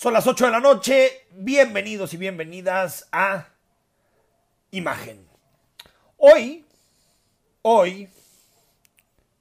Son 0.00 0.14
las 0.14 0.26
8 0.26 0.46
de 0.46 0.50
la 0.50 0.60
noche. 0.60 1.26
Bienvenidos 1.32 2.14
y 2.14 2.16
bienvenidas 2.16 3.06
a 3.12 3.48
Imagen. 4.70 5.28
Hoy, 6.16 6.64
hoy, 7.60 8.08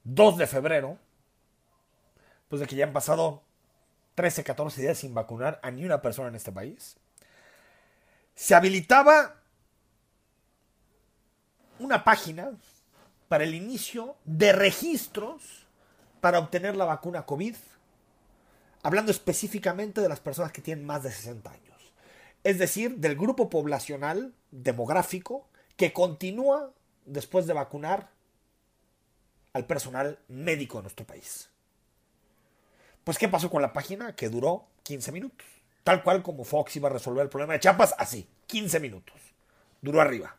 2 0.03 0.37
de 0.37 0.47
febrero, 0.47 0.97
pues 2.49 2.59
de 2.59 2.67
que 2.67 2.75
ya 2.75 2.83
han 2.83 2.91
pasado 2.91 3.41
13, 4.15 4.43
14 4.43 4.81
días 4.81 4.97
sin 4.97 5.13
vacunar 5.13 5.61
a 5.63 5.71
ni 5.71 5.85
una 5.85 6.01
persona 6.01 6.27
en 6.27 6.35
este 6.35 6.51
país, 6.51 6.97
se 8.35 8.53
habilitaba 8.53 9.35
una 11.79 12.03
página 12.03 12.51
para 13.29 13.45
el 13.45 13.55
inicio 13.55 14.17
de 14.25 14.51
registros 14.51 15.67
para 16.19 16.39
obtener 16.39 16.75
la 16.75 16.83
vacuna 16.83 17.25
COVID 17.25 17.55
hablando 18.83 19.11
específicamente 19.11 20.01
de 20.01 20.09
las 20.09 20.19
personas 20.19 20.51
que 20.51 20.61
tienen 20.61 20.85
más 20.85 21.03
de 21.03 21.11
60 21.11 21.49
años. 21.51 21.93
Es 22.43 22.57
decir, 22.57 22.97
del 22.97 23.15
grupo 23.15 23.49
poblacional 23.49 24.33
demográfico 24.51 25.47
que 25.75 25.93
continúa 25.93 26.71
después 27.05 27.47
de 27.47 27.53
vacunar 27.53 28.11
al 29.53 29.65
personal 29.65 30.19
médico 30.27 30.77
de 30.77 30.83
nuestro 30.83 31.05
país. 31.05 31.49
Pues, 33.03 33.17
¿qué 33.17 33.27
pasó 33.27 33.49
con 33.49 33.61
la 33.61 33.73
página? 33.73 34.15
Que 34.15 34.29
duró 34.29 34.67
15 34.83 35.11
minutos. 35.11 35.47
Tal 35.83 36.03
cual 36.03 36.21
como 36.21 36.43
Fox 36.43 36.75
iba 36.75 36.89
a 36.89 36.93
resolver 36.93 37.23
el 37.23 37.29
problema 37.29 37.53
de 37.53 37.59
Chiapas, 37.59 37.95
así, 37.97 38.27
15 38.47 38.79
minutos. 38.79 39.15
Duró 39.81 40.01
arriba. 40.01 40.35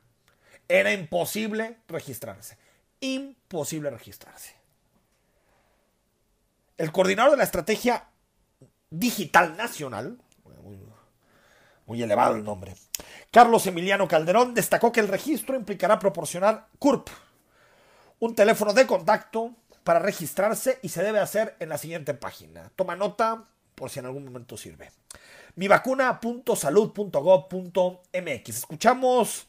Era 0.69 0.93
imposible 0.93 1.79
registrarse. 1.89 2.57
Imposible 3.01 3.91
registrarse. 3.91 4.55
El 6.77 6.93
coordinador 6.93 7.33
de 7.33 7.39
la 7.39 7.45
estrategia 7.45 8.09
Digital 8.91 9.57
Nacional, 9.57 10.19
muy, 11.87 12.03
elevado 12.03 12.37
el 12.37 12.45
nombre, 12.45 12.77
Carlos 13.31 13.67
Emiliano 13.67 14.06
Calderón 14.06 14.53
destacó 14.55 14.92
que 14.92 15.01
el 15.01 15.09
registro 15.09 15.56
implicará 15.56 15.98
proporcionar 15.98 16.69
CURP, 16.78 17.09
un 18.20 18.34
teléfono 18.34 18.73
de 18.73 18.87
contacto 18.87 19.55
para 19.83 19.98
registrarse 19.98 20.79
y 20.83 20.91
se 20.91 21.03
debe 21.03 21.20
hacer 21.20 21.56
en 21.59 21.69
la 21.69 21.79
siguiente 21.79 22.14
página. 22.14 22.70
Toma 22.77 22.95
nota 22.95 23.45
por 23.75 23.91
si 23.91 23.98
en 23.98 24.06
algún 24.06 24.25
momento 24.25 24.56
sirve. 24.56 24.92
mivacuna.salud.gov.mx. 25.57 28.48
Escuchamos 28.48 29.48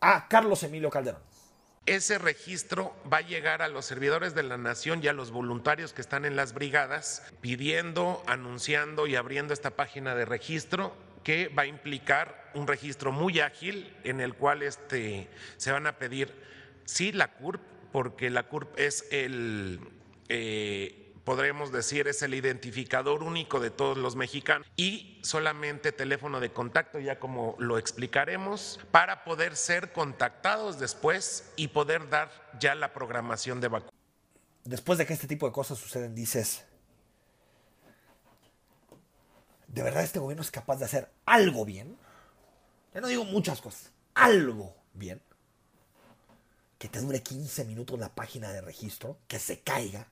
a 0.00 0.28
Carlos 0.28 0.62
Emilio 0.62 0.90
Calderón. 0.90 1.25
Ese 1.86 2.18
registro 2.18 2.96
va 3.10 3.18
a 3.18 3.20
llegar 3.20 3.62
a 3.62 3.68
los 3.68 3.84
servidores 3.84 4.34
de 4.34 4.42
la 4.42 4.58
nación 4.58 5.00
y 5.02 5.08
a 5.08 5.12
los 5.12 5.30
voluntarios 5.30 5.92
que 5.92 6.00
están 6.00 6.24
en 6.24 6.34
las 6.34 6.52
brigadas 6.52 7.22
pidiendo, 7.40 8.24
anunciando 8.26 9.06
y 9.06 9.14
abriendo 9.14 9.54
esta 9.54 9.70
página 9.70 10.16
de 10.16 10.24
registro 10.24 10.96
que 11.22 11.46
va 11.48 11.62
a 11.62 11.66
implicar 11.66 12.50
un 12.54 12.66
registro 12.66 13.12
muy 13.12 13.38
ágil 13.38 13.94
en 14.02 14.20
el 14.20 14.34
cual 14.34 14.62
este, 14.62 15.28
se 15.58 15.70
van 15.70 15.86
a 15.86 15.96
pedir, 15.96 16.34
sí, 16.84 17.12
la 17.12 17.32
CURP, 17.32 17.60
porque 17.92 18.30
la 18.30 18.48
CURP 18.48 18.78
es 18.78 19.06
el... 19.12 19.78
Eh, 20.28 21.05
podremos 21.26 21.72
decir, 21.72 22.06
es 22.06 22.22
el 22.22 22.34
identificador 22.34 23.24
único 23.24 23.58
de 23.58 23.70
todos 23.70 23.98
los 23.98 24.14
mexicanos 24.14 24.64
y 24.76 25.18
solamente 25.24 25.90
teléfono 25.90 26.38
de 26.38 26.52
contacto, 26.52 27.00
ya 27.00 27.18
como 27.18 27.56
lo 27.58 27.78
explicaremos, 27.78 28.78
para 28.92 29.24
poder 29.24 29.56
ser 29.56 29.92
contactados 29.92 30.78
después 30.78 31.52
y 31.56 31.68
poder 31.68 32.08
dar 32.08 32.30
ya 32.60 32.76
la 32.76 32.92
programación 32.92 33.60
de 33.60 33.66
vacunas. 33.66 33.92
Después 34.62 34.98
de 34.98 35.06
que 35.06 35.14
este 35.14 35.26
tipo 35.26 35.46
de 35.46 35.52
cosas 35.52 35.78
suceden, 35.78 36.14
dices, 36.14 36.64
¿de 39.66 39.82
verdad 39.82 40.04
este 40.04 40.20
gobierno 40.20 40.42
es 40.42 40.52
capaz 40.52 40.76
de 40.76 40.84
hacer 40.84 41.10
algo 41.26 41.64
bien? 41.64 41.98
Ya 42.94 43.00
no 43.00 43.08
digo 43.08 43.24
muchas 43.24 43.60
cosas, 43.60 43.90
algo 44.14 44.76
bien. 44.94 45.20
Que 46.78 46.88
te 46.88 47.00
dure 47.00 47.20
15 47.20 47.64
minutos 47.64 47.98
la 47.98 48.14
página 48.14 48.52
de 48.52 48.60
registro, 48.60 49.18
que 49.26 49.40
se 49.40 49.60
caiga, 49.62 50.06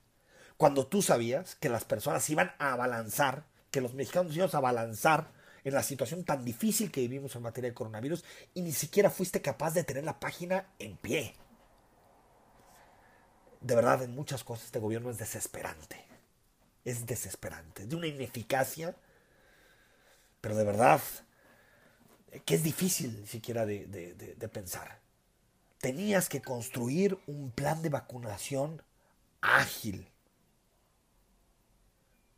cuando 0.57 0.87
tú 0.87 1.01
sabías 1.01 1.55
que 1.55 1.69
las 1.69 1.83
personas 1.85 2.29
iban 2.29 2.53
a 2.59 2.73
abalanzar, 2.73 3.45
que 3.71 3.81
los 3.81 3.93
mexicanos 3.93 4.35
iban 4.35 4.49
a 4.51 4.57
abalanzar 4.57 5.31
en 5.63 5.73
la 5.73 5.83
situación 5.83 6.23
tan 6.23 6.45
difícil 6.45 6.91
que 6.91 7.01
vivimos 7.01 7.35
en 7.35 7.41
materia 7.41 7.69
de 7.69 7.73
coronavirus 7.73 8.23
y 8.53 8.61
ni 8.61 8.71
siquiera 8.71 9.09
fuiste 9.09 9.41
capaz 9.41 9.73
de 9.73 9.83
tener 9.83 10.03
la 10.03 10.19
página 10.19 10.69
en 10.79 10.95
pie. 10.95 11.35
De 13.61 13.75
verdad, 13.75 14.03
en 14.03 14.13
muchas 14.13 14.43
cosas 14.43 14.65
este 14.65 14.79
gobierno 14.79 15.09
es 15.09 15.17
desesperante. 15.17 16.05
Es 16.85 17.07
desesperante. 17.07 17.87
De 17.87 17.95
una 17.95 18.05
ineficacia, 18.05 18.95
pero 20.39 20.55
de 20.55 20.63
verdad 20.63 21.01
que 22.45 22.55
es 22.55 22.63
difícil 22.63 23.27
siquiera 23.27 23.65
de, 23.65 23.87
de 23.87 24.49
pensar. 24.49 24.99
Tenías 25.79 26.29
que 26.29 26.41
construir 26.41 27.17
un 27.25 27.49
plan 27.49 27.81
de 27.81 27.89
vacunación 27.89 28.83
ágil, 29.41 30.11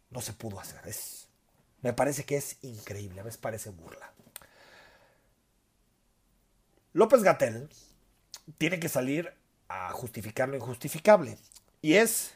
no 0.09 0.21
se 0.21 0.33
pudo 0.33 0.59
hacer. 0.59 0.81
Me 1.81 1.93
parece 1.93 2.25
que 2.25 2.37
es 2.37 2.57
increíble, 2.63 3.19
a 3.19 3.23
veces 3.23 3.39
parece 3.39 3.69
burla. 3.69 4.11
López 6.93 7.21
Gatel 7.21 7.69
tiene 8.57 8.79
que 8.79 8.89
salir 8.89 9.33
a 9.67 9.91
justificar 9.91 10.49
lo 10.49 10.55
injustificable. 10.55 11.37
Y 11.81 11.93
es 11.93 12.33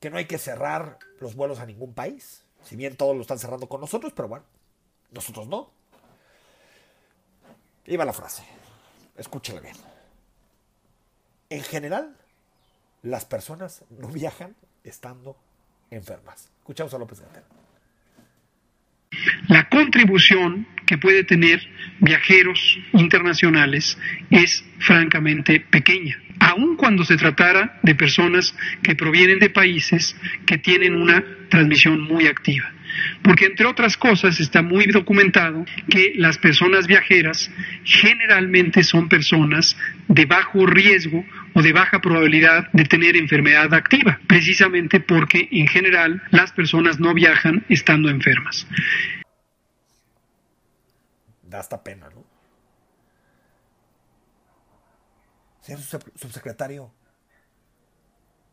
que 0.00 0.10
no 0.10 0.16
hay 0.16 0.26
que 0.26 0.38
cerrar 0.38 0.98
los 1.20 1.34
vuelos 1.34 1.60
a 1.60 1.66
ningún 1.66 1.94
país. 1.94 2.42
Si 2.64 2.76
bien 2.76 2.96
todos 2.96 3.14
lo 3.14 3.22
están 3.22 3.38
cerrando 3.38 3.68
con 3.68 3.80
nosotros, 3.80 4.12
pero 4.14 4.28
bueno, 4.28 4.44
nosotros 5.10 5.46
no. 5.46 5.70
Iba 7.86 8.04
la 8.04 8.12
frase. 8.12 8.42
Escúchela 9.16 9.60
bien. 9.60 9.76
En 11.50 11.62
general, 11.62 12.16
las 13.02 13.24
personas 13.24 13.84
no 13.90 14.08
viajan 14.08 14.56
estando 14.84 15.36
enfermas. 15.90 16.51
Escuchamos 16.62 16.94
a 16.94 16.98
López. 16.98 17.20
La 19.48 19.68
contribución 19.68 20.64
que 20.86 20.96
puede 20.96 21.24
tener 21.24 21.60
viajeros 21.98 22.78
internacionales 22.92 23.98
es 24.30 24.64
francamente 24.78 25.58
pequeña, 25.58 26.22
aun 26.38 26.76
cuando 26.76 27.04
se 27.04 27.16
tratara 27.16 27.80
de 27.82 27.96
personas 27.96 28.54
que 28.80 28.94
provienen 28.94 29.40
de 29.40 29.50
países 29.50 30.16
que 30.46 30.58
tienen 30.58 30.94
una 30.94 31.24
transmisión 31.48 32.00
muy 32.00 32.28
activa. 32.28 32.70
Porque 33.22 33.46
entre 33.46 33.66
otras 33.66 33.96
cosas 33.96 34.38
está 34.38 34.62
muy 34.62 34.86
documentado 34.86 35.64
que 35.90 36.12
las 36.14 36.38
personas 36.38 36.86
viajeras 36.86 37.50
generalmente 37.84 38.84
son 38.84 39.08
personas 39.08 39.76
de 40.06 40.26
bajo 40.26 40.64
riesgo 40.66 41.24
o 41.54 41.62
de 41.62 41.72
baja 41.72 42.00
probabilidad 42.00 42.70
de 42.72 42.84
tener 42.84 43.16
enfermedad 43.16 43.72
activa, 43.74 44.18
precisamente 44.28 45.00
porque 45.00 45.48
en 45.50 45.66
general 45.66 46.22
las 46.30 46.52
personas 46.52 47.00
no 47.00 47.14
viajan 47.14 47.64
estando 47.68 48.08
enfermas. 48.08 48.66
Da 51.42 51.60
hasta 51.60 51.82
pena, 51.82 52.08
¿no? 52.10 52.24
Señor 55.60 55.80
subsecretario, 56.16 56.92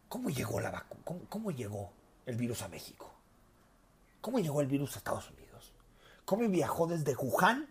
¿cómo 0.07 0.29
llegó 0.29 0.59
la 0.61 0.69
vacuna? 0.69 1.01
¿Cómo 1.27 1.51
llegó 1.51 1.93
el 2.25 2.35
virus 2.35 2.61
a 2.61 2.67
México? 2.67 3.19
¿Cómo 4.21 4.39
llegó 4.39 4.61
el 4.61 4.67
virus 4.67 4.95
a 4.95 4.99
Estados 4.99 5.29
Unidos? 5.31 5.73
¿Cómo 6.25 6.47
viajó 6.47 6.85
desde 6.85 7.15
Wuhan 7.15 7.67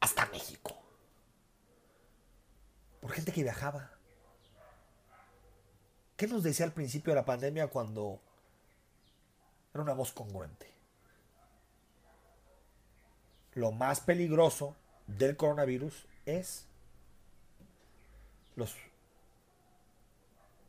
hasta 0.00 0.24
México? 0.26 0.79
Por 3.00 3.12
gente 3.12 3.32
que 3.32 3.42
viajaba. 3.42 3.90
¿Qué 6.16 6.26
nos 6.26 6.42
decía 6.42 6.66
al 6.66 6.72
principio 6.72 7.12
de 7.12 7.20
la 7.20 7.24
pandemia 7.24 7.68
cuando 7.68 8.20
era 9.72 9.82
una 9.82 9.94
voz 9.94 10.12
congruente? 10.12 10.70
Lo 13.54 13.72
más 13.72 14.00
peligroso 14.00 14.76
del 15.06 15.36
coronavirus 15.36 16.06
es 16.26 16.66
los, 18.54 18.76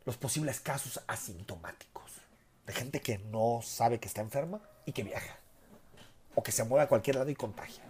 los 0.04 0.16
posibles 0.16 0.60
casos 0.60 1.02
asintomáticos 1.06 2.22
de 2.66 2.72
gente 2.72 3.00
que 3.00 3.18
no 3.18 3.60
sabe 3.62 4.00
que 4.00 4.08
está 4.08 4.20
enferma 4.20 4.60
y 4.86 4.92
que 4.92 5.02
viaja. 5.02 5.36
O 6.34 6.42
que 6.42 6.52
se 6.52 6.64
mueve 6.64 6.84
a 6.84 6.88
cualquier 6.88 7.16
lado 7.16 7.30
y 7.30 7.34
contagia. 7.34 7.82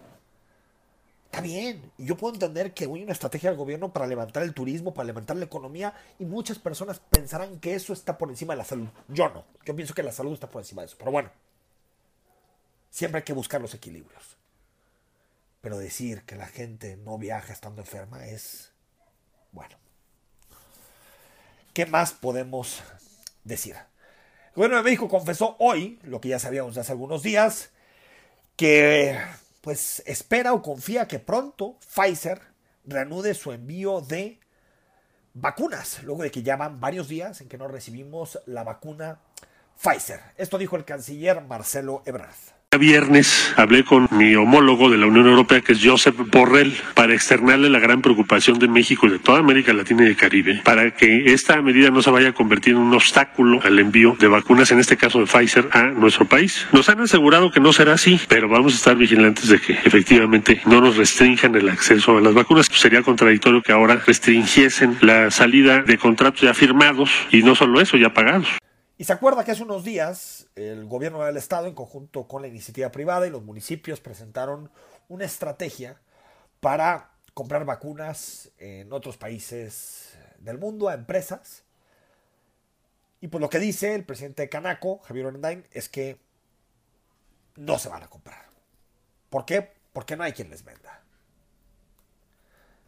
Está 1.33 1.41
bien. 1.41 1.91
Yo 1.97 2.15
puedo 2.15 2.35
entender 2.35 2.75
que 2.75 2.83
hay 2.83 2.91
una 2.91 3.11
estrategia 3.11 3.49
del 3.49 3.57
gobierno 3.57 3.91
para 3.91 4.05
levantar 4.05 4.43
el 4.43 4.53
turismo, 4.53 4.93
para 4.93 5.07
levantar 5.07 5.35
la 5.35 5.45
economía, 5.45 5.91
y 6.19 6.25
muchas 6.25 6.59
personas 6.59 6.99
pensarán 7.09 7.59
que 7.59 7.73
eso 7.73 7.91
está 7.91 8.19
por 8.19 8.29
encima 8.29 8.53
de 8.53 8.59
la 8.59 8.65
salud. 8.65 8.87
Yo 9.07 9.29
no. 9.29 9.43
Yo 9.65 9.75
pienso 9.75 9.95
que 9.95 10.03
la 10.03 10.11
salud 10.11 10.33
está 10.33 10.47
por 10.51 10.61
encima 10.61 10.83
de 10.83 10.89
eso. 10.89 10.95
Pero 10.99 11.09
bueno, 11.09 11.31
siempre 12.91 13.17
hay 13.17 13.23
que 13.23 13.33
buscar 13.33 13.59
los 13.61 13.73
equilibrios. 13.73 14.37
Pero 15.61 15.79
decir 15.79 16.21
que 16.21 16.35
la 16.35 16.45
gente 16.45 16.97
no 16.97 17.17
viaja 17.17 17.51
estando 17.51 17.81
enferma 17.81 18.27
es... 18.27 18.71
Bueno. 19.51 19.75
¿Qué 21.73 21.87
más 21.87 22.11
podemos 22.11 22.83
decir? 23.43 23.75
El 23.75 24.53
gobierno 24.53 24.77
de 24.77 24.83
México 24.83 25.09
confesó 25.09 25.55
hoy, 25.57 25.97
lo 26.03 26.21
que 26.21 26.29
ya 26.29 26.37
sabíamos 26.37 26.77
hace 26.77 26.91
algunos 26.91 27.23
días, 27.23 27.71
que 28.55 29.19
pues 29.63 30.03
espera 30.05 30.51
o 30.51 30.61
confía 30.61 31.07
que 31.07 31.19
pronto 31.19 31.79
Pfizer 31.79 32.41
reanude 32.83 33.33
su 33.33 33.53
envío 33.53 34.01
de 34.01 34.41
vacunas, 35.33 36.03
luego 36.03 36.23
de 36.23 36.31
que 36.31 36.43
ya 36.43 36.57
van 36.57 36.81
varios 36.81 37.07
días 37.07 37.39
en 37.39 37.47
que 37.47 37.57
no 37.57 37.69
recibimos 37.69 38.41
la 38.45 38.65
vacuna 38.65 39.21
Pfizer. 39.81 40.19
Esto 40.35 40.57
dijo 40.57 40.75
el 40.75 40.83
canciller 40.83 41.39
Marcelo 41.39 42.03
Ebrard 42.05 42.35
viernes 42.77 43.53
hablé 43.57 43.83
con 43.83 44.07
mi 44.11 44.35
homólogo 44.35 44.89
de 44.89 44.97
la 44.97 45.05
Unión 45.05 45.27
Europea, 45.27 45.61
que 45.61 45.73
es 45.73 45.79
Josep 45.83 46.15
Borrell, 46.31 46.73
para 46.93 47.13
externarle 47.13 47.69
la 47.69 47.79
gran 47.79 48.01
preocupación 48.01 48.59
de 48.59 48.67
México 48.67 49.07
y 49.07 49.11
de 49.11 49.19
toda 49.19 49.39
América 49.39 49.73
Latina 49.73 50.03
y 50.03 50.07
el 50.07 50.15
Caribe, 50.15 50.61
para 50.63 50.91
que 50.91 51.33
esta 51.33 51.61
medida 51.61 51.89
no 51.89 52.01
se 52.01 52.11
vaya 52.11 52.29
a 52.29 52.33
convertir 52.33 52.73
en 52.73 52.79
un 52.79 52.93
obstáculo 52.93 53.59
al 53.63 53.79
envío 53.79 54.15
de 54.19 54.27
vacunas, 54.27 54.71
en 54.71 54.79
este 54.79 54.97
caso 54.97 55.19
de 55.19 55.25
Pfizer, 55.25 55.69
a 55.71 55.83
nuestro 55.83 56.25
país. 56.25 56.67
Nos 56.71 56.89
han 56.89 57.01
asegurado 57.01 57.51
que 57.51 57.59
no 57.59 57.73
será 57.73 57.93
así, 57.93 58.19
pero 58.27 58.47
vamos 58.47 58.73
a 58.73 58.77
estar 58.77 58.95
vigilantes 58.95 59.47
de 59.49 59.59
que 59.59 59.73
efectivamente 59.73 60.61
no 60.65 60.81
nos 60.81 60.97
restrinjan 60.97 61.55
el 61.55 61.69
acceso 61.69 62.17
a 62.17 62.21
las 62.21 62.33
vacunas. 62.33 62.67
Sería 62.71 63.01
contradictorio 63.01 63.61
que 63.61 63.71
ahora 63.71 64.01
restringiesen 64.05 64.97
la 65.01 65.31
salida 65.31 65.81
de 65.81 65.97
contratos 65.97 66.41
ya 66.41 66.53
firmados 66.53 67.09
y 67.31 67.43
no 67.43 67.55
solo 67.55 67.81
eso, 67.81 67.97
ya 67.97 68.13
pagados. 68.13 68.47
Y 69.03 69.05
se 69.05 69.11
acuerda 69.11 69.43
que 69.43 69.51
hace 69.51 69.63
unos 69.63 69.83
días 69.83 70.47
el 70.55 70.85
gobierno 70.85 71.25
del 71.25 71.35
estado, 71.35 71.67
en 71.67 71.75
conjunto 71.75 72.25
con 72.25 72.41
la 72.41 72.47
iniciativa 72.47 72.89
privada 72.89 73.27
y 73.27 73.29
los 73.29 73.43
municipios, 73.43 73.99
presentaron 73.99 74.71
una 75.09 75.25
estrategia 75.25 75.99
para 76.61 77.11
comprar 77.33 77.65
vacunas 77.65 78.49
en 78.59 78.93
otros 78.93 79.17
países 79.17 80.17
del 80.39 80.57
mundo 80.57 80.87
a 80.87 80.93
empresas. 80.93 81.65
Y 83.19 83.27
pues 83.27 83.41
lo 83.41 83.49
que 83.49 83.59
dice 83.59 83.93
el 83.93 84.05
presidente 84.05 84.43
de 84.43 84.47
Canaco, 84.47 84.99
Javier 84.99 85.25
Orendain, 85.25 85.67
es 85.73 85.89
que 85.89 86.17
no 87.57 87.79
se 87.79 87.89
van 87.89 88.03
a 88.03 88.09
comprar. 88.09 88.45
¿Por 89.29 89.43
qué? 89.43 89.73
Porque 89.91 90.15
no 90.15 90.23
hay 90.23 90.31
quien 90.31 90.49
les 90.49 90.63
venda. 90.63 91.03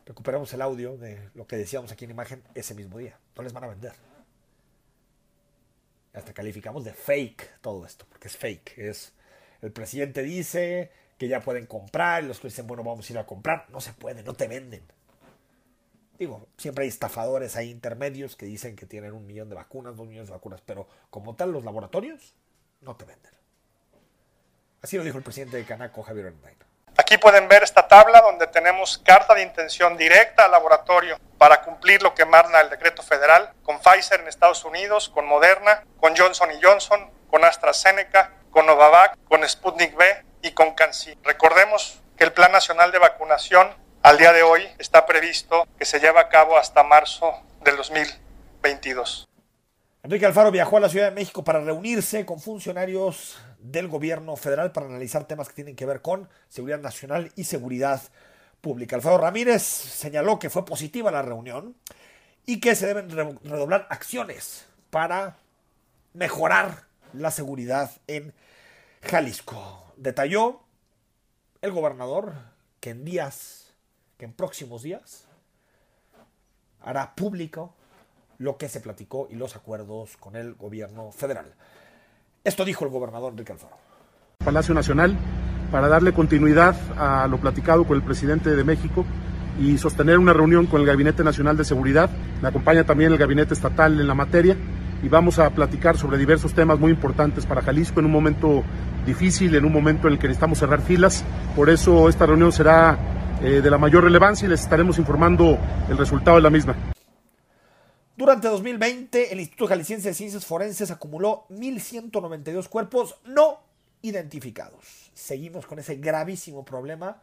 Recuperamos 0.05 0.53
el 0.53 0.61
audio 0.61 0.95
de 0.95 1.29
lo 1.33 1.45
que 1.45 1.57
decíamos 1.57 1.91
aquí 1.91 2.05
en 2.05 2.11
imagen 2.11 2.41
ese 2.53 2.73
mismo 2.73 2.99
día. 2.99 3.19
No 3.35 3.43
les 3.43 3.51
van 3.51 3.65
a 3.65 3.67
vender 3.67 4.14
hasta 6.15 6.33
calificamos 6.33 6.83
de 6.85 6.93
fake 6.93 7.59
todo 7.61 7.85
esto, 7.85 8.05
porque 8.09 8.27
es 8.27 8.37
fake. 8.37 8.77
Es 8.77 9.13
el 9.61 9.71
presidente 9.71 10.23
dice 10.23 10.91
que 11.17 11.27
ya 11.27 11.41
pueden 11.41 11.65
comprar, 11.65 12.23
y 12.23 12.27
los 12.27 12.39
que 12.39 12.47
dicen, 12.47 12.67
bueno, 12.67 12.83
vamos 12.83 13.09
a 13.09 13.13
ir 13.13 13.19
a 13.19 13.25
comprar. 13.25 13.69
No 13.69 13.81
se 13.81 13.93
puede, 13.93 14.23
no 14.23 14.33
te 14.33 14.47
venden. 14.47 14.83
Digo, 16.17 16.47
siempre 16.57 16.83
hay 16.83 16.89
estafadores, 16.89 17.55
hay 17.55 17.69
intermedios 17.69 18.35
que 18.35 18.45
dicen 18.45 18.75
que 18.75 18.85
tienen 18.85 19.13
un 19.13 19.25
millón 19.27 19.49
de 19.49 19.55
vacunas, 19.55 19.97
dos 19.97 20.07
millones 20.07 20.29
de 20.29 20.33
vacunas, 20.33 20.61
pero 20.65 20.87
como 21.09 21.35
tal, 21.35 21.51
los 21.51 21.65
laboratorios 21.65 22.35
no 22.81 22.95
te 22.95 23.05
venden. 23.05 23.33
Así 24.81 24.97
lo 24.97 25.03
dijo 25.03 25.17
el 25.17 25.23
presidente 25.23 25.57
de 25.57 25.65
Canaco, 25.65 26.03
Javier 26.03 26.27
Hernández. 26.27 26.64
Aquí 26.97 27.17
pueden 27.17 27.49
ver 27.49 27.61
esta 27.61 27.87
tabla 27.89 28.21
donde 28.21 28.47
tenemos 28.47 28.97
carta 28.99 29.35
de 29.35 29.41
intención 29.41 29.97
directa 29.97 30.45
al 30.45 30.51
laboratorio 30.51 31.19
para 31.37 31.61
cumplir 31.61 32.01
lo 32.01 32.13
que 32.13 32.23
marca 32.23 32.61
el 32.61 32.69
decreto 32.69 33.03
federal 33.03 33.51
con 33.63 33.79
Pfizer 33.79 34.21
en 34.21 34.29
Estados 34.29 34.63
Unidos, 34.63 35.09
con 35.09 35.25
Moderna, 35.27 35.83
con 35.99 36.15
Johnson 36.15 36.49
Johnson, 36.61 37.11
con 37.29 37.43
AstraZeneca, 37.43 38.31
con 38.49 38.65
Novavax, 38.65 39.17
con 39.27 39.47
Sputnik 39.47 39.93
V 39.97 40.25
y 40.41 40.51
con 40.51 40.73
CanSi. 40.73 41.17
Recordemos 41.23 41.99
que 42.17 42.23
el 42.23 42.31
Plan 42.31 42.53
Nacional 42.53 42.93
de 42.93 42.99
Vacunación 42.99 43.75
al 44.01 44.17
día 44.17 44.31
de 44.31 44.43
hoy 44.43 44.65
está 44.79 45.05
previsto 45.05 45.67
que 45.77 45.83
se 45.83 45.99
lleve 45.99 46.19
a 46.19 46.29
cabo 46.29 46.57
hasta 46.57 46.81
marzo 46.83 47.33
del 47.61 47.75
2022. 47.75 49.27
Enrique 50.03 50.25
Alfaro 50.25 50.51
viajó 50.51 50.77
a 50.77 50.79
la 50.79 50.89
Ciudad 50.89 51.09
de 51.09 51.15
México 51.15 51.43
para 51.43 51.59
reunirse 51.59 52.25
con 52.25 52.39
funcionarios 52.39 53.37
del 53.71 53.87
gobierno 53.87 54.35
federal 54.35 54.71
para 54.71 54.87
analizar 54.87 55.27
temas 55.27 55.47
que 55.47 55.55
tienen 55.55 55.75
que 55.75 55.85
ver 55.85 56.01
con 56.01 56.29
seguridad 56.49 56.79
nacional 56.79 57.31
y 57.35 57.45
seguridad 57.45 58.01
pública. 58.61 58.95
Alfaro 58.95 59.17
Ramírez 59.17 59.63
señaló 59.63 60.39
que 60.39 60.49
fue 60.49 60.65
positiva 60.65 61.11
la 61.11 61.21
reunión 61.21 61.75
y 62.45 62.59
que 62.59 62.75
se 62.75 62.87
deben 62.87 63.09
redoblar 63.09 63.87
acciones 63.89 64.65
para 64.89 65.37
mejorar 66.13 66.85
la 67.13 67.31
seguridad 67.31 67.91
en 68.07 68.33
Jalisco. 69.01 69.93
Detalló 69.97 70.61
el 71.61 71.71
gobernador 71.71 72.33
que 72.79 72.91
en 72.91 73.03
días, 73.03 73.73
que 74.17 74.25
en 74.25 74.33
próximos 74.33 74.83
días, 74.83 75.25
hará 76.81 77.15
público 77.15 77.73
lo 78.37 78.57
que 78.57 78.69
se 78.69 78.79
platicó 78.79 79.27
y 79.29 79.35
los 79.35 79.55
acuerdos 79.55 80.17
con 80.17 80.35
el 80.35 80.53
gobierno 80.53 81.11
federal. 81.11 81.55
Esto 82.45 82.63
dijo 82.63 82.85
el 82.85 82.91
gobernador 82.91 83.31
Enrique 83.31 83.53
Alfaro. 83.53 83.75
Palacio 84.37 84.75
Nacional 84.75 85.17
para 85.71 85.87
darle 85.87 86.13
continuidad 86.13 86.75
a 86.95 87.27
lo 87.27 87.39
platicado 87.39 87.85
con 87.85 87.97
el 87.97 88.03
presidente 88.03 88.55
de 88.55 88.63
México 88.63 89.03
y 89.59 89.79
sostener 89.79 90.19
una 90.19 90.31
reunión 90.31 90.67
con 90.67 90.79
el 90.79 90.85
Gabinete 90.85 91.23
Nacional 91.23 91.57
de 91.57 91.65
Seguridad. 91.65 92.07
Me 92.43 92.49
acompaña 92.49 92.83
también 92.83 93.11
el 93.11 93.17
Gabinete 93.17 93.55
Estatal 93.55 93.99
en 93.99 94.07
la 94.07 94.13
materia 94.13 94.55
y 95.01 95.09
vamos 95.09 95.39
a 95.39 95.49
platicar 95.49 95.97
sobre 95.97 96.19
diversos 96.19 96.53
temas 96.53 96.79
muy 96.79 96.91
importantes 96.91 97.47
para 97.47 97.63
Jalisco 97.63 97.99
en 97.99 98.05
un 98.05 98.11
momento 98.11 98.63
difícil, 99.07 99.55
en 99.55 99.65
un 99.65 99.73
momento 99.73 100.07
en 100.07 100.13
el 100.13 100.19
que 100.19 100.27
necesitamos 100.27 100.59
cerrar 100.59 100.81
filas. 100.81 101.25
Por 101.55 101.71
eso 101.71 102.09
esta 102.09 102.27
reunión 102.27 102.51
será 102.51 102.95
eh, 103.41 103.61
de 103.63 103.69
la 103.71 103.79
mayor 103.79 104.03
relevancia 104.03 104.45
y 104.45 104.49
les 104.49 104.61
estaremos 104.61 104.99
informando 104.99 105.57
el 105.89 105.97
resultado 105.97 106.37
de 106.37 106.43
la 106.43 106.51
misma. 106.51 106.75
Durante 108.17 108.47
2020, 108.47 109.33
el 109.33 109.41
Instituto 109.41 109.67
Jalisciense 109.67 110.07
de 110.07 110.13
Ciencias 110.13 110.45
Forenses 110.45 110.89
acumuló 110.89 111.45
1.192 111.49 112.69
cuerpos 112.69 113.17
no 113.25 113.59
identificados. 114.01 115.11
Seguimos 115.13 115.65
con 115.65 115.79
ese 115.79 115.95
gravísimo 115.97 116.63
problema, 116.63 117.21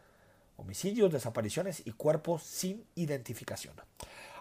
homicidios, 0.59 1.11
desapariciones 1.11 1.81
y 1.87 1.93
cuerpos 1.93 2.43
sin 2.43 2.85
identificación. 2.95 3.75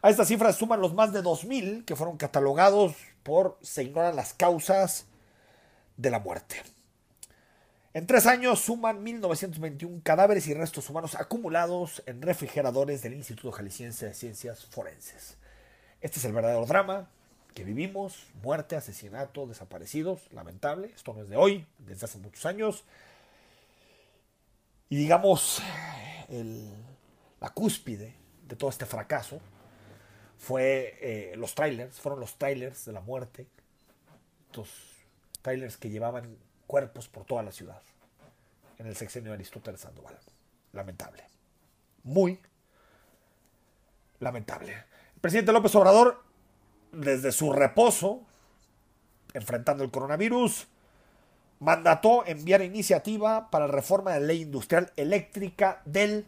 A 0.01 0.09
estas 0.09 0.27
cifras 0.27 0.57
suman 0.57 0.81
los 0.81 0.93
más 0.93 1.13
de 1.13 1.23
2.000 1.23 1.85
que 1.85 1.95
fueron 1.95 2.17
catalogados 2.17 2.95
por 3.23 3.57
se 3.61 3.83
ignoran 3.83 4.17
las 4.17 4.33
causas 4.33 5.05
de 5.95 6.09
la 6.09 6.19
muerte. 6.19 6.57
En 7.93 8.07
tres 8.07 8.25
años 8.25 8.59
suman 8.59 9.05
1.921 9.05 10.03
cadáveres 10.03 10.47
y 10.47 10.53
restos 10.53 10.89
humanos 10.89 11.15
acumulados 11.15 12.03
en 12.05 12.21
refrigeradores 12.21 13.01
del 13.03 13.13
Instituto 13.13 13.53
Jalisciense 13.53 14.07
de 14.07 14.13
Ciencias 14.13 14.65
Forenses. 14.65 15.37
Este 16.01 16.17
es 16.17 16.25
el 16.25 16.33
verdadero 16.33 16.65
drama 16.65 17.07
que 17.53 17.63
vivimos, 17.63 18.25
muerte, 18.41 18.75
asesinato, 18.75 19.45
desaparecidos, 19.45 20.31
lamentable, 20.31 20.91
esto 20.95 21.13
no 21.13 21.21
es 21.21 21.29
de 21.29 21.37
hoy, 21.37 21.67
desde 21.77 22.05
hace 22.05 22.17
muchos 22.17 22.45
años. 22.45 22.83
Y 24.89 24.95
digamos, 24.95 25.61
la 27.39 27.49
cúspide 27.49 28.15
de 28.47 28.55
todo 28.55 28.69
este 28.69 28.85
fracaso 28.85 29.39
fue 30.37 30.97
eh, 31.01 31.33
los 31.35 31.53
trailers, 31.53 31.99
fueron 31.99 32.19
los 32.19 32.35
trailers 32.35 32.85
de 32.85 32.93
la 32.93 33.01
muerte, 33.01 33.47
estos 34.47 34.69
trailers 35.41 35.77
que 35.77 35.89
llevaban 35.89 36.35
cuerpos 36.65 37.09
por 37.09 37.25
toda 37.25 37.43
la 37.43 37.51
ciudad. 37.51 37.81
En 38.79 38.87
el 38.87 38.95
sexenio 38.95 39.29
de 39.29 39.35
Aristóteles 39.35 39.81
Sandoval. 39.81 40.17
Lamentable. 40.73 41.23
Muy 42.03 42.39
lamentable 44.19 44.91
presidente 45.21 45.53
López 45.53 45.73
Obrador, 45.75 46.23
desde 46.91 47.31
su 47.31 47.53
reposo, 47.53 48.21
enfrentando 49.33 49.83
el 49.83 49.91
coronavirus, 49.91 50.67
mandató 51.59 52.25
enviar 52.25 52.63
iniciativa 52.63 53.49
para 53.51 53.67
reforma 53.67 54.11
de 54.11 54.19
la 54.19 54.25
ley 54.25 54.41
industrial 54.41 54.91
eléctrica 54.97 55.81
del 55.85 56.25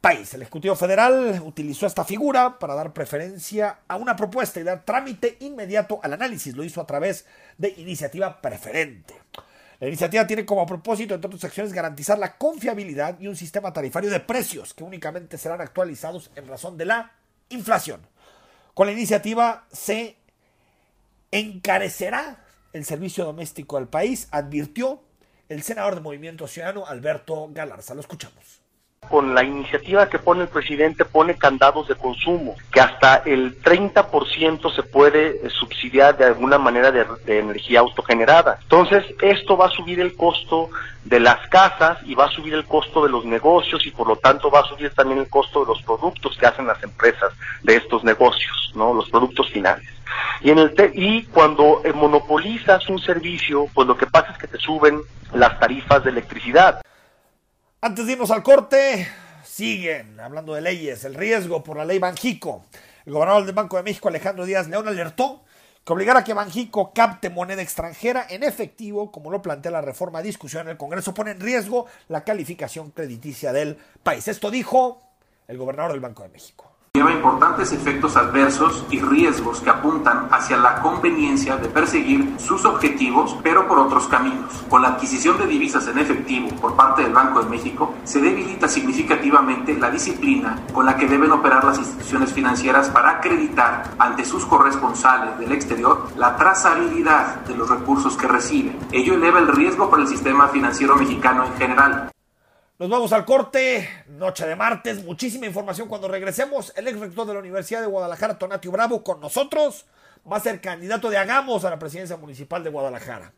país. 0.00 0.34
El 0.34 0.42
Ejecutivo 0.42 0.74
Federal 0.74 1.40
utilizó 1.44 1.86
esta 1.86 2.04
figura 2.04 2.58
para 2.58 2.74
dar 2.74 2.92
preferencia 2.92 3.78
a 3.86 3.96
una 3.96 4.16
propuesta 4.16 4.58
y 4.58 4.64
dar 4.64 4.84
trámite 4.84 5.36
inmediato 5.40 6.00
al 6.02 6.14
análisis. 6.14 6.56
Lo 6.56 6.64
hizo 6.64 6.80
a 6.80 6.86
través 6.86 7.26
de 7.58 7.68
iniciativa 7.76 8.40
preferente. 8.40 9.14
La 9.78 9.86
iniciativa 9.86 10.26
tiene 10.26 10.44
como 10.44 10.66
propósito, 10.66 11.14
entre 11.14 11.28
otras 11.28 11.44
acciones, 11.44 11.72
garantizar 11.72 12.18
la 12.18 12.36
confiabilidad 12.36 13.18
y 13.20 13.28
un 13.28 13.36
sistema 13.36 13.72
tarifario 13.72 14.10
de 14.10 14.20
precios 14.20 14.74
que 14.74 14.84
únicamente 14.84 15.38
serán 15.38 15.60
actualizados 15.60 16.30
en 16.34 16.48
razón 16.48 16.76
de 16.76 16.86
la 16.86 17.12
inflación. 17.50 18.06
Con 18.74 18.86
la 18.86 18.92
iniciativa 18.92 19.66
se 19.70 20.16
encarecerá 21.30 22.44
el 22.72 22.84
servicio 22.84 23.24
doméstico 23.24 23.76
del 23.76 23.88
país, 23.88 24.28
advirtió 24.30 25.02
el 25.48 25.62
senador 25.62 25.96
de 25.96 26.00
Movimiento 26.00 26.46
Ciudadano, 26.46 26.86
Alberto 26.86 27.48
Galarza. 27.52 27.94
Lo 27.94 28.00
escuchamos. 28.00 28.59
Con 29.08 29.34
la 29.34 29.42
iniciativa 29.42 30.08
que 30.08 30.18
pone 30.18 30.42
el 30.42 30.48
presidente 30.48 31.04
pone 31.04 31.34
candados 31.34 31.88
de 31.88 31.96
consumo, 31.96 32.54
que 32.70 32.80
hasta 32.80 33.16
el 33.24 33.60
30% 33.60 34.74
se 34.74 34.82
puede 34.84 35.30
eh, 35.30 35.50
subsidiar 35.50 36.16
de 36.16 36.26
alguna 36.26 36.58
manera 36.58 36.92
de, 36.92 37.38
energía 37.38 37.80
autogenerada. 37.80 38.58
Entonces, 38.62 39.04
esto 39.20 39.56
va 39.56 39.66
a 39.66 39.70
subir 39.70 40.00
el 40.00 40.14
costo 40.14 40.68
de 41.04 41.18
las 41.18 41.48
casas 41.48 41.98
y 42.04 42.14
va 42.14 42.26
a 42.26 42.30
subir 42.30 42.54
el 42.54 42.66
costo 42.66 43.02
de 43.02 43.10
los 43.10 43.24
negocios 43.24 43.84
y 43.86 43.90
por 43.90 44.06
lo 44.06 44.16
tanto 44.16 44.50
va 44.50 44.60
a 44.60 44.68
subir 44.68 44.90
también 44.90 45.18
el 45.18 45.28
costo 45.28 45.60
de 45.60 45.66
los 45.66 45.82
productos 45.82 46.36
que 46.36 46.46
hacen 46.46 46.66
las 46.66 46.82
empresas 46.82 47.32
de 47.62 47.76
estos 47.76 48.04
negocios, 48.04 48.72
¿no? 48.76 48.94
Los 48.94 49.08
productos 49.08 49.50
finales. 49.50 49.88
Y, 50.42 50.50
en 50.50 50.58
el 50.58 50.74
y 50.94 51.24
cuando 51.24 51.82
eh, 51.84 51.92
monopolizas 51.92 52.88
un 52.88 53.00
servicio, 53.00 53.66
pues 53.74 53.88
lo 53.88 53.96
que 53.96 54.06
pasa 54.06 54.32
es 54.32 54.38
que 54.38 54.46
te 54.46 54.58
suben 54.58 55.00
las 55.32 55.58
tarifas 55.58 56.04
de 56.04 56.10
electricidad. 56.10 56.80
Antes 57.82 58.04
de 58.04 58.12
irnos 58.12 58.30
al 58.30 58.42
corte, 58.42 59.08
siguen 59.42 60.20
hablando 60.20 60.52
de 60.52 60.60
leyes, 60.60 61.02
el 61.04 61.14
riesgo 61.14 61.64
por 61.64 61.78
la 61.78 61.86
ley 61.86 61.98
Banjico. 61.98 62.62
El 63.06 63.14
gobernador 63.14 63.46
del 63.46 63.54
Banco 63.54 63.78
de 63.78 63.82
México, 63.82 64.08
Alejandro 64.08 64.44
Díaz 64.44 64.68
León, 64.68 64.86
alertó 64.86 65.42
que 65.82 65.92
obligar 65.94 66.14
a 66.18 66.22
que 66.22 66.34
Banjico 66.34 66.92
capte 66.92 67.30
moneda 67.30 67.62
extranjera 67.62 68.26
en 68.28 68.42
efectivo, 68.42 69.10
como 69.10 69.30
lo 69.30 69.40
plantea 69.40 69.72
la 69.72 69.80
reforma 69.80 70.18
a 70.18 70.22
discusión 70.22 70.64
en 70.66 70.72
el 70.72 70.76
Congreso, 70.76 71.14
pone 71.14 71.30
en 71.30 71.40
riesgo 71.40 71.86
la 72.08 72.22
calificación 72.22 72.90
crediticia 72.90 73.50
del 73.50 73.78
país. 74.02 74.28
Esto 74.28 74.50
dijo 74.50 75.00
el 75.48 75.56
gobernador 75.56 75.92
del 75.92 76.00
Banco 76.00 76.22
de 76.22 76.28
México 76.28 76.69
lleva 77.00 77.12
importantes 77.12 77.72
efectos 77.72 78.16
adversos 78.16 78.84
y 78.90 79.00
riesgos 79.00 79.60
que 79.60 79.70
apuntan 79.70 80.28
hacia 80.32 80.58
la 80.58 80.82
conveniencia 80.82 81.56
de 81.56 81.68
perseguir 81.68 82.34
sus 82.38 82.64
objetivos, 82.66 83.38
pero 83.42 83.66
por 83.66 83.78
otros 83.78 84.06
caminos. 84.08 84.64
Con 84.68 84.82
la 84.82 84.88
adquisición 84.88 85.38
de 85.38 85.46
divisas 85.46 85.86
en 85.86 85.98
efectivo 85.98 86.48
por 86.60 86.76
parte 86.76 87.02
del 87.02 87.14
Banco 87.14 87.42
de 87.42 87.48
México, 87.48 87.94
se 88.04 88.20
debilita 88.20 88.68
significativamente 88.68 89.78
la 89.78 89.90
disciplina 89.90 90.58
con 90.74 90.84
la 90.84 90.96
que 90.96 91.06
deben 91.06 91.32
operar 91.32 91.64
las 91.64 91.78
instituciones 91.78 92.34
financieras 92.34 92.90
para 92.90 93.12
acreditar 93.12 93.84
ante 93.98 94.26
sus 94.26 94.44
corresponsales 94.44 95.38
del 95.38 95.52
exterior 95.52 96.08
la 96.16 96.36
trazabilidad 96.36 97.46
de 97.46 97.54
los 97.54 97.70
recursos 97.70 98.16
que 98.16 98.26
reciben. 98.26 98.76
Ello 98.92 99.14
eleva 99.14 99.38
el 99.38 99.48
riesgo 99.48 99.88
para 99.88 100.02
el 100.02 100.08
sistema 100.08 100.48
financiero 100.48 100.96
mexicano 100.96 101.44
en 101.46 101.54
general. 101.54 102.10
Nos 102.80 102.88
vamos 102.88 103.12
al 103.12 103.26
corte, 103.26 103.86
noche 104.08 104.46
de 104.46 104.56
martes, 104.56 105.04
muchísima 105.04 105.44
información 105.44 105.86
cuando 105.86 106.08
regresemos. 106.08 106.72
El 106.74 106.88
ex 106.88 106.98
rector 106.98 107.26
de 107.26 107.34
la 107.34 107.40
Universidad 107.40 107.82
de 107.82 107.86
Guadalajara, 107.86 108.38
Tonatio 108.38 108.70
Bravo, 108.70 109.04
con 109.04 109.20
nosotros, 109.20 109.84
va 110.26 110.38
a 110.38 110.40
ser 110.40 110.62
candidato 110.62 111.10
de 111.10 111.18
Hagamos 111.18 111.66
a 111.66 111.68
la 111.68 111.78
presidencia 111.78 112.16
municipal 112.16 112.64
de 112.64 112.70
Guadalajara. 112.70 113.34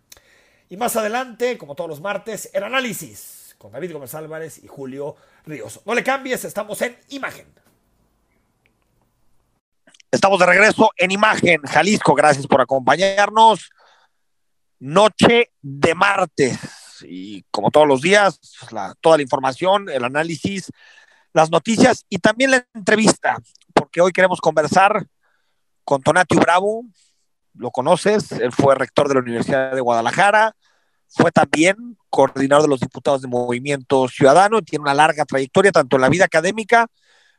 Y 0.68 0.76
más 0.76 0.94
adelante, 0.94 1.58
como 1.58 1.74
todos 1.74 1.90
los 1.90 2.00
martes, 2.00 2.50
el 2.52 2.62
análisis 2.62 3.56
con 3.58 3.72
David 3.72 3.94
Gómez 3.94 4.14
Álvarez 4.14 4.62
y 4.62 4.68
Julio 4.68 5.16
Ríos. 5.44 5.80
No 5.86 5.92
le 5.92 6.04
cambies, 6.04 6.44
estamos 6.44 6.80
en 6.82 6.96
imagen. 7.08 7.52
Estamos 10.12 10.38
de 10.38 10.46
regreso 10.46 10.92
en 10.96 11.10
imagen, 11.10 11.60
Jalisco. 11.62 12.14
Gracias 12.14 12.46
por 12.46 12.60
acompañarnos. 12.60 13.70
Noche 14.78 15.50
de 15.60 15.94
martes 15.96 16.81
y 17.06 17.44
como 17.50 17.70
todos 17.70 17.86
los 17.86 18.00
días, 18.00 18.40
toda 19.00 19.16
la 19.16 19.22
información, 19.22 19.88
el 19.88 20.04
análisis, 20.04 20.70
las 21.32 21.50
noticias 21.50 22.04
y 22.08 22.18
también 22.18 22.50
la 22.50 22.66
entrevista, 22.74 23.38
porque 23.74 24.00
hoy 24.00 24.12
queremos 24.12 24.40
conversar 24.40 25.06
con 25.84 26.02
Tonatio 26.02 26.38
Bravo, 26.40 26.84
lo 27.54 27.70
conoces, 27.70 28.32
él 28.32 28.52
fue 28.52 28.74
rector 28.74 29.08
de 29.08 29.14
la 29.14 29.20
Universidad 29.20 29.74
de 29.74 29.80
Guadalajara, 29.80 30.56
fue 31.08 31.30
también 31.30 31.98
coordinador 32.08 32.62
de 32.62 32.68
los 32.68 32.80
diputados 32.80 33.22
de 33.22 33.28
Movimiento 33.28 34.08
Ciudadano, 34.08 34.62
tiene 34.62 34.82
una 34.82 34.94
larga 34.94 35.24
trayectoria 35.24 35.72
tanto 35.72 35.96
en 35.96 36.02
la 36.02 36.08
vida 36.08 36.24
académica 36.24 36.86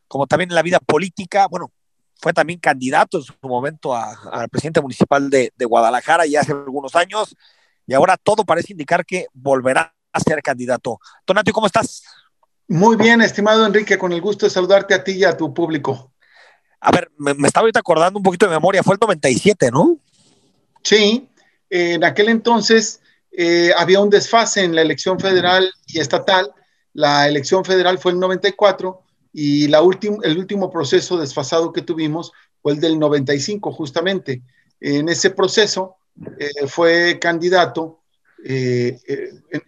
como 0.08 0.27
también 0.27 0.51
en 0.51 0.55
la 0.55 0.62
vida 0.62 0.79
política. 0.79 1.48
Bueno, 1.48 1.72
fue 2.15 2.34
también 2.34 2.60
candidato 2.60 3.17
en 3.17 3.24
su 3.24 3.34
momento 3.41 3.96
al 3.96 4.48
presidente 4.50 4.82
municipal 4.82 5.29
de, 5.29 5.51
de 5.55 5.65
Guadalajara 5.65 6.25
ya 6.25 6.41
hace 6.41 6.51
algunos 6.51 6.96
años 6.96 7.36
y 7.88 7.94
ahora 7.94 8.18
todo 8.18 8.44
parece 8.44 8.74
indicar 8.74 9.06
que 9.06 9.28
volverá 9.34 9.94
a 10.12 10.20
ser 10.20 10.42
candidato. 10.42 11.00
Tonatio, 11.25 11.54
¿cómo 11.54 11.68
estás? 11.68 12.04
Muy 12.68 12.96
bien, 12.96 13.22
estimado 13.22 13.66
Enrique, 13.66 13.98
con 13.98 14.13
el 14.13 14.22
gusto 14.22 14.46
de 14.46 14.50
saludarte 14.50 14.94
a 14.94 15.04
ti 15.04 15.13
y 15.13 15.24
a 15.24 15.36
tu 15.36 15.54
público. 15.54 16.12
A 16.80 16.92
ver, 16.92 17.12
me, 17.18 17.32
estaba 17.48 17.63
ahorita 17.63 17.80
acordando 17.80 18.20
un 18.20 18.24
poquito 18.24 18.46
de 18.46 18.52
memoria, 18.52 18.84
fue 18.84 18.96
el 18.96 19.00
97, 19.02 19.72
¿no? 19.72 19.98
Sí, 20.84 21.30
en 21.70 22.04
aquel 22.04 22.30
entonces 22.30 23.02
eh, 23.32 23.72
había 23.78 24.00
un 24.00 24.10
desfase 24.10 24.63
en 24.63 24.75
la 24.75 24.82
elección 24.82 25.20
federal 25.20 25.72
y 25.88 26.00
estatal. 26.00 26.52
La 26.94 27.28
elección 27.28 27.66
federal 27.66 27.98
fue 27.98 28.12
el 28.12 28.20
94 28.20 29.02
y 29.34 29.68
la 29.68 29.80
el 29.80 30.38
último 30.38 30.70
proceso 30.70 31.18
desfasado 31.18 31.74
que 31.74 31.82
tuvimos 31.82 32.32
fue 32.62 32.74
el 32.74 32.80
del 32.80 33.00
95, 33.00 33.72
justamente. 33.72 34.44
En 34.80 35.10
ese 35.10 35.32
proceso, 35.32 35.98
eh, 36.38 36.67
fue 36.67 37.17
candidato 37.20 38.01
eh, 38.46 39.00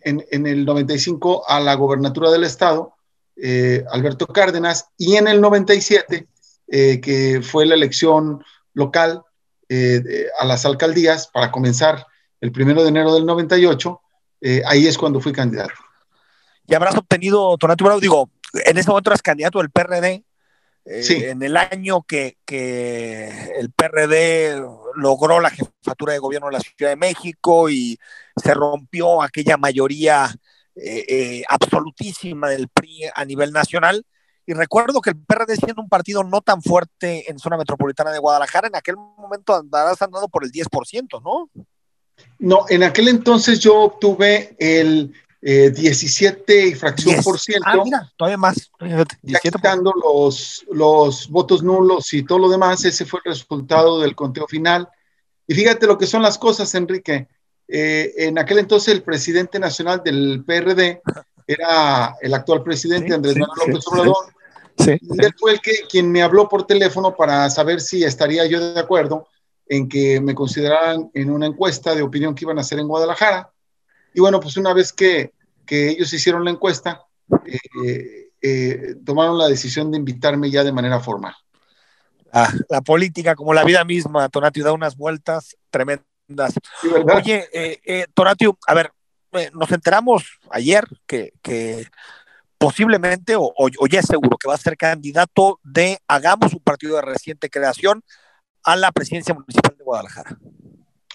en, 0.03 0.47
el 0.47 0.65
95 0.65 1.43
a 1.47 1.59
la 1.59 1.75
gobernatura 1.75 2.29
del 2.29 2.43
estado, 2.43 2.93
eh, 3.35 3.83
Alberto 3.91 4.27
Cárdenas, 4.27 4.89
y 4.97 5.15
en 5.15 5.27
el 5.27 5.41
97, 5.41 6.27
que 6.67 7.41
fue 7.43 7.65
la 7.65 7.75
elección 7.75 8.43
local 8.73 9.23
a 10.39 10.45
las 10.45 10.65
alcaldías 10.65 11.27
para 11.27 11.51
comenzar 11.51 12.05
el 12.41 12.51
primero 12.51 12.81
de 12.81 12.89
enero 12.89 13.13
del 13.13 13.25
98, 13.25 14.01
ahí 14.65 14.87
es 14.87 14.97
cuando 14.97 15.21
fui 15.21 15.31
candidato. 15.31 15.73
¿Y 16.67 16.73
habrás 16.73 16.97
obtenido, 16.97 17.55
Tonato 17.57 17.85
Bravo, 17.85 17.99
digo, 17.99 18.29
en 18.65 18.77
ese 18.77 18.89
momento 18.89 19.11
eras 19.11 19.21
candidato 19.21 19.59
del 19.59 19.69
PRD, 19.69 20.23
En 20.85 21.41
el 21.41 21.57
año 21.57 22.03
que, 22.03 22.37
que, 22.45 23.27
el 23.57 23.71
PRD 23.71 24.61
logró 24.95 25.39
la 25.39 25.49
jefatura 25.49 26.13
de 26.13 26.19
gobierno 26.19 26.47
de 26.47 26.53
la 26.53 26.59
Ciudad 26.59 26.91
de 26.91 26.95
México 26.95 27.69
y 27.69 27.97
se 28.35 28.53
rompió 28.53 29.21
aquella 29.23 29.57
mayoría 29.57 30.29
eh, 30.75 31.05
eh, 31.07 31.43
absolutísima 31.47 32.49
del 32.49 32.67
PRI 32.67 33.09
a 33.15 33.25
nivel 33.25 33.51
nacional. 33.51 34.05
Y 34.45 34.53
recuerdo 34.53 35.01
que 35.01 35.11
el 35.11 35.17
PRD 35.17 35.55
siendo 35.55 35.81
un 35.81 35.89
partido 35.89 36.23
no 36.23 36.41
tan 36.41 36.61
fuerte 36.61 37.31
en 37.31 37.39
zona 37.39 37.57
metropolitana 37.57 38.11
de 38.11 38.19
Guadalajara, 38.19 38.67
en 38.67 38.75
aquel 38.75 38.95
momento 38.95 39.55
andarás 39.55 39.99
andando 40.03 40.27
por 40.27 40.43
el 40.43 40.51
10%, 40.51 41.21
¿no? 41.23 41.49
No, 42.37 42.65
en 42.69 42.83
aquel 42.83 43.07
entonces 43.07 43.59
yo 43.59 43.81
obtuve 43.81 44.55
el 44.59 45.13
17 45.45 46.43
eh, 46.47 46.67
y 46.69 46.73
fracción 46.73 47.23
por 47.23 47.39
ciento. 47.39 47.67
Ah, 47.67 47.81
mira, 47.83 48.11
todavía 48.17 48.37
más. 48.37 48.71
Ya 49.21 49.39
quitando 49.39 49.93
los, 49.93 50.65
los 50.71 51.29
votos 51.29 51.61
nulos 51.61 52.11
y 52.13 52.23
todo 52.23 52.39
lo 52.39 52.49
demás, 52.49 52.83
ese 52.83 53.05
fue 53.05 53.19
el 53.23 53.31
resultado 53.31 53.99
del 53.99 54.15
conteo 54.15 54.47
final. 54.47 54.89
Y 55.47 55.53
fíjate 55.53 55.85
lo 55.85 55.99
que 55.99 56.07
son 56.07 56.23
las 56.23 56.39
cosas, 56.39 56.73
Enrique. 56.73 57.27
Eh, 57.67 58.13
en 58.17 58.39
aquel 58.39 58.57
entonces 58.57 58.91
el 58.91 59.03
presidente 59.03 59.59
nacional 59.59 60.01
del 60.03 60.43
PRD 60.45 61.01
era 61.47 62.15
el 62.21 62.33
actual 62.33 62.63
presidente 62.63 63.13
Andrés 63.13 63.37
Manuel 63.37 63.57
López 63.67 63.87
Obrador. 63.87 64.15
y 64.79 65.25
él 65.25 65.33
fue 65.37 65.53
el 65.53 65.61
que, 65.61 65.73
quien 65.87 66.11
me 66.11 66.23
habló 66.23 66.49
por 66.49 66.65
teléfono 66.65 67.15
para 67.15 67.51
saber 67.51 67.81
si 67.81 68.03
estaría 68.03 68.47
yo 68.47 68.73
de 68.73 68.79
acuerdo 68.79 69.27
en 69.67 69.87
que 69.87 70.19
me 70.21 70.33
consideraran 70.33 71.11
en 71.13 71.29
una 71.29 71.45
encuesta 71.45 71.93
de 71.93 72.01
opinión 72.01 72.33
que 72.33 72.45
iban 72.45 72.57
a 72.57 72.61
hacer 72.61 72.79
en 72.79 72.87
Guadalajara. 72.87 73.51
Y 74.15 74.21
bueno, 74.21 74.39
pues 74.39 74.57
una 74.57 74.73
vez 74.73 74.91
que, 74.93 75.33
que 75.65 75.89
ellos 75.89 76.11
hicieron 76.13 76.43
la 76.45 76.51
encuesta, 76.51 77.05
eh, 77.45 78.29
eh, 78.41 78.95
tomaron 79.05 79.37
la 79.37 79.47
decisión 79.47 79.91
de 79.91 79.97
invitarme 79.97 80.51
ya 80.51 80.63
de 80.63 80.71
manera 80.71 80.99
formal. 80.99 81.33
Ah, 82.31 82.51
la 82.69 82.81
política, 82.81 83.35
como 83.35 83.53
la 83.53 83.63
vida 83.63 83.83
misma, 83.83 84.29
Tonatio, 84.29 84.63
da 84.63 84.73
unas 84.73 84.97
vueltas 84.97 85.55
tremendas. 85.69 86.53
Oye, 87.13 87.47
eh, 87.53 88.05
Tonatio, 88.13 88.57
a 88.67 88.73
ver, 88.73 88.91
nos 89.53 89.71
enteramos 89.71 90.39
ayer 90.51 90.85
que, 91.07 91.33
posiblemente, 92.57 93.35
o, 93.35 93.53
o, 93.55 93.87
ya 93.87 93.99
es 93.99 94.05
seguro, 94.05 94.37
que 94.37 94.47
va 94.47 94.55
a 94.55 94.57
ser 94.57 94.75
candidato 94.77 95.59
de 95.63 95.99
Hagamos 96.07 96.53
un 96.53 96.59
partido 96.59 96.95
de 96.97 97.03
reciente 97.03 97.49
creación 97.49 98.03
a 98.63 98.75
la 98.75 98.91
presidencia 98.91 99.33
municipal 99.33 99.75
de 99.77 99.83
Guadalajara. 99.83 100.37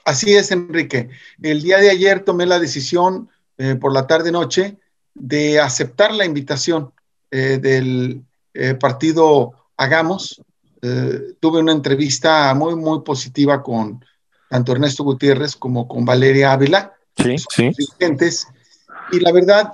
Así 0.04 0.34
es, 0.34 0.50
Enrique. 0.50 1.10
El 1.42 1.62
día 1.62 1.78
de 1.78 1.90
ayer 1.90 2.24
tomé 2.24 2.46
la 2.46 2.58
decisión 2.58 3.28
eh, 3.62 3.74
por 3.74 3.92
la 3.92 4.06
tarde-noche 4.06 4.78
de 5.12 5.60
aceptar 5.60 6.14
la 6.14 6.24
invitación 6.24 6.94
eh, 7.30 7.58
del 7.60 8.24
eh, 8.54 8.72
partido 8.72 9.52
Hagamos. 9.76 10.40
tuve 11.40 11.60
una 11.60 11.72
entrevista 11.72 12.54
muy, 12.54 12.74
muy 12.74 13.02
positiva 13.02 13.62
con 13.62 14.02
tanto 14.48 14.72
Ernesto 14.72 15.04
Gutiérrez 15.04 15.56
como 15.56 15.86
con 15.86 16.06
Valeria 16.06 16.52
Ávila. 16.52 16.94
Sí, 17.14 17.36
sí. 17.50 17.70
Y 19.12 19.20
la 19.20 19.32
verdad, 19.32 19.72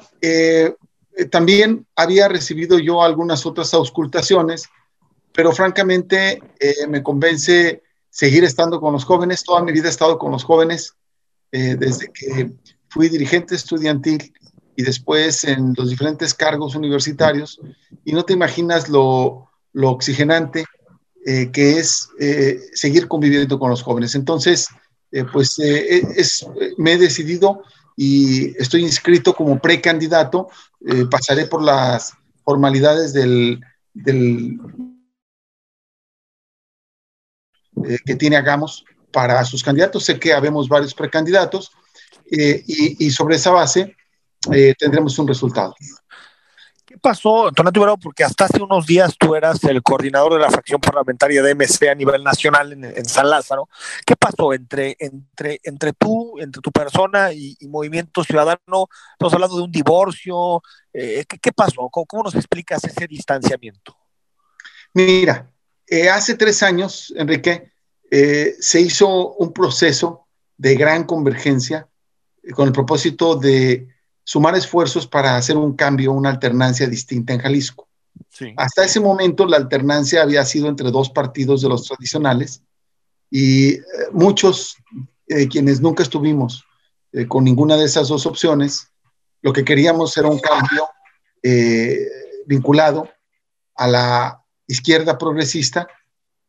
también 1.31 1.87
había 1.95 2.27
recibido 2.27 2.81
yo 2.81 3.05
algunas 3.05 3.47
otras 3.47 3.73
auscultaciones, 3.73 4.69
pero 5.33 5.53
francamente 5.53 6.43
me 6.89 7.05
convence 7.05 7.83
seguir 8.11 8.43
estando 8.43 8.81
con 8.81 8.93
los 8.93 9.05
jóvenes. 9.05 9.45
Toda 9.45 9.63
mi 9.63 9.71
vida 9.71 9.87
he 9.87 9.91
estado 9.91 10.19
con 10.19 10.33
los 10.33 10.43
jóvenes, 10.43 10.95
eh, 11.53 11.77
desde 11.79 12.11
que 12.11 12.51
fui 12.97 13.11
dirigente 13.11 13.55
estudiantil 13.55 14.33
y 14.75 14.83
después 14.83 15.45
en 15.45 15.75
los 15.77 15.91
diferentes 15.91 16.33
cargos 16.33 16.75
universitarios. 16.75 17.61
Y 18.07 18.13
no 18.13 18.25
te 18.25 18.33
imaginas 18.33 18.89
lo, 18.89 19.51
lo 19.75 19.91
oxigenante 19.91 20.65
eh, 21.27 21.51
que 21.53 21.79
es 21.79 22.09
eh, 22.19 22.59
seguir 22.73 23.07
conviviendo 23.07 23.59
con 23.59 23.69
los 23.69 23.83
jóvenes. 23.83 24.15
Entonces, 24.15 24.69
pues 25.33 25.59
es, 25.59 26.47
me 26.79 26.93
he 26.93 26.99
decidido 26.99 27.63
y 27.97 28.61
estoy 28.61 28.83
inscrito 28.83 29.35
como 29.35 29.59
precandidato. 29.61 30.49
pasaré 31.11 31.47
por 31.47 31.63
las 31.63 32.13
formalidades 32.45 33.13
del, 33.13 33.61
del 33.95 34.59
eh, 37.85 37.99
que 38.05 38.15
tiene 38.15 38.37
Hagamos 38.37 38.85
para 39.13 39.45
sus 39.45 39.63
candidatos. 39.63 40.05
Sé 40.05 40.19
que 40.19 40.33
habemos 40.33 40.69
varios 40.69 40.95
precandidatos 40.95 41.73
eh, 42.31 42.63
y, 42.67 43.07
y, 43.07 43.11
sobre 43.11 43.37
esa 43.37 43.51
base 43.51 43.97
eh, 44.53 44.75
tendremos 44.79 45.19
un 45.19 45.29
resultado. 45.29 45.75
¿Qué 46.85 46.97
pasó, 46.99 47.51
Tonato 47.53 47.81
Ibarra? 47.81 47.97
Porque 47.97 48.23
hasta 48.23 48.45
hace 48.45 48.63
unos 48.63 48.87
días 48.87 49.17
tú 49.19 49.35
eras 49.35 49.63
el 49.65 49.83
coordinador 49.83 50.35
de 50.35 50.39
la 50.39 50.51
fracción 50.51 50.81
parlamentaria 50.81 51.43
de 51.43 51.55
MC 51.55 51.89
a 51.89 51.95
nivel 51.95 52.23
nacional 52.23 52.73
en, 52.73 52.85
en 52.85 53.05
San 53.05 53.29
Lázaro. 53.29 53.69
¿Qué 54.07 54.15
pasó 54.15 54.53
entre, 54.53 54.97
entre, 55.01 55.61
entre 55.65 55.93
tú, 55.93 56.39
entre 56.39 56.63
tu 56.63 56.71
persona 56.71 57.33
y, 57.33 57.57
y 57.59 57.67
Movimiento 57.67 58.23
Ciudadano? 58.23 58.89
Estamos 59.13 59.35
hablando 59.35 59.57
de 59.57 59.63
un 59.65 59.73
divorcio. 59.73 60.63
Eh, 60.93 61.25
¿qué, 61.29 61.39
¿qué, 61.39 61.53
pasó? 61.53 61.89
¿Cómo, 61.91 62.07
¿Cómo, 62.07 62.23
nos 62.23 62.37
explicas 62.37 62.83
ese 62.85 63.07
distanciamiento? 63.09 63.97
Mira, 64.95 65.51
eh, 65.87 66.09
hace 66.09 66.37
tres 66.37 66.63
años, 66.63 67.13
Enrique, 67.17 67.73
eh, 68.11 68.55
se 68.61 68.81
hizo 68.81 69.35
un 69.35 69.53
proceso 69.53 70.27
de 70.57 70.75
gran 70.77 71.05
convergencia 71.05 71.89
con 72.55 72.67
el 72.67 72.73
propósito 72.73 73.37
de 73.37 73.89
sumar 74.25 74.57
esfuerzos 74.57 75.07
para 75.07 75.37
hacer 75.37 75.57
un 75.57 75.75
cambio, 75.75 76.13
una 76.13 76.31
alternancia 76.31 76.87
distinta 76.87 77.33
en 77.33 77.41
Jalisco. 77.41 77.89
Sí. 78.31 78.55
Hasta 78.57 78.85
ese 78.85 79.01
momento 79.01 79.47
la 79.47 79.57
alternancia 79.57 80.23
había 80.23 80.45
sido 80.45 80.69
entre 80.69 80.91
dos 80.91 81.11
partidos 81.11 81.63
de 81.63 81.69
los 81.69 81.87
tradicionales 81.87 82.63
y 83.31 83.75
eh, 83.75 83.83
muchos 84.13 84.77
eh, 85.29 85.49
quienes 85.49 85.81
nunca 85.81 86.05
estuvimos 86.05 86.65
eh, 87.13 87.27
con 87.27 87.43
ninguna 87.43 87.77
de 87.77 87.85
esas 87.85 88.07
dos 88.09 88.27
opciones, 88.27 88.93
lo 89.43 89.53
que 89.53 89.65
queríamos 89.65 90.17
era 90.17 90.29
un 90.29 90.39
cambio 90.39 90.89
eh, 91.43 92.07
vinculado 92.47 93.09
a 93.75 93.89
la 93.89 94.45
izquierda 94.67 95.19
progresista 95.19 95.87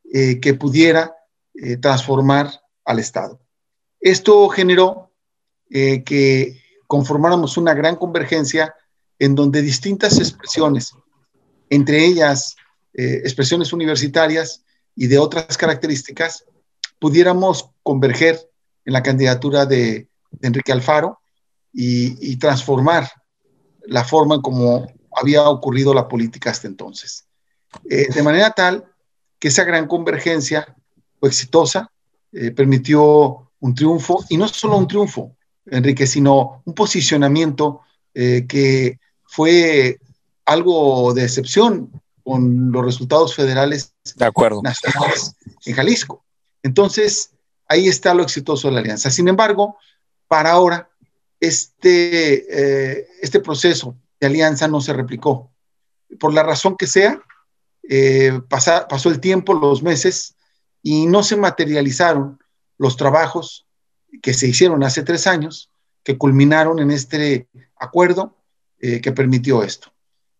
que 0.09 0.53
pudiera 0.53 1.13
transformar 1.81 2.49
al 2.85 2.99
Estado. 2.99 3.41
Esto 3.99 4.47
generó 4.47 5.06
que 5.69 6.61
conformáramos 6.87 7.57
una 7.57 7.73
gran 7.73 7.95
convergencia 7.97 8.73
en 9.19 9.35
donde 9.35 9.61
distintas 9.61 10.17
expresiones, 10.19 10.93
entre 11.69 12.05
ellas 12.05 12.55
eh, 12.93 13.21
expresiones 13.23 13.73
universitarias 13.73 14.63
y 14.95 15.07
de 15.07 15.19
otras 15.19 15.57
características, 15.57 16.45
pudiéramos 16.99 17.69
converger 17.83 18.39
en 18.85 18.93
la 18.93 19.03
candidatura 19.03 19.65
de, 19.65 20.07
Enrique 20.41 20.71
Alfaro 20.71 21.19
y, 21.73 22.35
transformar 22.37 23.09
la 23.83 24.03
forma 24.03 24.35
en 24.35 24.41
cómo 24.41 24.87
había 25.15 25.49
ocurrido 25.49 25.93
la 25.93 26.07
política 26.07 26.51
hasta 26.51 26.67
entonces. 26.67 27.25
Eh, 27.89 28.07
de 28.13 28.23
manera 28.23 28.51
tal 28.51 28.85
que 29.39 29.47
esa 29.47 29.63
gran 29.63 29.87
convergencia 29.87 30.75
fue 31.19 31.29
exitosa, 31.29 31.91
eh, 32.33 32.51
permitió 32.51 33.51
un 33.59 33.73
triunfo, 33.73 34.23
y 34.29 34.37
no 34.37 34.47
solo 34.47 34.77
un 34.77 34.87
triunfo, 34.87 35.36
Enrique, 35.69 36.07
sino 36.07 36.61
un 36.65 36.73
posicionamiento 36.73 37.81
eh, 38.13 38.45
que 38.47 38.99
fue 39.23 39.99
algo 40.45 41.13
de 41.13 41.23
excepción 41.23 41.91
con 42.23 42.71
los 42.71 42.83
resultados 42.83 43.35
federales 43.35 43.93
de 44.15 44.25
acuerdo. 44.25 44.61
nacionales 44.61 45.35
en 45.65 45.75
Jalisco. 45.75 46.25
Entonces, 46.63 47.31
ahí 47.67 47.87
está 47.87 48.13
lo 48.13 48.23
exitoso 48.23 48.67
de 48.67 48.73
la 48.73 48.79
alianza. 48.79 49.09
Sin 49.09 49.27
embargo, 49.27 49.77
para 50.27 50.51
ahora, 50.51 50.89
este, 51.39 52.45
eh, 52.99 53.07
este 53.21 53.39
proceso 53.39 53.95
de 54.19 54.27
alianza 54.27 54.67
no 54.67 54.81
se 54.81 54.93
replicó. 54.93 55.51
Por 56.19 56.33
la 56.33 56.43
razón 56.43 56.75
que 56.75 56.87
sea, 56.87 57.21
eh, 57.89 58.39
pasa, 58.49 58.87
pasó 58.87 59.09
el 59.09 59.19
tiempo, 59.19 59.53
los 59.53 59.83
meses, 59.83 60.35
y 60.81 61.05
no 61.05 61.23
se 61.23 61.37
materializaron 61.37 62.39
los 62.77 62.97
trabajos 62.97 63.66
que 64.21 64.33
se 64.33 64.47
hicieron 64.47 64.83
hace 64.83 65.03
tres 65.03 65.27
años, 65.27 65.69
que 66.03 66.17
culminaron 66.17 66.79
en 66.79 66.91
este 66.91 67.47
acuerdo 67.75 68.35
eh, 68.79 69.01
que 69.01 69.11
permitió 69.11 69.63
esto. 69.63 69.91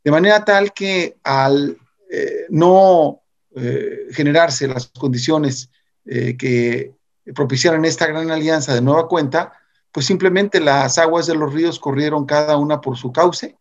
De 0.03 0.11
manera 0.11 0.45
tal 0.45 0.73
que 0.73 1.17
al 1.23 1.77
eh, 2.09 2.45
no 2.49 3.21
eh, 3.55 4.07
generarse 4.11 4.67
las 4.67 4.87
condiciones 4.87 5.69
eh, 6.05 6.37
que 6.37 6.93
propiciaran 7.33 7.83
esta 7.85 8.07
gran 8.07 8.31
alianza 8.31 8.73
de 8.73 8.81
nueva 8.81 9.07
cuenta, 9.07 9.51
pues 9.91 10.05
simplemente 10.05 10.59
las 10.59 10.97
aguas 10.97 11.27
de 11.27 11.35
los 11.35 11.53
ríos 11.53 11.79
corrieron 11.79 12.25
cada 12.25 12.55
una 12.55 12.79
por 12.79 12.97
su 12.97 13.11
cauce 13.11 13.57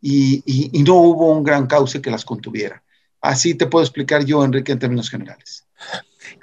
y, 0.00 0.70
no 0.86 0.94
hubo 0.94 1.32
un 1.32 1.42
gran 1.42 1.66
cauce 1.66 2.00
que 2.00 2.10
las 2.10 2.24
contuviera. 2.24 2.82
Así 3.20 3.54
te 3.54 3.66
puedo 3.66 3.84
explicar 3.84 4.24
yo, 4.24 4.44
Enrique, 4.44 4.72
en 4.72 4.78
términos 4.78 5.10
generales. 5.10 5.66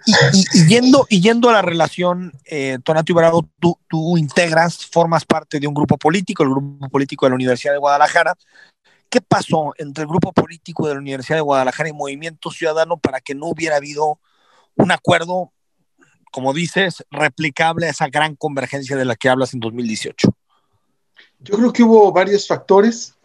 Y, 0.05 0.11
y, 0.11 0.45
y, 0.53 0.67
yendo, 0.67 1.05
y 1.09 1.21
yendo 1.21 1.49
a 1.49 1.53
la 1.53 1.61
relación, 1.61 2.31
eh, 2.45 2.79
Tonato 2.83 3.11
Ibarado, 3.11 3.47
tú, 3.59 3.77
tú, 3.87 4.17
integras, 4.17 4.85
formas 4.85 5.25
parte 5.25 5.59
de 5.59 5.67
un 5.67 5.73
grupo 5.73 5.97
político, 5.97 6.43
el 6.43 6.49
grupo 6.49 6.89
político 6.89 7.25
de 7.25 7.31
la 7.31 7.35
Universidad 7.35 7.73
de 7.73 7.79
Guadalajara. 7.79 8.35
¿Qué 9.09 9.21
pasó 9.21 9.73
entre 9.77 10.03
el 10.03 10.07
grupo 10.07 10.31
político 10.31 10.87
de 10.87 10.93
la 10.93 10.99
Universidad 10.99 11.37
de 11.37 11.41
Guadalajara 11.41 11.89
y 11.89 11.93
Movimiento 11.93 12.49
Ciudadano 12.49 12.97
para 12.97 13.19
que 13.19 13.35
no 13.35 13.47
hubiera 13.47 13.75
habido 13.75 14.19
un 14.75 14.91
acuerdo, 14.91 15.51
como 16.31 16.53
dices, 16.53 17.03
replicable 17.11 17.87
a 17.87 17.89
esa 17.89 18.07
gran 18.07 18.35
convergencia 18.35 18.95
de 18.95 19.05
la 19.05 19.15
que 19.15 19.29
hablas 19.29 19.53
en 19.53 19.59
2018? 19.59 20.33
Yo 21.39 21.57
creo 21.57 21.73
que 21.73 21.83
hubo 21.83 22.11
varios 22.11 22.47
factores. 22.47 23.15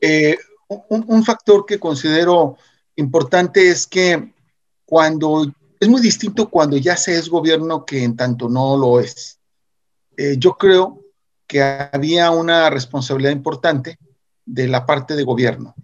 Eh, 0.00 0.36
un, 0.68 1.04
un 1.08 1.24
factor 1.24 1.64
que 1.64 1.80
considero 1.80 2.56
importante 2.96 3.70
es 3.70 3.86
que 3.86 4.32
cuando 4.84 5.46
es 5.80 5.88
muy 5.88 6.02
distinto 6.02 6.50
cuando 6.50 6.76
ya 6.76 6.96
se 6.96 7.18
es 7.18 7.28
gobierno 7.28 7.86
que 7.86 8.04
en 8.04 8.14
tanto 8.14 8.48
no 8.48 8.76
lo 8.76 9.00
es. 9.00 9.40
Eh, 10.16 10.36
yo 10.38 10.52
creo 10.52 11.00
que 11.46 11.62
había 11.62 12.30
una 12.30 12.68
responsabilidad 12.68 13.32
importante 13.32 13.98
de 14.44 14.68
la 14.68 14.84
parte 14.84 15.16
de 15.16 15.24
gobierno. 15.24 15.74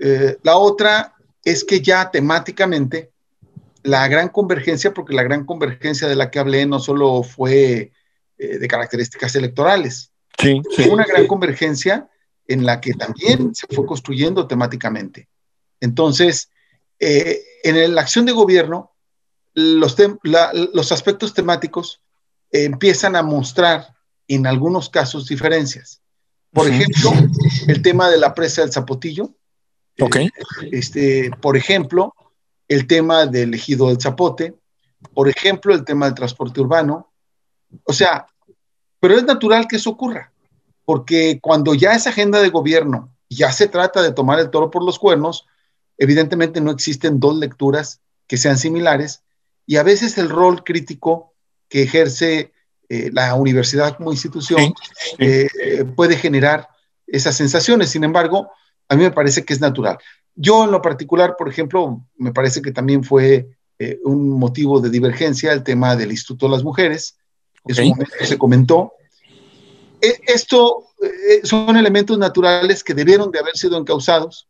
Eh, 0.00 0.38
la 0.42 0.56
otra 0.56 1.14
es 1.42 1.64
que 1.64 1.80
ya 1.80 2.10
temáticamente 2.10 3.10
la 3.82 4.08
gran 4.08 4.28
convergencia, 4.28 4.94
porque 4.94 5.14
la 5.14 5.22
gran 5.22 5.44
convergencia 5.44 6.08
de 6.08 6.16
la 6.16 6.30
que 6.30 6.38
hablé 6.38 6.64
no 6.64 6.78
solo 6.78 7.22
fue 7.22 7.92
eh, 8.38 8.58
de 8.58 8.68
características 8.68 9.34
electorales, 9.36 10.10
sí, 10.38 10.62
fue 10.74 10.84
sí. 10.84 10.90
una 10.90 11.04
gran 11.04 11.26
convergencia 11.26 12.08
en 12.46 12.64
la 12.64 12.80
que 12.80 12.94
también 12.94 13.54
se 13.54 13.66
fue 13.66 13.84
construyendo 13.84 14.46
temáticamente. 14.46 15.28
Entonces, 15.80 16.50
eh, 16.98 17.42
en 17.62 17.94
la 17.94 18.00
acción 18.00 18.24
de 18.24 18.32
gobierno, 18.32 18.93
los, 19.54 19.96
la, 20.22 20.52
los 20.52 20.92
aspectos 20.92 21.32
temáticos 21.32 22.00
empiezan 22.50 23.16
a 23.16 23.22
mostrar 23.22 23.94
en 24.28 24.46
algunos 24.46 24.88
casos 24.88 25.26
diferencias. 25.26 26.00
Por 26.52 26.66
sí. 26.66 26.72
ejemplo, 26.72 27.12
el 27.66 27.82
tema 27.82 28.10
de 28.10 28.18
la 28.18 28.34
presa 28.34 28.62
del 28.62 28.72
Zapotillo. 28.72 29.30
Okay. 29.98 30.30
Este, 30.72 31.30
por 31.40 31.56
ejemplo, 31.56 32.14
el 32.68 32.86
tema 32.86 33.26
del 33.26 33.54
ejido 33.54 33.88
del 33.88 34.00
Zapote. 34.00 34.54
Por 35.12 35.28
ejemplo, 35.28 35.74
el 35.74 35.84
tema 35.84 36.06
del 36.06 36.14
transporte 36.14 36.60
urbano. 36.60 37.12
O 37.84 37.92
sea, 37.92 38.26
pero 39.00 39.16
es 39.16 39.24
natural 39.24 39.66
que 39.68 39.76
eso 39.76 39.90
ocurra, 39.90 40.32
porque 40.84 41.38
cuando 41.42 41.74
ya 41.74 41.92
es 41.92 42.06
agenda 42.06 42.40
de 42.40 42.48
gobierno, 42.48 43.12
ya 43.28 43.52
se 43.52 43.68
trata 43.68 44.00
de 44.00 44.12
tomar 44.12 44.38
el 44.38 44.50
toro 44.50 44.70
por 44.70 44.84
los 44.84 44.98
cuernos, 44.98 45.46
evidentemente 45.98 46.60
no 46.60 46.70
existen 46.70 47.20
dos 47.20 47.36
lecturas 47.36 48.00
que 48.26 48.36
sean 48.36 48.56
similares 48.56 49.23
y 49.66 49.76
a 49.76 49.82
veces 49.82 50.18
el 50.18 50.28
rol 50.28 50.64
crítico 50.64 51.34
que 51.68 51.82
ejerce 51.82 52.52
eh, 52.88 53.10
la 53.12 53.34
universidad 53.34 53.96
como 53.96 54.12
institución 54.12 54.60
sí, 54.60 54.72
sí. 54.94 55.16
Eh, 55.18 55.84
puede 55.96 56.16
generar 56.16 56.68
esas 57.06 57.36
sensaciones. 57.36 57.90
Sin 57.90 58.04
embargo, 58.04 58.50
a 58.88 58.96
mí 58.96 59.02
me 59.02 59.10
parece 59.10 59.44
que 59.44 59.54
es 59.54 59.60
natural. 59.60 59.98
Yo 60.34 60.64
en 60.64 60.70
lo 60.70 60.82
particular, 60.82 61.36
por 61.36 61.48
ejemplo, 61.48 62.04
me 62.16 62.32
parece 62.32 62.60
que 62.60 62.72
también 62.72 63.02
fue 63.02 63.48
eh, 63.78 63.98
un 64.04 64.28
motivo 64.28 64.80
de 64.80 64.90
divergencia 64.90 65.52
el 65.52 65.62
tema 65.62 65.96
del 65.96 66.10
Instituto 66.10 66.46
de 66.46 66.52
las 66.52 66.64
Mujeres. 66.64 67.16
Okay. 67.62 67.70
En 67.70 67.74
su 67.74 67.90
momento 67.90 68.14
se 68.20 68.38
comentó. 68.38 68.92
E 70.00 70.20
esto 70.26 70.88
son 71.44 71.76
elementos 71.76 72.18
naturales 72.18 72.84
que 72.84 72.94
debieron 72.94 73.30
de 73.30 73.38
haber 73.38 73.56
sido 73.56 73.78
encausados. 73.78 74.48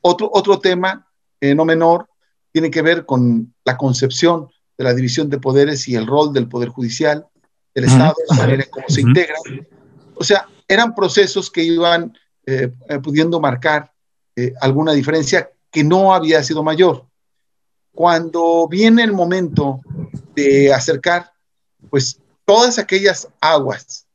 otro, 0.00 0.28
otro 0.32 0.58
tema 0.58 1.06
no 1.40 1.64
menor 1.64 2.07
tiene 2.52 2.70
que 2.70 2.82
ver 2.82 3.06
con 3.06 3.54
la 3.64 3.76
concepción 3.76 4.48
de 4.76 4.84
la 4.84 4.94
división 4.94 5.28
de 5.28 5.38
poderes 5.38 5.88
y 5.88 5.96
el 5.96 6.06
rol 6.06 6.32
del 6.32 6.48
Poder 6.48 6.68
Judicial, 6.68 7.26
del. 7.74 7.84
Estado, 7.84 8.14
la 8.30 8.36
manera 8.36 8.64
en 8.64 8.70
cómo 8.70 8.86
se 8.88 9.00
integran. 9.00 9.66
O 10.14 10.24
sea, 10.24 10.48
eran 10.66 10.94
procesos 10.94 11.50
que 11.50 11.62
iban 11.62 12.16
eh, 12.46 12.70
pudiendo 13.02 13.40
marcar 13.40 13.92
eh, 14.34 14.52
alguna 14.60 14.92
diferencia 14.92 15.50
que 15.70 15.84
no 15.84 16.14
había 16.14 16.42
sido 16.42 16.62
mayor. 16.62 17.06
Cuando 17.92 18.68
viene 18.68 19.02
el 19.02 19.12
momento 19.12 19.80
de 20.34 20.72
acercar, 20.72 21.32
pues 21.90 22.20
todas 22.44 22.78
aquellas 22.78 23.28
aguas 23.40 24.06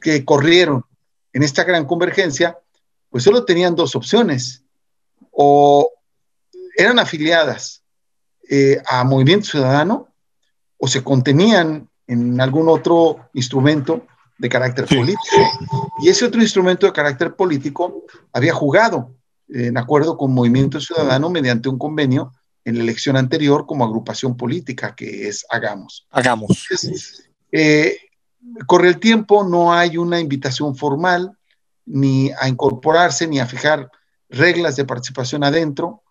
que 0.00 0.24
corrieron 0.24 0.84
en 1.32 1.42
esta 1.42 1.64
gran 1.64 1.84
convergencia, 1.84 2.58
pues 3.10 3.24
solo 3.24 3.44
tenían 3.44 3.74
dos 3.74 3.94
opciones. 3.96 4.62
O 5.30 5.90
eran 6.78 6.98
afiliadas 7.00 7.82
eh, 8.48 8.80
a 8.86 9.02
Movimiento 9.02 9.46
Ciudadano 9.46 10.08
o 10.78 10.86
se 10.86 11.02
contenían 11.02 11.90
en 12.06 12.40
algún 12.40 12.68
otro 12.68 13.28
instrumento 13.34 14.06
de 14.38 14.48
carácter 14.48 14.86
político. 14.86 15.18
Y 16.00 16.08
ese 16.08 16.24
otro 16.24 16.40
instrumento 16.40 16.86
de 16.86 16.92
carácter 16.92 17.34
político 17.34 18.04
había 18.32 18.54
jugado 18.54 19.16
en 19.48 19.76
acuerdo 19.76 20.16
con 20.16 20.32
Movimiento 20.32 20.80
Ciudadano 20.80 21.28
mediante 21.28 21.68
un 21.68 21.78
convenio 21.78 22.32
en 22.64 22.76
la 22.76 22.84
elección 22.84 23.16
anterior 23.16 23.66
como 23.66 23.84
agrupación 23.84 24.36
política, 24.36 24.94
que 24.94 25.26
es 25.26 25.44
Hagamos. 25.50 26.06
Hagamos. 26.10 26.68
Eh, 27.50 27.98
corre 28.66 28.88
el 28.88 29.00
tiempo, 29.00 29.42
no 29.42 29.72
hay 29.72 29.96
una 29.96 30.20
invitación 30.20 30.76
formal 30.76 31.36
ni 31.86 32.30
a 32.38 32.48
incorporarse 32.48 33.26
ni 33.26 33.40
a 33.40 33.46
fijar 33.46 33.90
reglas 34.28 34.76
de 34.76 34.84
participación 34.84 35.42
adentro. 35.42 36.02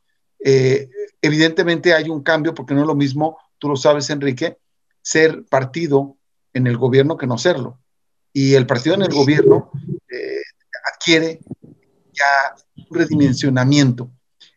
Eh, 0.50 0.90
evidentemente 1.22 1.94
hay 1.94 2.08
un 2.08 2.24
cambio 2.24 2.54
porque 2.54 2.74
no 2.74 2.80
es 2.80 2.88
lo 2.88 2.96
mismo, 2.96 3.38
tú 3.58 3.68
lo 3.68 3.76
sabes, 3.76 4.10
Enrique, 4.10 4.58
ser 5.02 5.44
partido 5.44 6.16
en 6.54 6.68
el 6.68 6.78
gobierno 6.78 7.18
que 7.18 7.28
no 7.28 7.38
serlo. 7.38 7.82
Y 8.32 8.54
el 8.54 8.66
partido 8.66 8.96
en 8.96 9.02
el 9.02 9.14
gobierno 9.14 9.72
eh, 10.10 10.42
adquiere 10.94 11.42
ya 11.62 12.56
un 12.78 12.98
redimensionamiento. 12.98 14.10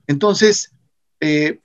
Entonces, 0.07 0.71
eh, 1.19 1.59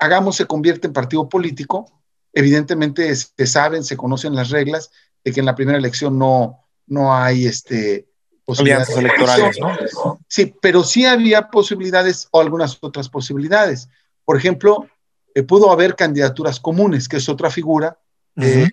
Hagamos 0.00 0.36
se 0.36 0.46
convierte 0.46 0.86
en 0.86 0.94
partido 0.94 1.28
político. 1.28 1.92
Evidentemente 2.32 3.14
se 3.14 3.46
saben, 3.46 3.82
se 3.84 3.98
conocen 3.98 4.34
las 4.34 4.48
reglas 4.50 4.92
de 5.24 5.32
que 5.32 5.40
en 5.40 5.46
la 5.46 5.56
primera 5.56 5.76
elección 5.76 6.18
no, 6.18 6.66
no 6.86 7.14
hay 7.14 7.46
este, 7.46 8.08
posibilidades 8.44 8.90
electorales, 8.90 9.58
¿no? 9.60 10.18
Sí, 10.28 10.54
pero 10.60 10.82
sí 10.82 11.06
había 11.06 11.48
posibilidades 11.48 12.28
o 12.30 12.40
algunas 12.40 12.78
otras 12.80 13.08
posibilidades. 13.08 13.88
Por 14.24 14.36
ejemplo, 14.36 14.86
eh, 15.34 15.42
pudo 15.42 15.70
haber 15.70 15.94
candidaturas 15.94 16.60
comunes, 16.60 17.08
que 17.08 17.18
es 17.18 17.28
otra 17.28 17.50
figura 17.50 17.98
eh, 18.36 18.68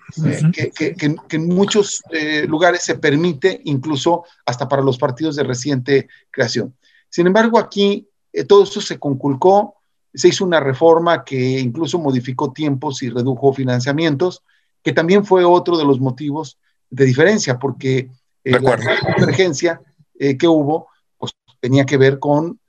que, 0.53 0.71
que, 0.71 0.95
que, 0.95 1.35
en 1.35 1.47
muchos 1.47 2.01
lugares 2.47 2.83
se 2.83 2.95
permite, 2.95 3.59
incluso 3.65 4.23
hasta 4.45 4.67
para 4.67 4.81
los 4.81 4.97
partidos 4.97 5.35
de 5.35 5.43
reciente 5.43 6.07
creación. 6.31 6.75
Sin 7.09 7.27
embargo, 7.27 7.57
aquí 7.57 8.07
eh, 8.33 8.43
todo 8.43 8.63
esto 8.63 8.81
se 8.81 8.99
conculcó, 8.99 9.75
se 10.13 10.27
hizo 10.29 10.45
una 10.45 10.59
reforma 10.59 11.23
que 11.23 11.59
incluso 11.59 11.99
modificó 11.99 12.51
tiempos 12.53 13.01
y 13.01 13.09
redujo 13.09 13.53
financiamientos, 13.53 14.43
que 14.83 14.93
también 14.93 15.25
fue 15.25 15.43
otro 15.43 15.77
de 15.77 15.85
los 15.85 15.99
motivos 15.99 16.59
de 16.89 17.05
diferencia, 17.05 17.59
porque 17.59 18.09
eh, 18.47 18.59
la 18.59 19.15
convergencia 19.15 19.81
eh, 20.19 20.37
que 20.37 20.47
hubo 20.47 20.87
pues, 21.17 21.33
tenía 21.59 21.85
que 21.85 21.97
ver 21.97 22.19
con 22.19 22.59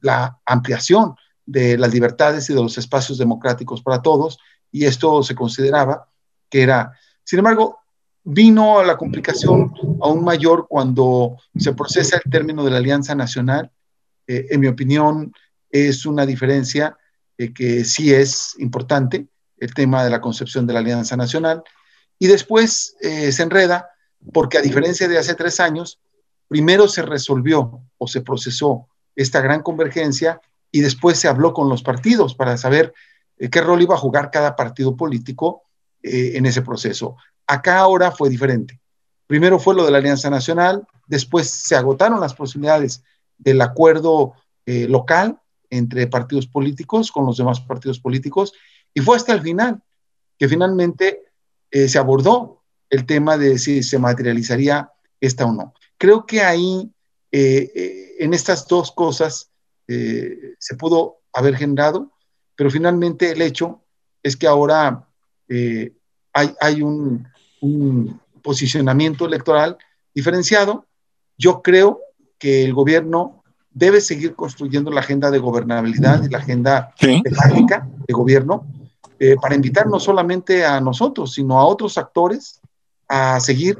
la 0.00 0.40
ampliación 0.46 1.14
de 1.44 1.76
las 1.76 1.92
libertades 1.92 2.48
y 2.48 2.54
de 2.54 2.62
los 2.62 2.78
espacios 2.78 3.18
democráticos 3.18 3.82
para 3.82 4.00
todos, 4.00 4.38
y 4.70 4.86
esto 4.86 5.22
se 5.22 5.34
consideraba 5.34 6.08
que 6.48 6.62
era, 6.62 6.92
sin 7.22 7.40
embargo, 7.40 7.82
vino 8.24 8.82
la 8.82 8.96
complicación 8.96 9.72
aún 10.00 10.24
mayor 10.24 10.66
cuando 10.68 11.36
se 11.56 11.72
procesa 11.72 12.20
el 12.22 12.30
término 12.30 12.64
de 12.64 12.70
la 12.70 12.76
Alianza 12.78 13.14
Nacional. 13.14 13.70
Eh, 14.26 14.46
en 14.50 14.60
mi 14.60 14.68
opinión, 14.68 15.32
es 15.70 16.06
una 16.06 16.26
diferencia 16.26 16.96
eh, 17.38 17.52
que 17.52 17.84
sí 17.84 18.12
es 18.12 18.54
importante, 18.58 19.26
el 19.58 19.74
tema 19.74 20.04
de 20.04 20.10
la 20.10 20.20
concepción 20.20 20.66
de 20.66 20.72
la 20.72 20.80
Alianza 20.80 21.16
Nacional. 21.16 21.62
Y 22.18 22.26
después 22.26 22.96
eh, 23.00 23.32
se 23.32 23.42
enreda 23.42 23.88
porque 24.32 24.58
a 24.58 24.62
diferencia 24.62 25.08
de 25.08 25.18
hace 25.18 25.34
tres 25.34 25.60
años, 25.60 25.98
primero 26.48 26.88
se 26.88 27.02
resolvió 27.02 27.82
o 27.98 28.06
se 28.06 28.20
procesó 28.20 28.88
esta 29.16 29.40
gran 29.40 29.62
convergencia 29.62 30.40
y 30.70 30.80
después 30.80 31.18
se 31.18 31.28
habló 31.28 31.52
con 31.52 31.68
los 31.68 31.82
partidos 31.82 32.34
para 32.34 32.56
saber 32.56 32.94
qué 33.50 33.60
rol 33.60 33.82
iba 33.82 33.94
a 33.94 33.98
jugar 33.98 34.30
cada 34.30 34.56
partido 34.56 34.96
político 34.96 35.62
en 36.02 36.46
ese 36.46 36.62
proceso. 36.62 37.16
Acá 37.46 37.78
ahora 37.78 38.10
fue 38.10 38.30
diferente. 38.30 38.80
Primero 39.26 39.58
fue 39.58 39.74
lo 39.74 39.84
de 39.84 39.90
la 39.90 39.98
Alianza 39.98 40.30
Nacional, 40.30 40.86
después 41.06 41.48
se 41.48 41.76
agotaron 41.76 42.20
las 42.20 42.34
posibilidades 42.34 43.02
del 43.38 43.60
acuerdo 43.60 44.34
eh, 44.66 44.86
local 44.88 45.40
entre 45.70 46.06
partidos 46.06 46.46
políticos 46.46 47.10
con 47.10 47.26
los 47.26 47.36
demás 47.36 47.60
partidos 47.60 47.98
políticos 47.98 48.52
y 48.94 49.00
fue 49.00 49.16
hasta 49.16 49.32
el 49.32 49.40
final 49.40 49.82
que 50.38 50.48
finalmente 50.48 51.22
eh, 51.70 51.88
se 51.88 51.98
abordó 51.98 52.61
el 52.92 53.06
tema 53.06 53.36
de 53.36 53.58
si 53.58 53.82
se 53.82 53.98
materializaría 53.98 54.92
esta 55.20 55.46
o 55.46 55.52
no. 55.52 55.74
Creo 55.98 56.26
que 56.26 56.42
ahí, 56.42 56.92
eh, 57.32 58.14
en 58.20 58.34
estas 58.34 58.68
dos 58.68 58.92
cosas, 58.92 59.48
se 59.86 60.74
pudo 60.78 61.18
haber 61.34 61.56
generado, 61.56 62.12
pero 62.56 62.70
finalmente 62.70 63.30
el 63.30 63.42
hecho 63.42 63.82
es 64.22 64.38
que 64.38 64.46
ahora 64.46 65.06
hay, 66.32 66.54
hay 66.60 66.80
un, 66.80 67.26
un 67.60 68.20
posicionamiento 68.42 69.26
electoral 69.26 69.76
diferenciado. 70.14 70.86
Yo 71.36 71.60
creo 71.60 72.00
que 72.38 72.64
el 72.64 72.72
gobierno 72.72 73.42
debe 73.70 74.00
seguir 74.00 74.34
construyendo 74.34 74.90
la 74.90 75.00
agenda 75.00 75.30
de 75.30 75.38
gobernabilidad 75.38 76.22
y 76.22 76.28
la 76.28 76.38
agenda 76.38 76.94
temática 76.98 77.88
de 78.06 78.12
gobierno 78.12 78.66
eh, 79.18 79.36
para 79.40 79.54
invitar 79.54 79.86
no 79.86 79.98
solamente 80.00 80.64
a 80.64 80.80
nosotros, 80.80 81.32
sino 81.34 81.58
a 81.58 81.64
otros 81.64 81.96
actores 81.96 82.60
a 83.12 83.38
seguir 83.40 83.78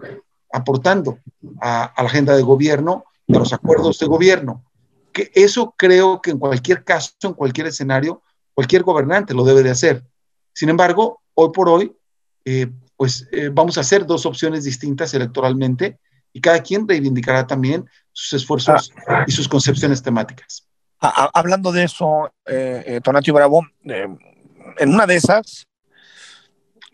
aportando 0.52 1.18
a, 1.58 1.90
la 1.96 2.04
agenda 2.04 2.36
de 2.36 2.42
gobierno, 2.42 3.06
a 3.30 3.38
los 3.38 3.54
acuerdos 3.54 3.98
de 3.98 4.06
gobierno. 4.06 4.62
Que 5.10 5.32
eso 5.34 5.74
creo 5.76 6.20
que 6.20 6.32
en 6.32 6.38
cualquier 6.38 6.84
caso, 6.84 7.12
en 7.22 7.32
cualquier 7.32 7.66
escenario, 7.66 8.22
cualquier 8.52 8.82
gobernante 8.82 9.32
lo 9.32 9.44
debe 9.44 9.62
de 9.62 9.70
hacer. 9.70 10.04
Sin 10.52 10.68
embargo, 10.68 11.22
hoy 11.32 11.50
por 11.50 11.70
hoy, 11.70 11.96
eh, 12.44 12.70
pues 12.94 13.26
eh, 13.32 13.48
vamos 13.50 13.78
a 13.78 13.80
hacer 13.80 14.04
dos 14.04 14.26
opciones 14.26 14.64
distintas 14.64 15.14
electoralmente 15.14 15.98
y 16.34 16.42
cada 16.42 16.62
quien 16.62 16.86
reivindicará 16.86 17.46
también 17.46 17.88
sus 18.12 18.34
esfuerzos 18.34 18.92
ah. 19.08 19.24
y 19.26 19.32
sus 19.32 19.48
concepciones 19.48 20.02
temáticas. 20.02 20.68
Hablando 21.00 21.72
de 21.72 21.84
eso, 21.84 22.30
eh, 22.46 23.00
eh 23.02 23.32
Bravo, 23.32 23.66
en 23.82 24.94
una 24.94 25.06
de 25.06 25.16
esas, 25.16 25.66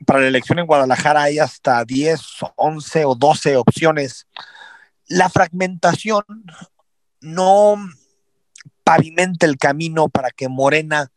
para 0.07 0.21
la 0.21 0.29
elección 0.29 0.59
en 0.59 0.67
Guadalajara 0.67 1.23
hay 1.23 1.39
hasta 1.39 1.85
10, 1.85 2.21
11 2.57 3.05
o 3.05 3.15
12 3.15 3.57
opciones. 3.57 4.27
La 5.07 5.29
fragmentación 5.29 6.25
no 7.21 7.77
pavimenta 8.85 9.47
el 9.47 9.59
camino 9.59 10.09
para 10.09 10.31
que 10.31 10.49
Morena 10.49 11.11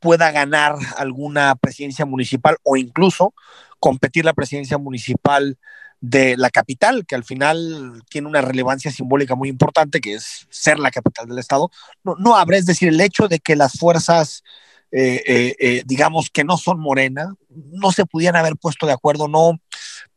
pueda 0.00 0.30
ganar 0.30 0.76
alguna 0.96 1.54
presidencia 1.56 2.04
municipal 2.04 2.56
o 2.62 2.76
incluso 2.76 3.34
competir 3.78 4.24
la 4.24 4.34
presidencia 4.34 4.78
municipal 4.78 5.58
de 6.00 6.36
la 6.36 6.50
capital, 6.50 7.06
que 7.06 7.14
al 7.14 7.24
final 7.24 8.02
tiene 8.10 8.28
una 8.28 8.42
relevancia 8.42 8.90
simbólica 8.90 9.34
muy 9.34 9.48
importante, 9.48 10.00
que 10.00 10.14
es 10.14 10.46
ser 10.50 10.78
la 10.78 10.90
capital 10.90 11.26
del 11.26 11.38
Estado, 11.38 11.70
no, 12.04 12.14
no 12.16 12.36
habrá, 12.36 12.56
es 12.58 12.66
decir, 12.66 12.88
el 12.88 13.00
hecho 13.00 13.28
de 13.28 13.38
que 13.38 13.56
las 13.56 13.78
fuerzas, 13.78 14.44
eh, 14.98 15.22
eh, 15.26 15.56
eh, 15.58 15.82
digamos, 15.84 16.30
que 16.30 16.44
no 16.44 16.56
son 16.56 16.80
Morena, 16.80 17.34
no 17.50 17.92
se 17.92 18.06
pudieran 18.06 18.36
haber 18.36 18.56
puesto 18.56 18.86
de 18.86 18.92
acuerdo, 18.92 19.28
no 19.28 19.60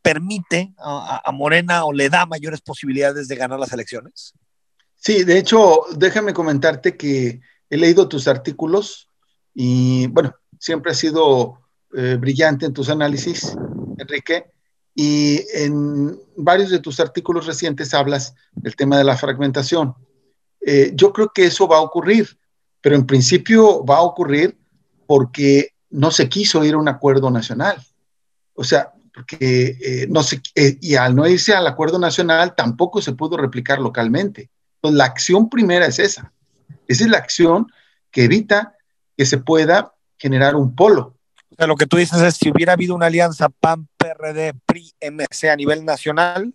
permite 0.02 0.74
a, 0.78 1.22
a 1.26 1.32
Morena 1.32 1.84
o 1.86 1.92
le 1.92 2.10
da 2.10 2.26
mayores 2.26 2.62
posibilidades 2.62 3.28
de 3.28 3.36
ganar 3.36 3.60
las 3.60 3.74
elecciones. 3.74 4.34
Sí, 4.96 5.24
de 5.24 5.38
hecho, 5.38 5.82
déjame 5.96 6.34
comentarte 6.34 6.98
que 6.98 7.40
he 7.70 7.78
leído 7.78 8.08
tus 8.08 8.28
artículos 8.28 9.10
y, 9.54 10.08
bueno, 10.08 10.34
siempre 10.60 10.92
ha 10.92 10.96
sido 10.96 11.60
eh, 11.96 12.18
brillante 12.20 12.66
en 12.66 12.74
tus 12.74 12.90
análisis, 12.90 13.56
Enrique, 13.98 14.46
y 14.94 15.42
en 15.54 16.20
varios 16.36 16.70
de 16.70 16.80
tus 16.80 17.00
artículos 17.00 17.46
recientes 17.46 17.94
hablas 17.94 18.36
del 18.52 18.76
tema 18.76 18.98
de 18.98 19.06
la 19.06 19.18
fragmentación. 19.18 19.96
Eh, 20.62 20.92
yo 20.94 21.14
creo 21.14 21.32
que 21.34 21.46
eso 21.46 21.68
va 21.68 21.78
a 21.78 21.82
ocurrir, 21.82 22.38
pero 22.82 22.96
en 22.96 23.06
principio 23.06 23.86
va 23.86 23.98
a 23.98 24.04
ocurrir 24.04 24.59
porque 25.10 25.74
no 25.90 26.12
se 26.12 26.30
quiso 26.30 26.64
ir 26.64 26.76
a 26.76 26.78
un 26.78 26.88
acuerdo 26.88 27.32
nacional. 27.32 27.84
O 28.54 28.64
sea, 28.64 28.94
porque 29.12 29.76
eh, 29.82 30.08
no 30.08 30.22
se, 30.22 30.40
y 30.54 30.94
al 30.98 31.16
no 31.16 31.28
irse 31.28 31.56
al 31.56 31.66
acuerdo 31.66 31.98
nacional 31.98 32.54
tampoco 32.54 33.02
se 33.02 33.14
pudo 33.14 33.36
replicar 33.36 33.80
localmente. 33.80 34.52
Entonces, 34.76 34.98
la 35.00 35.06
acción 35.06 35.50
primera 35.50 35.88
es 35.88 35.98
esa. 35.98 36.32
Esa 36.88 37.06
es 37.06 37.10
la 37.10 37.18
acción 37.18 37.72
que 38.12 38.26
evita 38.26 38.76
que 39.18 39.26
se 39.26 39.40
pueda 39.40 39.96
generar 40.20 40.56
un 40.56 40.76
polo 40.76 41.16
lo 41.68 41.76
que 41.76 41.88
tú 41.88 41.98
dices 41.98 42.22
es, 42.22 42.36
si 42.36 42.52
hubiera 42.52 42.74
habido 42.74 42.96
una 42.96 43.08
alianza 43.08 43.50
PAN, 43.50 43.88
PRD, 43.98 44.54
PRI, 44.66 44.94
MC 45.02 45.50
a 45.50 45.56
nivel 45.56 45.84
nacional, 45.84 46.54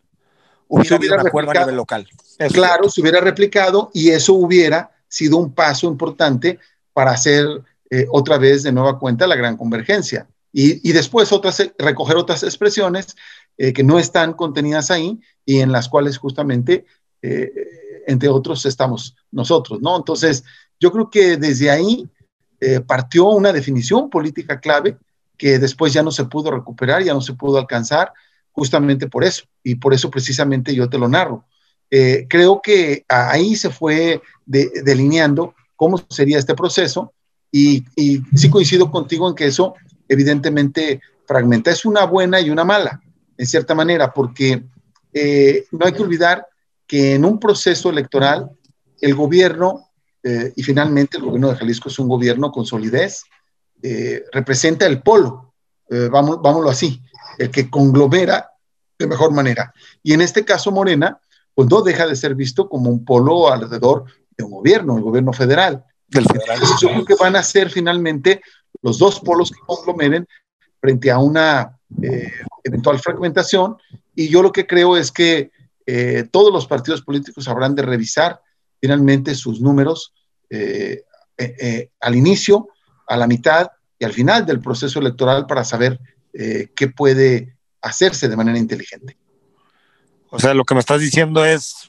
hubiera, 0.69 0.97
habido 0.97 1.14
un 1.17 1.27
acuerdo 1.27 1.51
a 1.51 1.55
nivel 1.55 1.77
local. 1.77 2.09
claro, 2.53 2.88
se 2.88 3.01
hubiera 3.01 3.21
replicado 3.21 3.90
y 3.93 4.11
eso 4.11 4.35
hubiera 4.35 4.93
sido 5.09 5.37
un 5.37 5.53
paso 5.53 5.88
importante 5.88 6.59
para 6.93 7.11
hacer 7.11 7.47
eh, 7.90 8.07
otra 8.11 8.38
vez 8.38 8.62
de 8.62 8.73
nueva 8.73 8.99
cuenta 8.99 9.27
la 9.27 9.37
gran 9.37 9.57
convergencia. 9.57 10.29
Y, 10.57 10.92
después 10.92 11.33
otras, 11.33 11.61
recoger 11.79 12.16
otras 12.16 12.44
expresiones 12.44 13.16
eh, 13.59 13.73
que 13.73 13.83
no 13.83 13.99
están 13.99 14.35
contenidas 14.35 14.92
ahí 14.92 15.18
y 15.44 15.59
en 15.59 15.73
las 15.73 15.88
cuales 15.88 16.16
justamente, 16.16 16.87
eh, 17.23 17.51
entre 18.07 18.29
otros, 18.29 18.64
estamos 18.64 19.16
nosotros, 19.33 19.81
¿no? 19.81 19.97
Entonces, 19.97 20.44
yo 20.79 20.92
creo 20.92 21.11
que 21.11 21.37
desde 21.38 21.70
ahí 21.70 22.09
partió 22.87 23.27
una 23.27 23.53
definición 23.53 24.09
política 24.09 24.59
clave 24.59 24.97
que 25.37 25.59
después 25.59 25.92
ya 25.92 26.03
no 26.03 26.11
se 26.11 26.25
pudo 26.25 26.53
recuperar, 26.53 27.03
ya 27.03 27.12
no 27.12 27.20
se 27.20 27.35
pudo 27.35 27.59
alcanzar, 27.59 28.12
justamente 28.53 29.09
por 29.09 29.25
eso. 29.25 29.44
Y 29.62 29.75
por 29.75 29.92
eso 29.92 30.09
precisamente 30.09 30.75
yo 30.75 30.88
te 30.88 30.99
lo 30.99 31.09
narro. 31.09 31.44
Creo 31.90 32.62
que 32.62 33.05
ahí 33.09 33.57
se 33.57 33.70
fue 33.70 34.23
delineando 34.47 35.55
cómo 35.77 36.03
sería 36.09 36.38
este 36.38 36.55
proceso 36.55 37.13
y, 37.57 38.25
sí 38.35 38.51
coincido 38.51 38.90
contigo 38.90 39.29
en 39.29 39.37
que 39.37 39.47
eso 39.47 39.75
evidentemente 40.09 41.01
fragmenta. 41.25 41.71
Es 41.71 41.85
una 41.85 42.05
buena 42.05 42.40
y 42.40 42.51
una 42.51 42.64
mala, 42.64 43.01
en 43.38 43.47
cierta 43.47 43.77
manera, 43.77 44.12
porque 44.12 44.64
eh, 45.12 45.64
no 45.71 45.87
hay 45.87 45.93
que 45.93 46.03
olvidar 46.03 46.49
que 46.87 47.14
en 47.14 47.25
un 47.25 47.38
proceso 47.38 47.90
electoral 47.90 48.51
el 49.01 49.14
gobierno, 49.14 49.90
eh, 50.25 50.53
y 50.57 50.62
finalmente 50.64 51.17
el 51.17 51.23
gobierno 51.23 51.51
de 51.51 51.57
Jalisco 51.57 51.88
es 51.88 51.99
un 52.01 52.09
gobierno 52.09 52.51
con 52.51 52.67
solidez, 52.67 53.23
eh, 53.83 54.25
representa 54.33 54.87
el 54.87 55.01
polo, 55.03 55.53
vamos, 56.11 56.43
vámonos 56.43 56.73
así, 56.73 57.01
el 57.38 57.51
que 57.51 57.71
conglomera 57.71 58.51
de 58.99 59.07
mejor 59.07 59.31
manera. 59.33 59.73
Y 60.03 60.12
en 60.12 60.23
este 60.23 60.45
caso 60.45 60.73
Morena, 60.73 61.21
pues 61.55 61.69
no 61.71 61.83
deja 61.83 62.05
de 62.07 62.17
ser 62.17 62.35
visto 62.35 62.69
como 62.69 62.90
un 62.90 63.05
polo 63.05 63.53
alrededor 63.53 64.07
de 64.37 64.43
un 64.43 64.51
gobierno, 64.51 64.97
el 64.97 65.05
gobierno 65.05 65.33
federal. 65.33 65.85
Del 66.09 66.27
federal. 66.27 66.61
yo 66.81 66.88
creo 66.88 67.05
que 67.05 67.14
van 67.14 67.37
a 67.37 67.43
ser 67.43 67.71
finalmente 67.71 68.40
los 68.83 68.99
dos 68.99 69.21
polos 69.21 69.51
que 69.51 69.59
conglomeren 69.67 70.27
frente 70.81 71.11
a 71.11 71.19
una 71.19 71.79
eventual 72.62 72.99
fragmentación 72.99 73.77
y 74.14 74.29
yo 74.29 74.43
lo 74.43 74.53
que 74.53 74.67
creo 74.67 74.97
es 74.97 75.11
que 75.11 75.51
eh, 75.87 76.25
todos 76.31 76.53
los 76.53 76.67
partidos 76.67 77.03
políticos 77.03 77.49
habrán 77.49 77.75
de 77.75 77.83
revisar 77.83 78.40
finalmente 78.81 79.35
sus 79.35 79.61
números 79.61 80.12
eh, 80.51 81.03
eh, 81.37 81.90
al 82.01 82.14
inicio, 82.14 82.69
a 83.07 83.17
la 83.17 83.27
mitad 83.27 83.71
y 83.99 84.05
al 84.05 84.12
final 84.12 84.47
del 84.47 84.61
proceso 84.61 84.99
electoral 84.99 85.47
para 85.47 85.64
saber 85.64 85.99
qué 86.33 86.88
puede 86.88 87.57
hacerse 87.81 88.29
de 88.29 88.37
manera 88.37 88.59
inteligente. 88.59 89.17
O 90.31 90.40
sea, 90.40 90.53
lo 90.53 90.64
que 90.64 90.75
me 90.75 90.81
estás 90.81 91.01
diciendo 91.01 91.45
es, 91.45 91.88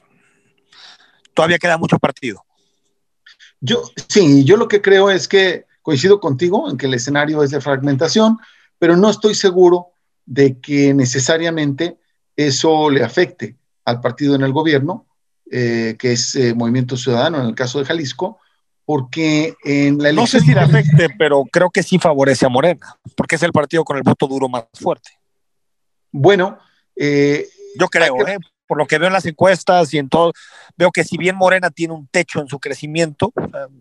todavía 1.34 1.58
queda 1.58 1.78
mucho 1.78 1.98
partido. 1.98 2.45
Yo, 3.66 3.82
sí, 4.08 4.44
yo 4.44 4.56
lo 4.56 4.68
que 4.68 4.80
creo 4.80 5.10
es 5.10 5.26
que 5.26 5.64
coincido 5.82 6.20
contigo 6.20 6.70
en 6.70 6.76
que 6.76 6.86
el 6.86 6.94
escenario 6.94 7.42
es 7.42 7.50
de 7.50 7.60
fragmentación, 7.60 8.38
pero 8.78 8.96
no 8.96 9.10
estoy 9.10 9.34
seguro 9.34 9.88
de 10.24 10.60
que 10.60 10.94
necesariamente 10.94 11.98
eso 12.36 12.90
le 12.90 13.02
afecte 13.02 13.56
al 13.84 14.00
partido 14.00 14.36
en 14.36 14.42
el 14.42 14.52
gobierno, 14.52 15.06
eh, 15.50 15.96
que 15.98 16.12
es 16.12 16.36
eh, 16.36 16.54
Movimiento 16.54 16.96
Ciudadano 16.96 17.40
en 17.40 17.46
el 17.46 17.54
caso 17.56 17.80
de 17.80 17.86
Jalisco, 17.86 18.38
porque 18.84 19.56
en 19.64 19.98
la 19.98 20.10
elección... 20.10 20.16
No 20.16 20.26
sé 20.26 20.40
si 20.40 20.54
le 20.54 20.60
afecte, 20.60 21.08
pero 21.18 21.42
creo 21.50 21.70
que 21.70 21.82
sí 21.82 21.98
favorece 21.98 22.46
a 22.46 22.48
Morena, 22.48 22.96
porque 23.16 23.34
es 23.34 23.42
el 23.42 23.52
partido 23.52 23.84
con 23.84 23.96
el 23.96 24.04
voto 24.04 24.28
duro 24.28 24.48
más 24.48 24.64
fuerte. 24.74 25.10
Bueno, 26.12 26.58
eh, 26.94 27.48
yo 27.76 27.88
creo, 27.88 28.16
por 28.66 28.78
lo 28.78 28.86
que 28.86 28.98
veo 28.98 29.06
en 29.06 29.12
las 29.12 29.26
encuestas 29.26 29.92
y 29.94 29.98
en 29.98 30.08
todo, 30.08 30.32
veo 30.76 30.90
que 30.90 31.04
si 31.04 31.16
bien 31.16 31.36
Morena 31.36 31.70
tiene 31.70 31.94
un 31.94 32.06
techo 32.08 32.40
en 32.40 32.48
su 32.48 32.58
crecimiento, 32.58 33.32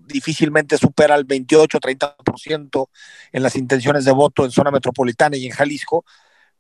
difícilmente 0.06 0.78
supera 0.78 1.16
el 1.16 1.28
28-30% 1.28 2.90
en 3.32 3.44
las 3.44 3.56
intenciones 3.56 4.06
de 4.06 4.12
voto 4.12 4.46
en 4.46 4.52
zona 4.52 4.72
metropolitana 4.72 5.38
y 5.38 5.46
en 5.46 5.52
Jalisco, 5.52 6.06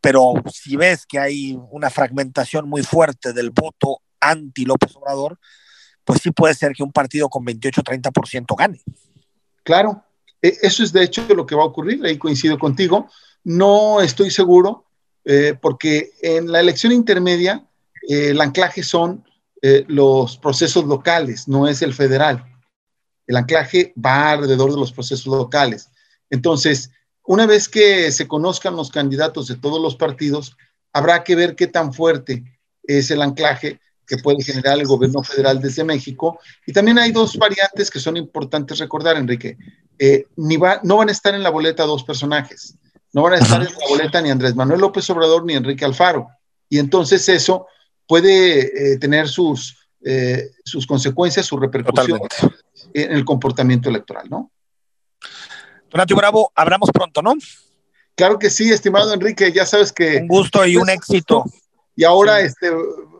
pero 0.01 0.33
si 0.51 0.75
ves 0.75 1.05
que 1.05 1.19
hay 1.19 1.57
una 1.71 1.89
fragmentación 1.89 2.69
muy 2.69 2.83
fuerte 2.83 3.33
del 3.33 3.51
voto 3.51 4.01
anti 4.19 4.65
López 4.65 4.95
Obrador, 4.95 5.39
pues 6.03 6.21
sí 6.21 6.31
puede 6.31 6.53
ser 6.53 6.73
que 6.73 6.83
un 6.83 6.91
partido 6.91 7.29
con 7.29 7.43
28-30% 7.45 8.55
gane. 8.55 8.81
Claro, 9.63 10.03
e, 10.41 10.55
eso 10.61 10.83
es 10.83 10.93
de 10.93 11.03
hecho 11.03 11.25
lo 11.33 11.45
que 11.45 11.55
va 11.55 11.63
a 11.63 11.67
ocurrir, 11.67 12.05
ahí 12.05 12.17
coincido 12.17 12.59
contigo. 12.59 13.09
No 13.43 14.01
estoy 14.01 14.29
seguro, 14.29 14.85
eh, 15.23 15.57
porque 15.59 16.11
en 16.21 16.51
la 16.51 16.59
elección 16.59 16.91
intermedia 16.91 17.65
eh, 18.07 18.29
el 18.29 18.41
anclaje 18.41 18.83
son 18.83 19.23
eh, 19.61 19.85
los 19.87 20.37
procesos 20.37 20.85
locales, 20.85 21.47
no 21.47 21.67
es 21.67 21.81
el 21.81 21.93
federal. 21.93 22.45
El 23.27 23.37
anclaje 23.37 23.93
va 24.03 24.31
alrededor 24.31 24.71
de 24.71 24.77
los 24.77 24.91
procesos 24.91 25.27
locales. 25.27 25.89
Entonces, 26.29 26.91
una 27.23 27.47
vez 27.47 27.67
que 27.67 28.11
se 28.11 28.27
conozcan 28.27 28.75
los 28.75 28.91
candidatos 28.91 29.47
de 29.47 29.55
todos 29.55 29.81
los 29.81 29.95
partidos, 29.95 30.55
habrá 30.93 31.23
que 31.23 31.35
ver 31.35 31.55
qué 31.55 31.67
tan 31.67 31.93
fuerte 31.93 32.43
es 32.83 33.09
el 33.09 33.21
anclaje 33.21 33.79
que 34.05 34.17
puede 34.17 34.43
generar 34.43 34.79
el 34.79 34.85
gobierno 34.85 35.23
federal 35.23 35.59
desde 35.59 35.83
México. 35.83 36.39
Y 36.67 36.73
también 36.73 36.99
hay 36.99 37.11
dos 37.11 37.35
variantes 37.37 37.89
que 37.89 37.99
son 37.99 38.17
importantes 38.17 38.77
recordar, 38.77 39.17
Enrique. 39.17 39.57
Eh, 39.97 40.27
ni 40.35 40.57
no 40.83 40.97
van 40.97 41.09
a 41.09 41.11
estar 41.11 41.33
en 41.33 41.41
la 41.41 41.49
boleta 41.49 41.83
dos 41.85 42.03
personajes. 42.03 42.75
No 43.13 43.23
van 43.23 43.33
a 43.33 43.37
estar 43.37 43.61
en 43.61 43.73
la 43.73 43.87
boleta 43.89 44.21
ni 44.21 44.29
Andrés 44.29 44.55
Manuel 44.55 44.81
López 44.81 45.09
Obrador 45.09 45.45
ni 45.45 45.53
Enrique 45.53 45.85
Alfaro. 45.85 46.27
Y 46.69 46.77
entonces 46.77 47.27
eso 47.29 47.67
puede 48.07 48.93
eh, 48.93 48.97
tener 48.97 49.27
sus, 49.27 49.77
eh, 50.03 50.51
sus 50.63 50.85
consecuencias, 50.85 51.45
su 51.45 51.57
repercusión 51.57 52.19
en 52.93 53.11
el 53.11 53.25
comportamiento 53.25 53.89
electoral, 53.89 54.29
¿no? 54.29 54.51
Donato 55.89 56.15
Bravo, 56.15 56.51
hablamos 56.55 56.89
pronto, 56.91 57.21
¿no? 57.21 57.33
Claro 58.15 58.39
que 58.39 58.49
sí, 58.49 58.71
estimado 58.71 59.13
Enrique, 59.13 59.51
ya 59.51 59.65
sabes 59.65 59.91
que... 59.91 60.17
Un 60.17 60.27
gusto 60.27 60.65
y 60.65 60.77
un 60.77 60.89
éxito. 60.89 61.43
Y 61.95 62.03
ahora 62.03 62.41
este, 62.41 62.71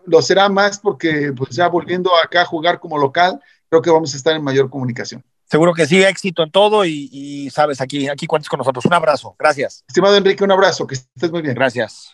lo 0.05 0.21
será 0.21 0.49
más 0.49 0.79
porque 0.79 1.33
pues 1.35 1.51
ya 1.55 1.67
volviendo 1.67 2.11
acá 2.23 2.41
a 2.41 2.45
jugar 2.45 2.79
como 2.79 2.97
local, 2.97 3.39
creo 3.69 3.81
que 3.81 3.89
vamos 3.89 4.13
a 4.13 4.17
estar 4.17 4.35
en 4.35 4.43
mayor 4.43 4.69
comunicación. 4.69 5.23
Seguro 5.49 5.73
que 5.73 5.85
sí, 5.85 6.01
éxito 6.01 6.43
en 6.43 6.51
todo 6.51 6.85
y, 6.85 7.49
sabes, 7.51 7.79
aquí, 7.79 8.07
aquí 8.07 8.25
cuentes 8.25 8.49
con 8.49 8.57
nosotros. 8.57 8.85
Un 8.85 8.93
abrazo, 8.93 9.35
gracias. 9.37 9.83
Estimado 9.87 10.15
Enrique, 10.15 10.43
un 10.43 10.51
abrazo, 10.51 10.87
que 10.87 10.95
estés 10.95 11.31
muy 11.31 11.41
bien. 11.41 11.53
Gracias. 11.53 12.13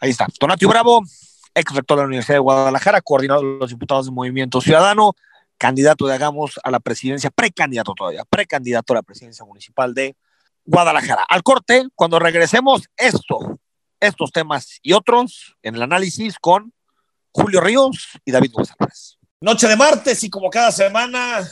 Ahí 0.00 0.10
está. 0.10 0.26
Donatio 0.38 0.68
Bravo, 0.68 1.02
ex 1.58 1.74
rector 1.74 1.98
de 1.98 2.02
la 2.02 2.06
Universidad 2.06 2.36
de 2.36 2.40
Guadalajara, 2.40 3.00
coordinador 3.00 3.44
de 3.44 3.58
los 3.58 3.70
diputados 3.70 4.06
del 4.06 4.14
Movimiento 4.14 4.60
Ciudadano 4.60 5.14
candidato 5.58 6.06
de 6.06 6.14
Hagamos 6.14 6.58
a 6.62 6.70
la 6.70 6.80
presidencia, 6.80 7.30
precandidato 7.30 7.92
todavía, 7.92 8.24
precandidato 8.24 8.92
a 8.92 8.96
la 8.96 9.02
presidencia 9.02 9.44
municipal 9.44 9.92
de 9.92 10.16
Guadalajara. 10.64 11.24
Al 11.28 11.42
corte, 11.42 11.88
cuando 11.94 12.18
regresemos, 12.18 12.88
esto, 12.96 13.58
estos 14.00 14.30
temas 14.30 14.78
y 14.82 14.92
otros 14.92 15.56
en 15.62 15.74
el 15.74 15.82
análisis 15.82 16.36
con 16.40 16.72
Julio 17.32 17.60
Ríos 17.60 18.08
y 18.24 18.30
David 18.30 18.52
González. 18.52 19.18
Noche 19.40 19.68
de 19.68 19.76
martes 19.76 20.22
y 20.22 20.30
como 20.30 20.48
cada 20.48 20.72
semana 20.72 21.46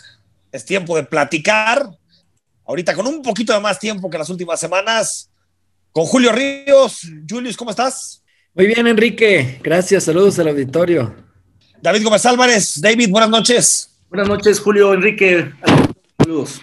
es 0.53 0.64
tiempo 0.64 0.97
de 0.97 1.05
platicar. 1.05 1.88
Ahorita 2.64 2.95
con 2.95 3.07
un 3.07 3.23
poquito 3.23 3.53
de 3.53 3.61
más 3.61 3.79
tiempo 3.79 4.09
que 4.09 4.19
las 4.19 4.31
últimas 4.31 4.59
semanas. 4.59 5.31
Con 5.92 6.05
Julio 6.05 6.33
Ríos. 6.33 7.03
Julius, 7.29 7.57
¿cómo 7.57 7.71
estás? 7.71 8.23
Muy 8.57 8.69
bien, 8.69 8.87
Enrique. 8.87 9.61
Gracias. 9.62 10.05
Saludos 10.05 10.38
al 10.38 10.49
auditorio. 10.49 11.14
David 11.83 12.03
Gómez 12.03 12.25
Álvarez. 12.25 12.81
David, 12.81 13.11
buenas 13.11 13.29
noches. 13.29 13.90
Buenas 14.09 14.29
noches, 14.29 14.61
Julio, 14.61 14.95
Enrique. 14.95 15.53
Saludos. 16.16 16.62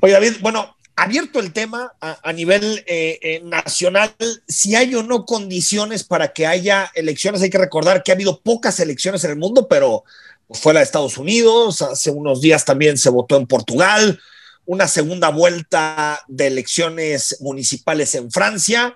Oye, 0.00 0.12
David, 0.12 0.34
bueno, 0.40 0.76
abierto 0.94 1.40
el 1.40 1.52
tema 1.52 1.92
a, 2.00 2.32
nivel 2.32 2.84
eh, 2.86 3.18
eh, 3.22 3.42
nacional, 3.42 4.14
si 4.46 4.76
hay 4.76 4.94
o 4.94 5.02
no 5.02 5.24
condiciones 5.24 6.04
para 6.04 6.32
que 6.32 6.46
haya 6.46 6.92
elecciones, 6.94 7.42
hay 7.42 7.50
que 7.50 7.58
recordar 7.58 8.04
que 8.04 8.12
ha 8.12 8.14
habido 8.14 8.40
pocas 8.40 8.78
elecciones 8.78 9.24
en 9.24 9.32
el 9.32 9.36
mundo, 9.36 9.66
pero 9.66 10.04
fue 10.48 10.74
la 10.74 10.78
de 10.78 10.84
Estados 10.84 11.18
Unidos, 11.18 11.82
hace 11.82 12.12
unos 12.12 12.40
días 12.40 12.64
también 12.64 12.96
se 12.96 13.10
votó 13.10 13.36
en 13.36 13.48
Portugal, 13.48 14.20
una 14.64 14.86
segunda 14.86 15.30
vuelta 15.30 16.20
de 16.28 16.46
elecciones 16.46 17.36
municipales 17.40 18.14
en 18.14 18.30
Francia. 18.30 18.94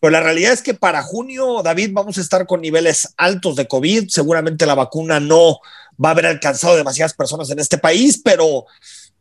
Pero 0.00 0.10
la 0.10 0.20
realidad 0.20 0.52
es 0.52 0.62
que 0.62 0.74
para 0.74 1.02
junio, 1.02 1.62
David, 1.62 1.90
vamos 1.92 2.18
a 2.18 2.20
estar 2.20 2.46
con 2.46 2.60
niveles 2.60 3.14
altos 3.16 3.56
de 3.56 3.66
COVID. 3.66 4.08
Seguramente 4.08 4.66
la 4.66 4.74
vacuna 4.74 5.20
no 5.20 5.58
va 6.02 6.10
a 6.10 6.12
haber 6.12 6.26
alcanzado 6.26 6.76
demasiadas 6.76 7.14
personas 7.14 7.50
en 7.50 7.58
este 7.58 7.78
país, 7.78 8.20
pero 8.22 8.66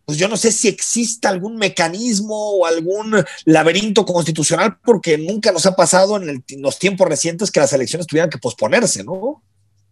pues 0.05 0.17
yo 0.19 0.27
no 0.27 0.37
sé 0.37 0.51
si 0.51 0.67
existe 0.67 1.27
algún 1.27 1.57
mecanismo 1.57 2.51
o 2.51 2.65
algún 2.65 3.15
laberinto 3.45 4.05
constitucional, 4.05 4.77
porque 4.83 5.17
nunca 5.17 5.51
nos 5.51 5.65
ha 5.65 5.75
pasado 5.75 6.21
en, 6.21 6.43
los 6.59 6.77
tiempos 6.77 7.07
recientes 7.07 7.51
que 7.51 7.59
las 7.59 7.73
elecciones 7.73 8.05
tuvieran 8.05 8.29
que 8.29 8.37
posponerse, 8.37 9.03
¿no? 9.03 9.41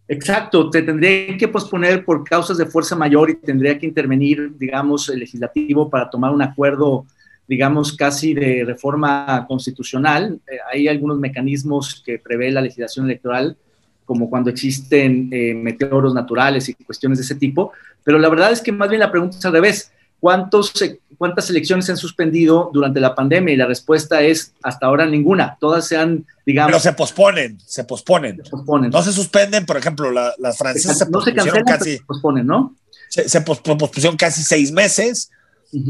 Exacto, 0.06 0.70
te 0.70 0.82
tendría 0.82 1.36
que 1.36 1.48
posponer 1.48 2.04
por 2.04 2.24
causas 2.24 2.58
de 2.58 2.66
fuerza 2.66 2.94
mayor 2.94 3.30
y 3.30 3.36
tendría 3.36 3.78
que 3.78 3.86
intervenir, 3.86 4.56
digamos, 4.56 5.08
el 5.08 5.20
legislativo 5.20 5.90
para 5.90 6.10
tomar 6.10 6.30
un 6.30 6.42
acuerdo, 6.42 7.06
digamos, 7.46 7.96
casi 7.96 8.34
de 8.34 8.64
reforma 8.64 9.44
constitucional. 9.46 10.40
Eh, 10.46 10.58
hay 10.72 10.88
algunos 10.88 11.18
mecanismos 11.18 12.02
que 12.04 12.18
prevé 12.18 12.50
la 12.50 12.60
legislación 12.60 13.06
electoral 13.06 13.56
como 14.04 14.28
cuando 14.28 14.50
existen 14.50 15.30
eh, 15.32 15.54
meteoros 15.54 16.14
naturales 16.14 16.68
y 16.68 16.74
cuestiones 16.74 17.18
de 17.18 17.24
ese 17.24 17.36
tipo, 17.36 17.72
pero 18.02 18.18
la 18.18 18.28
verdad 18.28 18.52
es 18.52 18.60
que 18.60 18.70
más 18.70 18.88
bien 18.88 19.00
la 19.00 19.10
pregunta 19.10 19.38
es 19.38 19.44
al 19.44 19.52
revés. 19.52 19.90
¿Cuántos, 20.20 20.72
¿Cuántas 21.18 21.50
elecciones 21.50 21.84
se 21.84 21.92
han 21.92 21.98
suspendido 21.98 22.70
durante 22.72 22.98
la 22.98 23.14
pandemia? 23.14 23.52
Y 23.52 23.56
la 23.58 23.66
respuesta 23.66 24.22
es 24.22 24.54
hasta 24.62 24.86
ahora 24.86 25.04
ninguna. 25.04 25.58
Todas 25.60 25.86
se 25.86 25.98
han, 25.98 26.24
digamos... 26.46 26.70
Pero 26.70 26.80
se 26.80 26.92
posponen, 26.94 27.58
se 27.60 27.84
posponen. 27.84 28.42
Se 28.42 28.50
posponen. 28.50 28.90
No 28.90 29.02
se 29.02 29.12
suspenden, 29.12 29.66
por 29.66 29.76
ejemplo, 29.76 30.10
las 30.10 30.56
francesas 30.56 31.10
no 31.10 31.20
se 31.20 31.34
cancelan, 31.34 31.64
casi, 31.64 31.98
se 31.98 32.04
posponen, 32.04 32.46
¿no? 32.46 32.74
Se, 33.10 33.28
se 33.28 33.40
pospusieron 33.42 34.16
casi 34.16 34.42
seis 34.42 34.72
meses. 34.72 35.30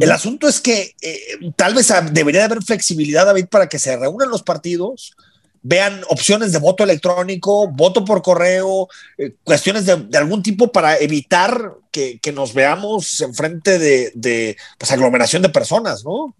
El 0.01 0.11
asunto 0.11 0.49
es 0.49 0.61
que 0.61 0.94
eh, 1.03 1.18
tal 1.57 1.75
vez 1.75 1.92
debería 2.12 2.44
haber 2.47 2.62
flexibilidad, 2.62 3.27
David, 3.27 3.47
para 3.51 3.68
que 3.68 3.79
se 3.79 3.97
reúnan 3.97 4.31
los 4.31 4.42
partidos, 4.42 5.14
vean 5.62 6.01
opciones 6.09 6.53
de 6.53 6.59
voto 6.59 6.85
electrónico, 6.85 7.68
voto 7.68 8.05
por 8.05 8.23
correo, 8.23 8.88
eh, 9.18 9.35
cuestiones 9.44 9.87
de, 9.87 10.16
algún 10.16 10.42
tipo 10.42 10.73
para 10.73 10.99
evitar 10.99 11.75
que, 11.90 12.20
nos 12.35 12.55
veamos 12.55 13.20
enfrente 13.20 13.79
de, 13.79 14.12
de 14.14 14.57
pues, 14.79 14.90
aglomeración 14.90 15.42
de 15.42 15.49
personas, 15.51 16.05
¿no? 16.05 16.35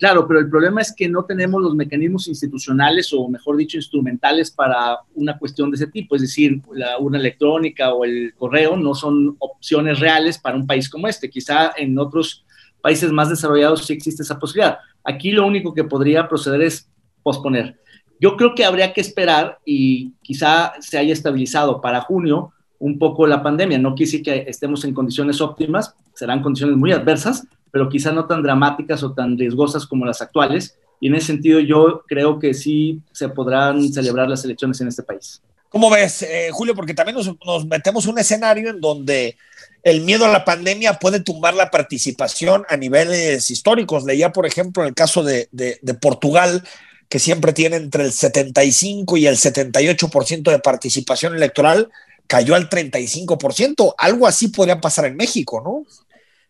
Claro, 0.00 0.26
pero 0.26 0.40
el 0.40 0.48
problema 0.48 0.80
es 0.80 0.94
que 0.94 1.10
no 1.10 1.26
tenemos 1.26 1.60
los 1.60 1.74
mecanismos 1.74 2.26
institucionales 2.26 3.12
o, 3.12 3.28
mejor 3.28 3.58
dicho, 3.58 3.76
instrumentales 3.76 4.50
para 4.50 5.00
una 5.14 5.38
cuestión 5.38 5.70
de 5.70 5.76
ese 5.76 5.88
tipo. 5.88 6.16
Es 6.16 6.22
decir, 6.22 6.62
la 6.72 6.98
urna 6.98 7.18
electrónica 7.18 7.92
o 7.92 8.06
el 8.06 8.32
correo 8.38 8.78
no 8.78 8.94
son 8.94 9.36
opciones 9.38 10.00
reales 10.00 10.38
para 10.38 10.56
un 10.56 10.66
país 10.66 10.88
como 10.88 11.06
este. 11.06 11.28
Quizá 11.28 11.72
en 11.76 11.98
otros 11.98 12.46
países 12.80 13.12
más 13.12 13.28
desarrollados 13.28 13.84
sí 13.86 13.92
existe 13.92 14.22
esa 14.22 14.38
posibilidad. 14.38 14.78
Aquí 15.04 15.32
lo 15.32 15.46
único 15.46 15.74
que 15.74 15.84
podría 15.84 16.28
proceder 16.28 16.62
es 16.62 16.88
posponer. 17.22 17.78
Yo 18.20 18.36
creo 18.36 18.54
que 18.54 18.64
habría 18.64 18.92
que 18.92 19.00
esperar 19.00 19.58
y 19.64 20.12
quizá 20.22 20.72
se 20.80 20.98
haya 20.98 21.12
estabilizado 21.12 21.80
para 21.80 22.02
junio 22.02 22.52
un 22.78 22.98
poco 22.98 23.26
la 23.26 23.42
pandemia. 23.42 23.78
No 23.78 23.94
quise 23.94 24.22
que 24.22 24.44
estemos 24.46 24.84
en 24.84 24.92
condiciones 24.92 25.40
óptimas, 25.40 25.94
serán 26.14 26.42
condiciones 26.42 26.76
muy 26.76 26.92
adversas, 26.92 27.46
pero 27.70 27.88
quizá 27.88 28.12
no 28.12 28.26
tan 28.26 28.42
dramáticas 28.42 29.02
o 29.02 29.12
tan 29.12 29.38
riesgosas 29.38 29.86
como 29.86 30.04
las 30.04 30.20
actuales. 30.20 30.76
Y 31.00 31.06
en 31.06 31.14
ese 31.14 31.28
sentido 31.28 31.60
yo 31.60 32.02
creo 32.06 32.38
que 32.38 32.52
sí 32.52 33.00
se 33.12 33.28
podrán 33.28 33.90
celebrar 33.92 34.28
las 34.28 34.44
elecciones 34.44 34.80
en 34.80 34.88
este 34.88 35.02
país. 35.02 35.42
¿Cómo 35.70 35.88
ves, 35.88 36.22
eh, 36.22 36.48
Julio? 36.50 36.74
Porque 36.74 36.94
también 36.94 37.16
nos, 37.16 37.64
metemos 37.64 38.06
un 38.06 38.18
escenario 38.18 38.70
en 38.70 38.80
donde 38.80 39.36
el 39.82 40.02
miedo 40.02 40.24
a 40.24 40.28
la 40.28 40.44
pandemia 40.44 40.98
puede 40.98 41.20
tumbar 41.20 41.54
la 41.54 41.70
participación 41.70 42.64
a 42.68 42.76
niveles 42.76 43.50
históricos. 43.50 44.04
Leía, 44.04 44.32
por 44.32 44.46
ejemplo, 44.46 44.82
en 44.82 44.88
el 44.88 44.94
caso 44.94 45.22
de, 45.22 45.48
de 45.50 45.94
Portugal, 45.94 46.62
que 47.08 47.18
siempre 47.18 47.52
tiene 47.52 47.76
entre 47.76 48.04
el 48.04 48.12
75 48.12 49.16
y 49.16 49.26
el 49.26 49.36
78% 49.36 50.50
de 50.50 50.58
participación 50.60 51.34
electoral, 51.34 51.90
cayó 52.26 52.54
al 52.54 52.70
35%. 52.70 53.94
Algo 53.98 54.26
así 54.26 54.48
podría 54.48 54.80
pasar 54.80 55.06
en 55.06 55.16
México, 55.16 55.60
¿no? 55.60 55.84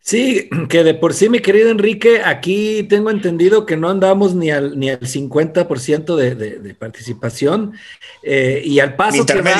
Sí, 0.03 0.49
que 0.67 0.83
de 0.83 0.95
por 0.95 1.13
sí, 1.13 1.29
mi 1.29 1.41
querido 1.41 1.69
Enrique, 1.69 2.21
aquí 2.25 2.83
tengo 2.83 3.11
entendido 3.11 3.67
que 3.67 3.77
no 3.77 3.87
andamos 3.87 4.33
ni 4.33 4.49
al, 4.49 4.79
ni 4.79 4.89
al 4.89 4.99
50% 4.99 6.15
de, 6.15 6.35
de, 6.35 6.73
participación 6.73 7.73
eh, 8.23 8.63
y 8.65 8.79
al 8.79 8.95
paso 8.95 9.25
que 9.27 9.41
va 9.41 9.51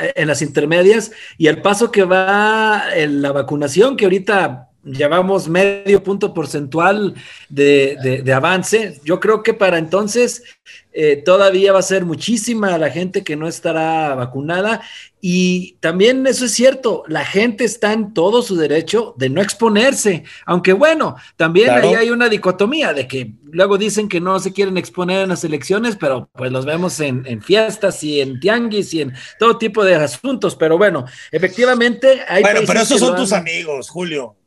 eh, 0.00 0.12
en 0.14 0.28
las 0.28 0.40
intermedias 0.40 1.10
y 1.36 1.48
al 1.48 1.62
paso 1.62 1.90
que 1.90 2.04
va 2.04 2.94
en 2.94 3.22
la 3.22 3.32
vacunación, 3.32 3.96
que 3.96 4.04
ahorita 4.04 4.67
llevamos 4.84 5.48
medio 5.48 6.02
punto 6.02 6.32
porcentual 6.32 7.14
de, 7.48 8.22
de 8.24 8.32
avance, 8.32 9.00
yo 9.04 9.20
creo 9.20 9.42
que 9.42 9.54
para 9.54 9.78
entonces 9.78 10.42
eh, 11.00 11.22
todavía 11.24 11.72
va 11.72 11.78
a 11.78 11.82
ser 11.82 12.04
muchísima 12.04 12.76
la 12.76 12.90
gente 12.90 13.22
que 13.22 13.36
no 13.36 13.46
estará 13.46 14.16
vacunada. 14.16 14.80
Y 15.20 15.76
también 15.80 16.26
eso 16.26 16.46
es 16.46 16.52
cierto, 16.52 17.04
la 17.06 17.24
gente 17.24 17.64
está 17.64 17.92
en 17.92 18.14
todo 18.14 18.42
su 18.42 18.56
derecho 18.56 19.14
de 19.16 19.28
no 19.28 19.40
exponerse, 19.40 20.24
aunque 20.46 20.72
bueno, 20.72 21.16
también 21.36 21.70
ahí 21.70 21.94
hay 21.94 22.10
una 22.10 22.28
dicotomía 22.28 22.94
de 22.94 23.06
que 23.06 23.32
luego 23.44 23.78
dicen 23.78 24.08
que 24.08 24.20
no 24.20 24.38
se 24.40 24.52
quieren 24.52 24.76
exponer 24.76 25.22
en 25.22 25.28
las 25.28 25.44
elecciones, 25.44 25.96
pero 25.96 26.30
pues 26.32 26.50
los 26.52 26.64
vemos 26.64 26.98
en, 27.00 27.42
fiestas 27.42 28.02
y 28.02 28.20
en 28.20 28.40
tianguis 28.40 28.94
y 28.94 29.02
en 29.02 29.12
todo 29.38 29.58
tipo 29.58 29.84
de 29.84 29.96
asuntos, 29.96 30.54
pero 30.56 30.78
bueno, 30.78 31.04
efectivamente 31.32 32.22
hay... 32.28 32.42
Bueno, 32.42 32.60
pero 32.66 32.80
esos 32.80 33.00
son 33.00 33.16
tus 33.16 33.32
amigos, 33.32 33.88
Julio. 33.88 34.37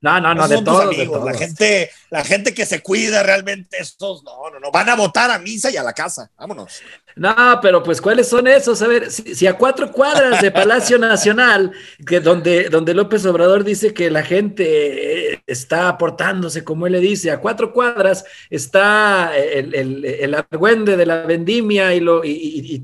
No, 0.00 0.20
no, 0.20 0.32
no, 0.32 0.46
de 0.46 0.62
todos, 0.62 1.24
La 1.24 1.34
gente, 1.34 1.90
la 2.10 2.24
gente 2.24 2.54
que 2.54 2.64
se 2.64 2.82
cuida 2.82 3.24
realmente, 3.24 3.78
estos 3.80 4.22
no, 4.22 4.48
no, 4.52 4.60
no, 4.60 4.70
van 4.70 4.88
a 4.88 4.94
votar 4.94 5.28
a 5.28 5.40
misa 5.40 5.72
y 5.72 5.76
a 5.76 5.82
la 5.82 5.92
casa. 5.92 6.30
Vámonos. 6.38 6.80
No, 7.16 7.34
pero 7.60 7.82
pues, 7.82 8.00
¿cuáles 8.00 8.28
son 8.28 8.46
esos? 8.46 8.80
A 8.80 8.86
ver, 8.86 9.10
si, 9.10 9.44
a 9.48 9.54
cuatro 9.54 9.90
cuadras 9.90 10.40
de 10.40 10.52
Palacio 10.52 10.98
Nacional, 11.00 11.72
que 12.06 12.20
donde, 12.20 12.68
donde 12.68 12.94
López 12.94 13.26
Obrador 13.26 13.64
dice 13.64 13.92
que 13.92 14.08
la 14.08 14.22
gente 14.22 15.32
eh, 15.32 15.42
está 15.48 15.88
aportándose, 15.88 16.62
como 16.62 16.86
él 16.86 16.92
le 16.92 17.00
dice, 17.00 17.32
a 17.32 17.40
cuatro 17.40 17.72
cuadras 17.72 18.24
está 18.50 19.36
el, 19.36 19.74
el, 19.74 20.04
el 20.04 20.34
argüende 20.34 20.96
de 20.96 21.06
la 21.06 21.22
vendimia 21.22 21.92
y, 21.92 21.98
lo, 21.98 22.22
y, 22.24 22.80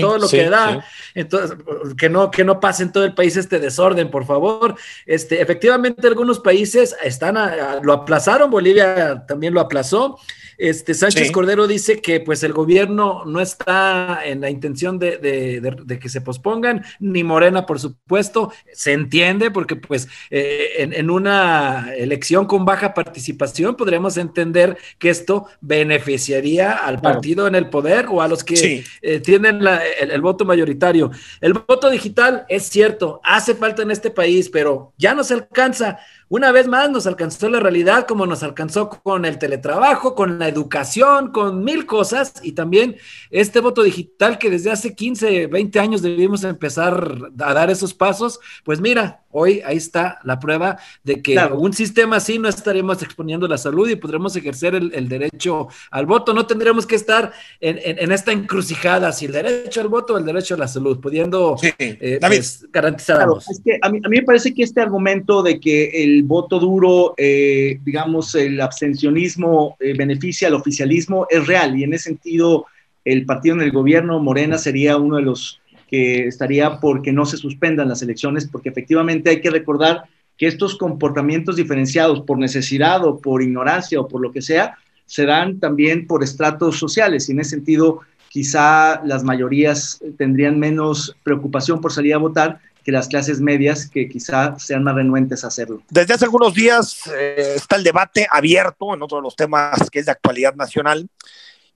todo 0.00 0.16
lo 0.16 0.28
que 0.30 0.48
da. 0.48 0.82
Entonces, 1.14 1.58
que 1.98 2.08
no, 2.08 2.30
que 2.30 2.42
no 2.42 2.58
pase 2.60 2.84
en 2.84 2.92
todo 2.92 3.04
el 3.04 3.14
país 3.14 3.36
este 3.36 3.58
desorden, 3.58 4.10
por 4.10 4.24
favor. 4.24 4.76
Este, 5.04 5.42
efectivamente, 5.42 6.06
algunos 6.06 6.40
países 6.40 6.53
están 6.62 7.36
lo 7.82 7.92
aplazaron, 7.92 8.50
Bolivia 8.50 9.24
también 9.26 9.54
lo 9.54 9.60
aplazó. 9.60 10.18
Este, 10.58 10.94
Sánchez 10.94 11.30
Cordero 11.32 11.66
dice 11.66 12.00
que 12.00 12.20
pues 12.20 12.42
el 12.42 12.52
gobierno 12.52 13.24
no 13.24 13.40
está 13.40 14.20
en 14.24 14.40
la 14.40 14.50
intención 14.50 14.98
de, 14.98 15.98
que 16.00 16.08
se 16.08 16.20
pospongan, 16.20 16.84
ni 17.00 17.24
Morena, 17.24 17.66
por 17.66 17.80
supuesto, 17.80 18.52
se 18.72 18.92
entiende 18.92 19.50
porque 19.50 19.76
pues 19.76 20.08
eh, 20.30 20.68
en, 20.78 21.10
una 21.10 21.92
elección 21.96 22.46
con 22.46 22.64
baja 22.64 22.94
participación 22.94 23.76
podríamos 23.76 24.16
entender 24.16 24.76
que 24.98 25.10
esto 25.10 25.46
beneficiaría 25.60 26.72
al 26.72 27.00
partido 27.00 27.46
en 27.46 27.54
el 27.54 27.68
poder 27.68 28.06
o 28.10 28.22
a 28.22 28.28
los 28.28 28.44
que 28.44 28.84
eh, 29.02 29.20
tienen 29.20 29.60
el 30.00 30.20
voto 30.20 30.44
mayoritario. 30.44 31.10
El 31.40 31.54
voto 31.54 31.90
digital 31.90 32.44
es 32.48 32.64
cierto, 32.64 33.20
hace 33.24 33.54
falta 33.54 33.82
en 33.82 33.90
este 33.90 34.10
país, 34.10 34.48
pero 34.48 34.92
ya 34.96 35.14
no 35.14 35.24
se 35.24 35.34
alcanza. 35.34 35.98
Una 36.28 36.52
vez 36.52 36.66
más 36.66 36.90
nos 36.90 37.06
alcanzó 37.06 37.48
la 37.48 37.60
realidad 37.60 38.06
como 38.06 38.26
nos 38.26 38.42
alcanzó 38.42 38.88
con 38.88 39.24
el 39.24 39.38
teletrabajo, 39.38 40.14
con 40.14 40.38
la 40.38 40.48
educación, 40.48 41.32
con 41.32 41.62
mil 41.62 41.84
cosas 41.84 42.34
y 42.42 42.52
también 42.52 42.96
este 43.30 43.60
voto 43.60 43.82
digital 43.82 44.38
que 44.38 44.50
desde 44.50 44.70
hace 44.70 44.94
15, 44.94 45.48
20 45.48 45.80
años 45.80 46.02
debimos 46.02 46.42
empezar 46.44 47.18
a 47.38 47.54
dar 47.54 47.70
esos 47.70 47.92
pasos. 47.92 48.40
Pues 48.64 48.80
mira, 48.80 49.24
hoy 49.30 49.60
ahí 49.66 49.76
está 49.76 50.20
la 50.24 50.38
prueba 50.38 50.78
de 51.02 51.20
que 51.20 51.36
un 51.56 51.72
sistema 51.72 52.16
así 52.16 52.38
no 52.38 52.48
estaríamos 52.48 53.02
exponiendo 53.02 53.46
la 53.46 53.58
salud 53.58 53.88
y 53.88 53.96
podremos 53.96 54.34
ejercer 54.36 54.74
el, 54.74 55.08
derecho 55.08 55.68
al 55.90 56.06
voto. 56.06 56.32
No 56.32 56.46
tendríamos 56.46 56.86
que 56.86 56.94
estar 56.94 57.32
en, 57.60 58.12
esta 58.12 58.32
encrucijada, 58.32 59.12
si 59.12 59.26
el 59.26 59.32
derecho 59.32 59.80
al 59.80 59.88
voto 59.88 60.14
o 60.14 60.18
el 60.18 60.24
derecho 60.24 60.54
a 60.54 60.58
la 60.58 60.68
salud, 60.68 61.00
pudiendo 61.00 61.56
eh, 61.78 62.18
pues, 62.20 62.66
garantizar 62.70 63.22
a, 63.22 63.88
mí, 63.90 64.00
a 64.02 64.08
mí 64.08 64.16
me 64.18 64.22
parece 64.22 64.54
que 64.54 64.62
este 64.62 64.80
argumento 64.80 65.42
de 65.42 65.58
que 65.60 66.04
el 66.04 66.13
el 66.14 66.22
voto 66.22 66.58
duro, 66.58 67.14
eh, 67.16 67.78
digamos, 67.84 68.34
el 68.34 68.60
abstencionismo 68.60 69.76
eh, 69.80 69.94
beneficia 69.96 70.48
al 70.48 70.54
oficialismo 70.54 71.26
es 71.28 71.46
real 71.46 71.78
y 71.78 71.84
en 71.84 71.94
ese 71.94 72.04
sentido 72.04 72.66
el 73.04 73.26
partido 73.26 73.56
en 73.56 73.62
el 73.62 73.72
gobierno, 73.72 74.20
Morena, 74.20 74.56
sería 74.56 74.96
uno 74.96 75.16
de 75.16 75.22
los 75.22 75.60
que 75.90 76.26
estaría 76.26 76.80
porque 76.80 77.12
no 77.12 77.26
se 77.26 77.36
suspendan 77.36 77.88
las 77.88 78.00
elecciones, 78.02 78.48
porque 78.48 78.70
efectivamente 78.70 79.30
hay 79.30 79.40
que 79.40 79.50
recordar 79.50 80.04
que 80.38 80.46
estos 80.46 80.76
comportamientos 80.76 81.56
diferenciados 81.56 82.22
por 82.22 82.38
necesidad 82.38 83.04
o 83.04 83.18
por 83.18 83.42
ignorancia 83.42 84.00
o 84.00 84.08
por 84.08 84.22
lo 84.22 84.32
que 84.32 84.42
sea, 84.42 84.76
se 85.06 85.26
dan 85.26 85.60
también 85.60 86.06
por 86.06 86.24
estratos 86.24 86.78
sociales 86.78 87.28
y 87.28 87.32
en 87.32 87.40
ese 87.40 87.50
sentido 87.50 88.00
quizá 88.30 89.04
las 89.04 89.22
mayorías 89.22 90.02
tendrían 90.16 90.58
menos 90.58 91.14
preocupación 91.22 91.80
por 91.80 91.92
salir 91.92 92.14
a 92.14 92.18
votar 92.18 92.60
que 92.84 92.92
las 92.92 93.08
clases 93.08 93.40
medias 93.40 93.88
que 93.88 94.08
quizá 94.08 94.58
sean 94.58 94.84
más 94.84 94.94
renuentes 94.94 95.42
a 95.42 95.48
hacerlo. 95.48 95.82
Desde 95.88 96.14
hace 96.14 96.26
algunos 96.26 96.54
días 96.54 97.00
eh, 97.12 97.54
está 97.56 97.76
el 97.76 97.84
debate 97.84 98.26
abierto 98.30 98.94
en 98.94 99.02
otro 99.02 99.18
de 99.18 99.22
los 99.22 99.34
temas 99.34 99.88
que 99.90 100.00
es 100.00 100.06
de 100.06 100.12
actualidad 100.12 100.54
nacional 100.54 101.08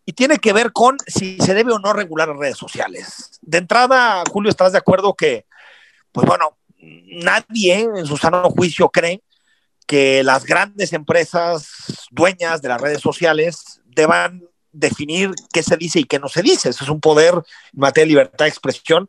y 0.04 0.12
tiene 0.12 0.38
que 0.38 0.52
ver 0.52 0.72
con 0.72 0.96
si 1.06 1.38
se 1.38 1.54
debe 1.54 1.72
o 1.72 1.78
no 1.78 1.92
regular 1.92 2.28
las 2.28 2.36
redes 2.36 2.58
sociales. 2.58 3.38
De 3.40 3.58
entrada, 3.58 4.22
Julio, 4.30 4.50
¿estás 4.50 4.72
de 4.72 4.78
acuerdo 4.78 5.14
que, 5.14 5.46
pues 6.12 6.26
bueno, 6.26 6.56
nadie 6.78 7.80
en 7.80 8.06
su 8.06 8.16
sano 8.16 8.48
juicio 8.50 8.90
cree 8.90 9.22
que 9.86 10.22
las 10.22 10.44
grandes 10.44 10.92
empresas 10.92 12.08
dueñas 12.10 12.60
de 12.60 12.68
las 12.68 12.80
redes 12.80 13.00
sociales 13.00 13.80
deban 13.86 14.42
definir 14.72 15.30
qué 15.52 15.62
se 15.62 15.76
dice 15.76 16.00
y 16.00 16.04
qué 16.04 16.18
no 16.18 16.28
se 16.28 16.42
dice. 16.42 16.68
Eso 16.68 16.84
es 16.84 16.90
un 16.90 17.00
poder 17.00 17.34
en 17.34 17.42
materia 17.80 18.04
de 18.04 18.10
libertad 18.10 18.44
de 18.44 18.50
expresión 18.50 19.08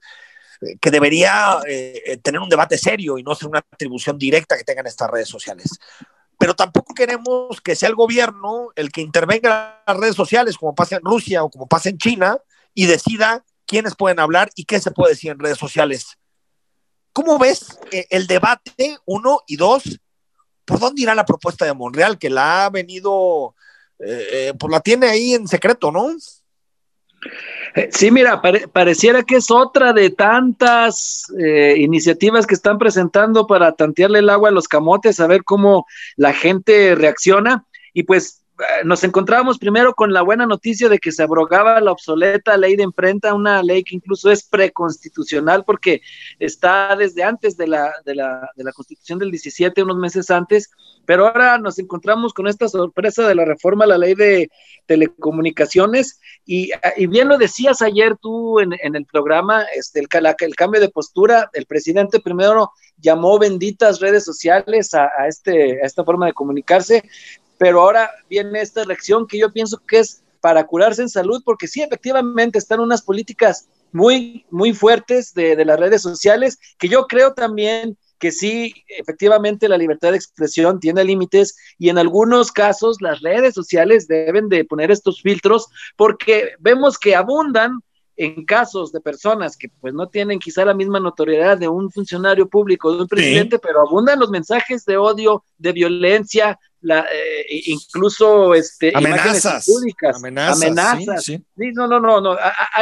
que 0.82 0.92
debería 0.92 1.60
eh, 1.68 2.20
tener 2.22 2.42
un 2.42 2.50
debate 2.50 2.78
serio 2.78 3.18
y 3.18 3.24
no 3.24 3.36
ser 3.36 3.48
una 3.48 3.60
atribución 3.60 4.18
directa 4.18 4.58
que 4.58 4.64
tengan 4.64 4.88
estas 4.88 5.10
redes 5.10 5.30
sociales. 5.30 5.80
Pero 6.38 6.56
tampoco 6.56 6.94
queremos 6.94 7.62
que 7.62 7.76
sea 7.76 7.90
el 7.90 7.96
gobierno 7.96 8.70
el 8.76 8.92
que 8.92 9.02
intervenga 9.02 9.82
en 9.86 9.94
las 9.94 10.02
redes 10.02 10.16
sociales, 10.16 10.58
como 10.58 10.76
pasa 10.76 10.98
en 10.98 11.04
Rusia 11.04 11.44
o 11.44 11.50
como 11.50 11.68
pasa 11.68 11.90
en 11.90 11.98
China, 11.98 12.38
y 12.74 12.86
decida 12.86 13.44
quiénes 13.66 13.96
pueden 13.96 14.20
hablar 14.20 14.50
y 14.56 14.66
qué 14.66 14.80
se 14.80 14.92
puede 14.92 15.14
decir 15.14 15.32
en 15.32 15.40
redes 15.40 15.58
sociales. 15.58 16.18
¿Cómo 17.14 17.38
ves 17.38 17.80
eh, 17.92 18.08
el 18.10 18.28
debate, 18.28 18.98
uno 19.06 19.42
y 19.48 19.56
dos? 19.56 20.00
¿Por 20.66 20.80
dónde 20.80 21.02
irá 21.02 21.16
la 21.16 21.26
propuesta 21.26 21.66
de 21.66 21.74
Monreal, 21.74 22.18
que 22.20 22.30
la 22.30 22.66
ha 22.66 22.70
venido, 22.70 23.56
eh, 24.00 24.54
pues 24.60 24.72
la 24.72 24.80
tiene 24.82 25.08
ahí 25.08 25.34
en 25.34 25.48
secreto, 25.48 25.92
¿no? 25.92 26.16
Eh, 27.76 27.90
sí, 27.92 28.12
mira, 28.12 28.42
pareciera 28.72 29.24
que 29.24 29.36
es 29.36 29.52
otra 29.52 29.94
de 29.94 30.10
tantas 30.10 31.26
eh, 31.40 31.76
iniciativas 31.78 32.48
que 32.48 32.56
están 32.56 32.78
presentando 32.78 33.48
para 33.48 33.74
tantearle 33.74 34.20
el 34.20 34.30
agua 34.30 34.50
a 34.50 34.54
los 34.54 34.68
camotes, 34.68 35.20
a 35.20 35.28
ver 35.28 35.44
cómo 35.44 35.86
la 36.16 36.34
gente 36.34 36.96
reacciona. 36.96 37.66
Y 37.94 38.04
pues 38.04 38.39
nos 38.84 39.04
encontrábamos 39.04 39.58
primero 39.58 39.94
con 39.94 40.12
la 40.12 40.22
buena 40.22 40.46
noticia 40.46 40.90
de 40.90 41.00
que 41.00 41.12
se 41.12 41.24
abrogaba 41.24 41.80
la 41.80 41.92
obsoleta 41.92 42.58
ley 42.58 42.76
de 42.76 42.84
imprenta, 42.84 43.34
una 43.34 43.64
ley 43.64 43.84
que 43.84 43.96
incluso 43.96 44.32
es 44.32 44.44
preconstitucional 44.44 45.64
porque 45.64 46.02
está 46.40 46.96
desde 46.96 47.24
antes 47.24 47.56
de 47.56 47.68
la, 47.68 47.94
de 48.06 48.16
la, 48.16 48.50
de 48.56 48.64
la 48.64 48.72
constitución 48.74 49.20
del 49.20 49.32
17, 49.32 49.84
unos 49.84 49.98
meses 49.98 50.30
antes, 50.30 50.70
pero 51.06 51.28
ahora 51.28 51.58
nos 51.58 51.80
encontramos 51.80 52.34
con 52.34 52.48
esta 52.48 52.68
sorpresa 52.68 53.28
de 53.28 53.36
la 53.36 53.46
reforma 53.46 53.86
a 53.86 53.88
la 53.88 53.98
ley 53.98 54.14
de 54.14 54.50
telecomunicaciones 54.86 56.20
y, 56.46 56.72
bien 57.08 57.28
lo 57.28 57.38
decías 57.38 57.82
ayer 57.82 58.18
tú 58.18 58.60
en, 58.60 58.74
el 58.82 59.06
programa, 59.06 59.64
este, 59.76 60.00
el, 60.00 60.08
el, 60.40 60.56
cambio 60.56 60.82
de 60.82 60.90
postura, 60.90 61.50
el 61.54 61.66
presidente 61.66 62.20
primero 62.20 62.72
llamó 62.98 63.40
benditas 63.40 64.00
redes 64.00 64.26
sociales 64.26 64.94
a, 64.94 65.10
este, 65.28 65.82
a 65.82 65.86
esta 65.86 66.04
forma 66.04 66.26
de 66.26 66.34
comunicarse, 66.34 67.04
pero 67.60 67.82
ahora 67.82 68.10
viene 68.28 68.62
esta 68.62 68.86
reacción 68.86 69.28
que 69.28 69.38
yo 69.38 69.52
pienso 69.52 69.78
que 69.86 70.00
es 70.00 70.24
para 70.42 70.66
curarse 70.66 71.02
en 71.04 71.10
salud, 71.10 71.44
porque 71.46 71.68
sí, 71.68 71.82
efectivamente 71.82 72.58
están 72.58 72.80
unas 72.80 73.02
políticas 73.02 73.68
muy, 73.92 74.46
muy 74.50 74.74
fuertes 74.74 75.34
de, 75.34 75.56
de 75.58 75.66
las 75.66 75.80
redes 75.80 76.02
sociales, 76.02 76.58
que 76.80 76.88
yo 76.88 77.06
creo 77.06 77.34
también 77.34 77.98
que 78.18 78.32
sí, 78.32 78.74
efectivamente 78.88 79.70
la 79.70 79.78
libertad 79.78 80.12
de 80.12 80.18
expresión 80.18 80.80
tiene 80.80 81.04
límites 81.04 81.56
y 81.78 81.90
en 81.90 81.98
algunos 81.98 82.52
casos 82.52 82.98
las 83.02 83.22
redes 83.22 83.54
sociales 83.54 84.08
deben 84.08 84.50
de 84.50 84.66
poner 84.66 84.92
estos 84.92 85.22
filtros 85.22 85.68
porque 85.96 86.52
vemos 86.60 86.98
que 86.98 87.16
abundan 87.16 87.82
en 88.20 88.44
casos 88.44 88.92
de 88.92 89.00
personas 89.00 89.56
que 89.56 89.70
pues 89.80 89.94
no 89.94 90.10
tienen 90.10 90.40
quizá 90.40 90.66
la 90.66 90.74
misma 90.74 91.00
notoriedad 91.00 91.58
de 91.58 91.70
un 91.70 91.90
funcionario 91.90 92.50
público, 92.50 92.94
de 92.94 93.04
un 93.04 93.08
presidente, 93.08 93.60
pero 93.60 93.80
abundan 93.80 94.20
los 94.20 94.30
mensajes 94.30 94.84
de 94.84 94.98
odio, 94.98 95.46
de 95.58 95.72
violencia, 95.72 96.60
la, 96.82 97.08
eh, 97.14 97.46
incluso 97.68 98.54
este, 98.54 98.92
amenazas. 98.94 99.66
públicas, 99.66 100.18
amenazas, 100.18 101.24
Sí, 101.24 101.42
no, 101.74 101.88
no, 101.88 102.02
no, 102.02 102.20
no, 102.20 102.36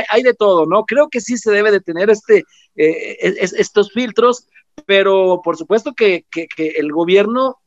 hay, 0.09 0.23
de 0.23 0.33
todo, 0.33 0.65
¿no? 0.65 0.85
Creo 0.85 1.07
que 1.07 1.21
sí 1.21 1.37
se 1.37 1.51
debe 1.51 1.69
de 1.69 1.81
tener 1.81 2.09
este, 2.09 2.43
eh, 2.75 3.17
estos 3.19 3.91
filtros, 3.91 4.47
pero 4.87 5.41
por 5.43 5.55
supuesto 5.55 5.93
que, 5.93 6.25
que, 6.31 6.47
que 6.47 6.69
el 6.77 6.91
gobierno 6.91 7.59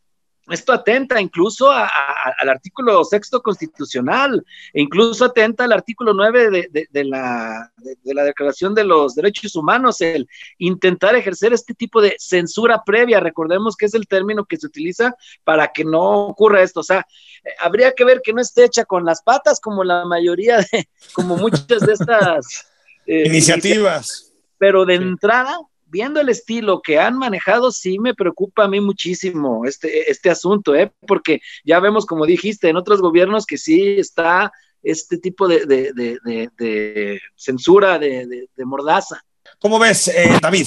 esto 0.50 0.72
atenta 0.72 1.20
incluso 1.20 1.70
al 1.70 2.48
artículo 2.48 3.04
sexto 3.04 3.42
constitucional, 3.42 4.44
e 4.72 4.80
incluso 4.80 5.24
atenta 5.24 5.64
al 5.64 5.72
artículo 5.72 6.12
nueve 6.14 6.50
de, 6.50 7.04
la, 7.04 7.72
de, 7.76 8.14
la, 8.14 8.24
Declaración 8.24 8.74
de 8.74 8.84
los 8.84 9.14
Derechos 9.14 9.56
Humanos, 9.56 10.00
el 10.00 10.28
intentar 10.58 11.14
ejercer 11.14 11.52
este 11.52 11.74
tipo 11.74 12.00
de 12.00 12.16
censura 12.18 12.82
previa. 12.84 13.20
Recordemos 13.20 13.76
que 13.76 13.86
es 13.86 13.94
el 13.94 14.06
término 14.06 14.44
que 14.44 14.56
se 14.56 14.66
utiliza 14.66 15.14
para 15.44 15.68
que 15.72 15.84
no 15.84 16.26
ocurra 16.26 16.62
esto. 16.62 16.80
O 16.80 16.84
sea, 16.84 17.06
eh, 17.44 17.50
habría 17.60 17.92
que 17.92 18.04
ver 18.04 18.20
que 18.22 18.32
no 18.32 18.40
esté 18.40 18.64
hecha 18.64 18.84
con 18.84 19.04
las 19.04 19.22
patas, 19.22 19.60
como 19.60 19.84
la 19.84 20.04
mayoría 20.04 20.58
de, 20.58 20.88
como 21.12 21.36
muchas 21.36 21.80
de 21.80 21.92
estas 21.92 22.66
eh, 23.06 23.26
iniciativas. 23.26 24.32
Pero 24.58 24.84
de 24.84 24.96
entrada, 24.96 25.58
viendo 25.90 26.20
el 26.20 26.28
estilo 26.28 26.80
que 26.80 26.98
han 26.98 27.18
manejado, 27.18 27.72
sí 27.72 27.98
me 27.98 28.14
preocupa 28.14 28.64
a 28.64 28.68
mí 28.68 28.80
muchísimo 28.80 29.64
este, 29.66 30.10
este 30.10 30.30
asunto, 30.30 30.74
¿eh? 30.74 30.92
porque 31.06 31.40
ya 31.64 31.80
vemos, 31.80 32.06
como 32.06 32.26
dijiste, 32.26 32.68
en 32.68 32.76
otros 32.76 33.00
gobiernos 33.00 33.44
que 33.44 33.58
sí 33.58 33.96
está 33.98 34.52
este 34.82 35.18
tipo 35.18 35.46
de, 35.46 35.66
de, 35.66 37.20
censura, 37.36 37.98
de, 37.98 38.48
mordaza. 38.64 39.20
¿Cómo 39.58 39.78
ves, 39.78 40.08
eh, 40.08 40.38
David? 40.40 40.66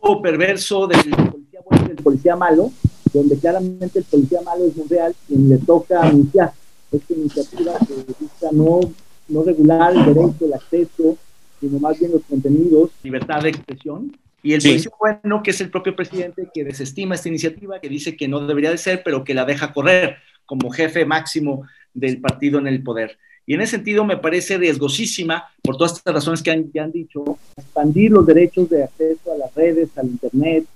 O 0.00 0.20
perverso 0.20 0.86
del 0.86 1.10
policía 1.10 1.60
bueno 1.64 1.84
y 1.84 1.88
del 1.88 2.02
policía 2.02 2.36
malo, 2.36 2.72
donde 3.12 3.38
claramente 3.38 3.98
el 3.98 4.04
policía 4.04 4.40
malo 4.42 4.66
es 4.66 4.88
real 4.88 5.14
quien 5.26 5.48
le 5.48 5.58
toca 5.58 6.02
anunciar 6.02 6.52
esta 6.92 7.14
iniciativa 7.14 7.72
que 7.78 7.94
busca 8.20 8.48
no, 8.52 8.80
no 9.28 9.42
regular 9.42 9.92
el 9.92 10.04
derecho, 10.04 10.44
el 10.44 10.54
acceso 10.54 11.16
sino 11.64 11.78
más 11.78 11.98
bien 11.98 12.12
los 12.12 12.22
contenidos, 12.24 12.90
libertad 13.02 13.42
de 13.42 13.50
expresión. 13.50 14.16
Y 14.42 14.52
el 14.52 14.60
sí. 14.60 14.84
bueno, 15.00 15.42
que 15.42 15.52
es 15.52 15.60
el 15.62 15.70
propio 15.70 15.96
presidente 15.96 16.48
que 16.52 16.64
desestima 16.64 17.14
esta 17.14 17.30
iniciativa, 17.30 17.80
que 17.80 17.88
dice 17.88 18.14
que 18.16 18.28
no 18.28 18.46
debería 18.46 18.70
de 18.70 18.76
ser, 18.76 19.02
pero 19.02 19.24
que 19.24 19.32
la 19.32 19.46
deja 19.46 19.72
correr 19.72 20.16
como 20.44 20.70
jefe 20.70 21.06
máximo 21.06 21.66
del 21.94 22.20
partido 22.20 22.58
en 22.58 22.66
el 22.66 22.82
poder. 22.82 23.16
Y 23.46 23.54
en 23.54 23.62
ese 23.62 23.76
sentido 23.76 24.04
me 24.04 24.18
parece 24.18 24.58
riesgosísima, 24.58 25.44
por 25.62 25.78
todas 25.78 25.94
estas 25.94 26.12
razones 26.12 26.42
que 26.42 26.50
han, 26.50 26.70
han 26.78 26.92
dicho, 26.92 27.38
expandir 27.56 28.10
los 28.10 28.26
derechos 28.26 28.68
de 28.68 28.84
acceso 28.84 29.32
a 29.32 29.38
las 29.38 29.54
redes, 29.54 29.88
al 29.96 30.06
Internet, 30.06 30.66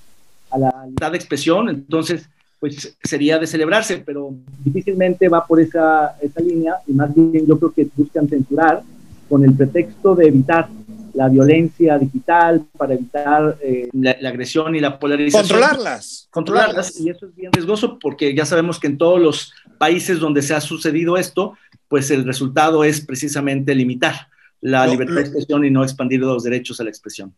a 0.51 0.59
la 0.59 0.73
libertad 0.87 1.13
de 1.13 1.19
expresión. 1.19 1.69
Entonces, 1.69 2.27
pues 2.61 2.97
sería 3.03 3.39
de 3.39 3.47
celebrarse, 3.47 3.99
pero 3.99 4.35
difícilmente 4.65 5.29
va 5.29 5.47
por 5.47 5.61
esa, 5.61 6.17
esa 6.23 6.41
línea 6.41 6.77
y 6.87 6.93
más 6.93 7.15
bien 7.15 7.47
yo 7.47 7.59
creo 7.59 7.73
que 7.73 7.87
buscan 7.95 8.29
censurar 8.29 8.83
con 9.29 9.45
el 9.45 9.55
pretexto 9.55 10.15
de 10.15 10.29
evitar 10.29 10.69
la 11.15 11.29
violencia 11.29 11.99
digital, 11.99 12.65
para 12.77 12.95
evitar 12.95 13.59
eh, 13.61 13.89
la, 13.93 14.13
agresión 14.29 14.77
y 14.77 14.81
la 14.81 14.99
polarización. 14.99 15.43
Controlarlas. 15.43 16.29
Controlarlas. 16.31 17.01
Y 17.01 17.11
eso 17.11 17.27
es 17.27 17.35
bien 17.35 17.53
riesgoso 17.53 17.99
porque 17.99 18.35
ya 18.35 18.45
sabemos 18.45 18.79
que 18.79 18.87
en 18.87 18.99
todos 18.99 19.21
los 19.21 19.53
países 19.79 20.21
donde 20.21 20.43
se 20.43 20.55
ha 20.55 20.61
sucedido 20.61 21.17
esto, 21.17 21.55
pues 21.89 22.11
el 22.11 22.25
resultado 22.25 22.85
es 22.85 23.01
precisamente 23.01 23.75
limitar 23.75 24.29
la 24.61 24.87
libertad 24.87 25.17
de 25.17 25.21
expresión 25.23 25.65
y 25.65 25.71
no 25.71 25.83
expandir 25.83 26.21
los 26.21 26.45
derechos 26.45 26.81
a 26.81 26.85
la 26.85 26.91
expresión. 26.91 27.35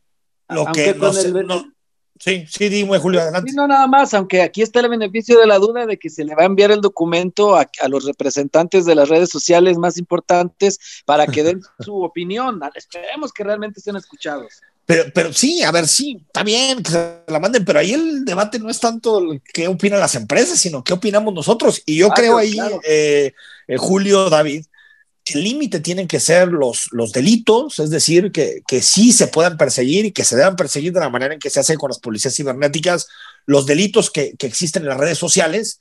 Lo 0.49 0.67
que 0.67 0.95
Sí, 2.21 2.45
sí, 2.51 2.69
dime, 2.69 2.99
Julio, 2.99 3.23
adelante. 3.23 3.51
no, 3.55 3.67
nada 3.67 3.87
más, 3.87 4.13
aunque 4.13 4.43
aquí 4.43 4.61
está 4.61 4.81
el 4.81 4.91
beneficio 4.91 5.41
de 5.41 5.47
la 5.47 5.59
duda 5.59 5.87
de 5.87 5.99
que 5.99 6.11
se 6.11 6.23
le 6.23 6.35
va 6.35 6.43
a 6.43 6.47
enviar 6.47 6.71
el 6.71 6.83
documento 6.83 7.57
a, 7.57 7.67
los 7.89 8.05
representantes 8.05 8.85
de 8.85 8.95
las 8.95 9.09
redes 9.09 9.31
sociales 9.31 9.79
más 9.79 9.97
importantes 9.97 10.79
para 11.07 11.27
que 11.27 11.43
den 11.43 11.63
su 11.81 12.03
opinión. 12.03 12.61
Esperemos 12.75 13.33
que 13.33 13.43
realmente 13.43 13.81
estén 13.81 13.97
escuchados. 13.97 14.61
Pero, 14.85 15.05
pero 15.15 15.33
sí, 15.33 15.63
a 15.63 15.71
ver, 15.71 15.89
sí, 15.89 16.23
está 16.27 16.43
bien 16.43 16.83
que 16.83 16.91
se 16.91 17.23
la 17.27 17.41
manden, 17.41 17.65
pero 17.65 17.79
ahí 17.79 17.95
el 17.95 18.23
debate 18.27 18.59
no 18.59 18.69
es 18.69 18.81
tanto 18.81 19.27
qué 19.55 19.67
opinan 19.67 20.01
las 20.01 20.15
empresas, 20.15 20.61
sino 20.61 20.85
qué 20.85 20.93
opinamos 20.93 21.33
nosotros. 21.33 21.83
Y 21.87 21.97
yo 21.97 22.09
ah, 22.11 22.15
creo 22.15 22.37
ahí, 22.37 22.59
eh, 22.87 23.33
eh, 23.67 23.77
Julio, 23.79 24.29
David, 24.29 24.67
límite 25.35 25.81
tienen 25.81 26.09
que 26.09 26.21
ser 26.21 26.49
los, 26.49 26.89
los 26.93 27.13
delitos, 27.13 27.79
es 27.79 27.91
decir, 27.91 28.33
que, 28.33 28.63
que 28.67 28.83
sí 28.83 29.13
se 29.13 29.27
puedan 29.27 29.57
perseguir 29.57 30.05
y 30.07 30.13
que 30.13 30.25
se 30.25 30.37
deban 30.37 30.57
perseguir 30.57 30.93
de 30.93 31.01
la 31.01 31.11
manera 31.11 31.35
en 31.35 31.41
que 31.41 31.51
se 31.51 31.61
hace 31.61 31.77
con 31.77 31.91
las 31.91 31.99
policías 31.99 32.35
cibernéticas, 32.35 33.09
los 33.47 33.67
delitos 33.67 34.11
que, 34.11 34.35
que 34.37 34.47
existen 34.47 34.83
en 34.83 34.89
las 34.89 34.99
redes 34.99 35.19
sociales, 35.19 35.79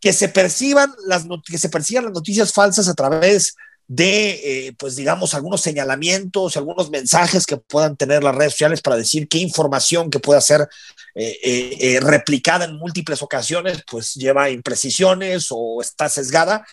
que 0.00 0.12
se 0.12 0.28
perciban 0.28 0.92
las, 1.06 1.26
que 1.44 1.58
se 1.58 1.68
persigan 1.68 2.04
las 2.04 2.14
noticias 2.14 2.52
falsas 2.52 2.88
a 2.88 2.94
través 2.94 3.56
de, 3.88 4.66
eh, 4.68 4.72
pues 4.78 4.96
digamos, 4.96 5.32
algunos 5.32 5.62
señalamientos, 5.62 6.56
algunos 6.56 6.90
mensajes 6.90 7.46
que 7.46 7.56
puedan 7.56 7.96
tener 7.96 8.22
las 8.22 8.34
redes 8.34 8.52
sociales 8.52 8.82
para 8.82 8.96
decir 8.96 9.28
qué 9.28 9.38
información 9.38 10.10
que 10.10 10.20
pueda 10.20 10.42
ser 10.42 10.68
eh, 11.14 11.38
eh, 11.42 11.98
replicada 12.00 12.66
en 12.66 12.76
múltiples 12.76 13.22
ocasiones, 13.22 13.82
pues 13.90 14.14
lleva 14.14 14.50
imprecisiones 14.50 15.46
o 15.50 15.80
está 15.80 16.08
sesgada 16.10 16.66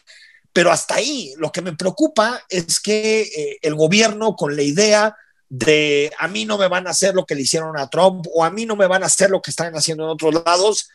pero 0.55 0.71
hasta 0.71 0.95
ahí, 0.95 1.33
lo 1.37 1.51
que 1.51 1.61
me 1.61 1.75
preocupa 1.75 2.41
es 2.47 2.79
que 2.79 3.23
eh, 3.23 3.57
el 3.61 3.75
gobierno 3.75 4.37
con 4.37 4.55
la 4.55 4.61
idea 4.61 5.13
de 5.49 6.13
a 6.17 6.29
mí 6.29 6.45
no 6.45 6.57
me 6.57 6.69
van 6.69 6.87
a 6.87 6.91
hacer 6.91 7.13
lo 7.13 7.25
que 7.25 7.35
le 7.35 7.41
hicieron 7.41 7.77
a 7.77 7.89
Trump 7.89 8.25
o 8.33 8.45
a 8.45 8.49
mí 8.49 8.65
no 8.65 8.77
me 8.77 8.87
van 8.87 9.03
a 9.03 9.07
hacer 9.07 9.29
lo 9.29 9.41
que 9.41 9.51
están 9.51 9.73
haciendo 9.73 10.05
en 10.05 10.11
otros 10.11 10.33
lados, 10.45 10.87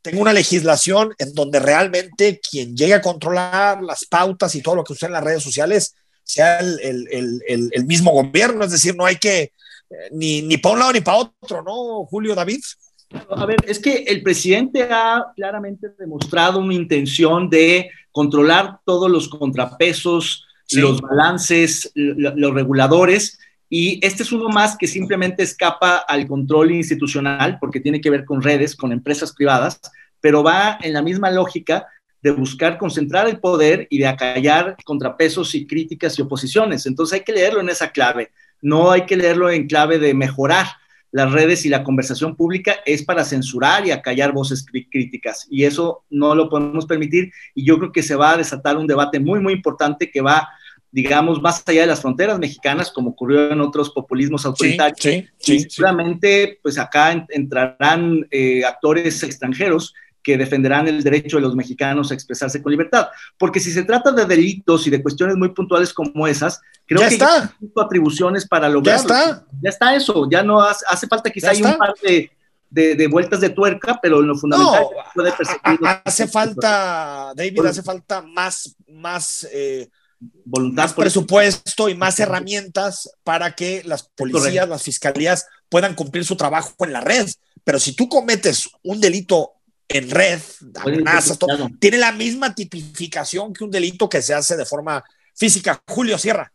tengo 0.00 0.22
una 0.22 0.32
legislación 0.32 1.14
en 1.18 1.34
donde 1.34 1.60
realmente 1.60 2.40
quien 2.40 2.74
llegue 2.74 2.94
a 2.94 3.02
controlar 3.02 3.82
las 3.82 4.06
pautas 4.06 4.54
y 4.54 4.62
todo 4.62 4.76
lo 4.76 4.84
que 4.84 4.94
usted 4.94 5.08
en 5.08 5.12
las 5.12 5.24
redes 5.24 5.42
sociales 5.42 5.94
sea 6.24 6.60
el, 6.60 7.84
mismo 7.86 8.12
gobierno, 8.12 8.64
es 8.64 8.70
decir, 8.70 8.96
no 8.96 9.04
hay 9.04 9.16
que 9.16 9.42
eh, 9.42 9.52
ni, 10.12 10.40
ni 10.40 10.56
para 10.56 10.72
un 10.72 10.78
lado 10.78 10.92
ni 10.94 11.02
para 11.02 11.18
otro, 11.18 11.62
¿no, 11.62 12.06
Julio 12.06 12.34
David? 12.34 12.62
A 13.28 13.46
ver, 13.46 13.56
es 13.66 13.78
que 13.78 14.04
el 14.08 14.22
presidente 14.22 14.82
ha 14.84 15.32
claramente 15.34 15.88
demostrado 15.98 16.58
una 16.58 16.74
intención 16.74 17.48
de 17.48 17.90
controlar 18.10 18.78
todos 18.84 19.10
los 19.10 19.28
contrapesos, 19.28 20.46
los 20.72 21.00
balances, 21.00 21.90
los 21.94 22.54
reguladores, 22.54 23.38
y 23.68 23.98
este 24.04 24.22
es 24.22 24.32
uno 24.32 24.50
más 24.50 24.76
que 24.76 24.86
simplemente 24.86 25.42
escapa 25.42 25.96
al 25.96 26.26
control 26.26 26.72
institucional 26.72 27.56
porque 27.58 27.80
tiene 27.80 28.02
que 28.02 28.10
ver 28.10 28.26
con 28.26 28.42
redes, 28.42 28.76
con 28.76 28.92
empresas 28.92 29.32
privadas, 29.32 29.80
pero 30.20 30.42
va 30.42 30.78
en 30.82 30.92
la 30.92 31.00
misma 31.00 31.30
lógica 31.30 31.86
de 32.20 32.32
buscar 32.32 32.76
concentrar 32.76 33.28
el 33.28 33.40
poder 33.40 33.86
y 33.88 33.98
de 33.98 34.06
acallar 34.06 34.76
contrapesos 34.84 35.54
y 35.54 35.66
críticas 35.66 36.18
y 36.18 36.22
oposiciones. 36.22 36.84
Entonces 36.84 37.18
hay 37.18 37.24
que 37.24 37.32
leerlo 37.32 37.60
en 37.60 37.70
esa 37.70 37.90
clave, 37.90 38.30
no 38.60 38.90
hay 38.90 39.06
que 39.06 39.16
leerlo 39.16 39.50
en 39.50 39.66
clave 39.66 39.98
de 39.98 40.12
mejorar 40.12 40.66
las 41.12 41.30
redes 41.30 41.64
y 41.64 41.68
la 41.68 41.84
conversación 41.84 42.34
pública 42.34 42.76
es 42.84 43.04
para 43.04 43.24
censurar 43.24 43.86
y 43.86 43.90
acallar 43.90 44.32
voces 44.32 44.64
críticas. 44.90 45.46
Y 45.50 45.64
eso 45.64 46.04
no 46.10 46.34
lo 46.34 46.48
podemos 46.48 46.86
permitir. 46.86 47.30
Y 47.54 47.64
yo 47.64 47.78
creo 47.78 47.92
que 47.92 48.02
se 48.02 48.16
va 48.16 48.32
a 48.32 48.38
desatar 48.38 48.78
un 48.78 48.86
debate 48.86 49.20
muy, 49.20 49.38
muy 49.38 49.52
importante 49.52 50.10
que 50.10 50.22
va 50.22 50.48
digamos, 50.92 51.40
más 51.40 51.64
allá 51.66 51.80
de 51.80 51.86
las 51.86 52.02
fronteras 52.02 52.38
mexicanas, 52.38 52.92
como 52.92 53.10
ocurrió 53.10 53.50
en 53.50 53.62
otros 53.62 53.90
populismos 53.90 54.44
autoritarios. 54.44 55.00
Sí, 55.00 55.26
sí, 55.38 55.60
sí, 55.60 55.70
seguramente, 55.70 56.58
pues 56.62 56.78
acá 56.78 57.26
entrarán 57.30 58.28
eh, 58.30 58.62
actores 58.62 59.22
extranjeros 59.22 59.94
que 60.22 60.38
defenderán 60.38 60.88
el 60.88 61.02
derecho 61.02 61.36
de 61.36 61.42
los 61.42 61.54
mexicanos 61.54 62.10
a 62.10 62.14
expresarse 62.14 62.62
con 62.62 62.70
libertad. 62.70 63.08
Porque 63.36 63.60
si 63.60 63.72
se 63.72 63.82
trata 63.82 64.12
de 64.12 64.24
delitos 64.24 64.86
y 64.86 64.90
de 64.90 65.02
cuestiones 65.02 65.36
muy 65.36 65.50
puntuales 65.50 65.92
como 65.92 66.26
esas, 66.26 66.60
creo 66.86 67.00
ya 67.00 67.08
que 67.08 67.14
está. 67.14 67.42
hay 67.42 67.72
atribuciones 67.76 68.46
para 68.46 68.68
lograrlo. 68.68 69.08
Ya 69.08 69.20
está. 69.20 69.46
Ya 69.60 69.70
está 69.70 69.96
eso, 69.96 70.28
ya 70.30 70.42
no 70.42 70.60
hace, 70.60 70.84
hace 70.88 71.06
falta 71.06 71.30
quizá 71.30 71.50
hay 71.50 71.62
un 71.62 71.76
par 71.76 71.94
de, 72.02 72.30
de, 72.70 72.94
de, 72.94 73.06
vueltas 73.08 73.40
de 73.40 73.50
tuerca, 73.50 73.98
pero 74.00 74.20
en 74.20 74.28
lo 74.28 74.36
fundamental 74.36 74.82
no, 74.82 74.90
puede 75.14 75.32
perseguir. 75.32 75.78
Hace 76.04 76.28
falta, 76.28 77.32
David, 77.34 77.66
hace 77.66 77.82
falta 77.82 78.22
más, 78.22 78.76
más, 78.88 79.46
eh, 79.52 79.88
voluntad 80.44 80.84
más 80.84 80.94
presupuesto 80.94 81.88
y 81.88 81.94
más 81.94 82.20
herramientas 82.20 83.10
para 83.24 83.52
que 83.52 83.82
las 83.84 84.04
policías, 84.04 84.42
Correcto. 84.42 84.66
las 84.66 84.82
fiscalías 84.82 85.46
puedan 85.68 85.94
cumplir 85.94 86.24
su 86.24 86.36
trabajo 86.36 86.72
en 86.80 86.92
la 86.92 87.00
red. 87.00 87.28
Pero 87.64 87.78
si 87.78 87.94
tú 87.94 88.08
cometes 88.08 88.68
un 88.82 89.00
delito 89.00 89.52
en 89.92 90.10
red, 90.10 90.40
amenazas, 90.82 91.38
todo, 91.38 91.68
tiene 91.78 91.98
la 91.98 92.12
misma 92.12 92.54
tipificación 92.54 93.52
que 93.52 93.64
un 93.64 93.70
delito 93.70 94.08
que 94.08 94.22
se 94.22 94.34
hace 94.34 94.56
de 94.56 94.64
forma 94.64 95.04
física. 95.34 95.82
Julio 95.88 96.18
Sierra. 96.18 96.52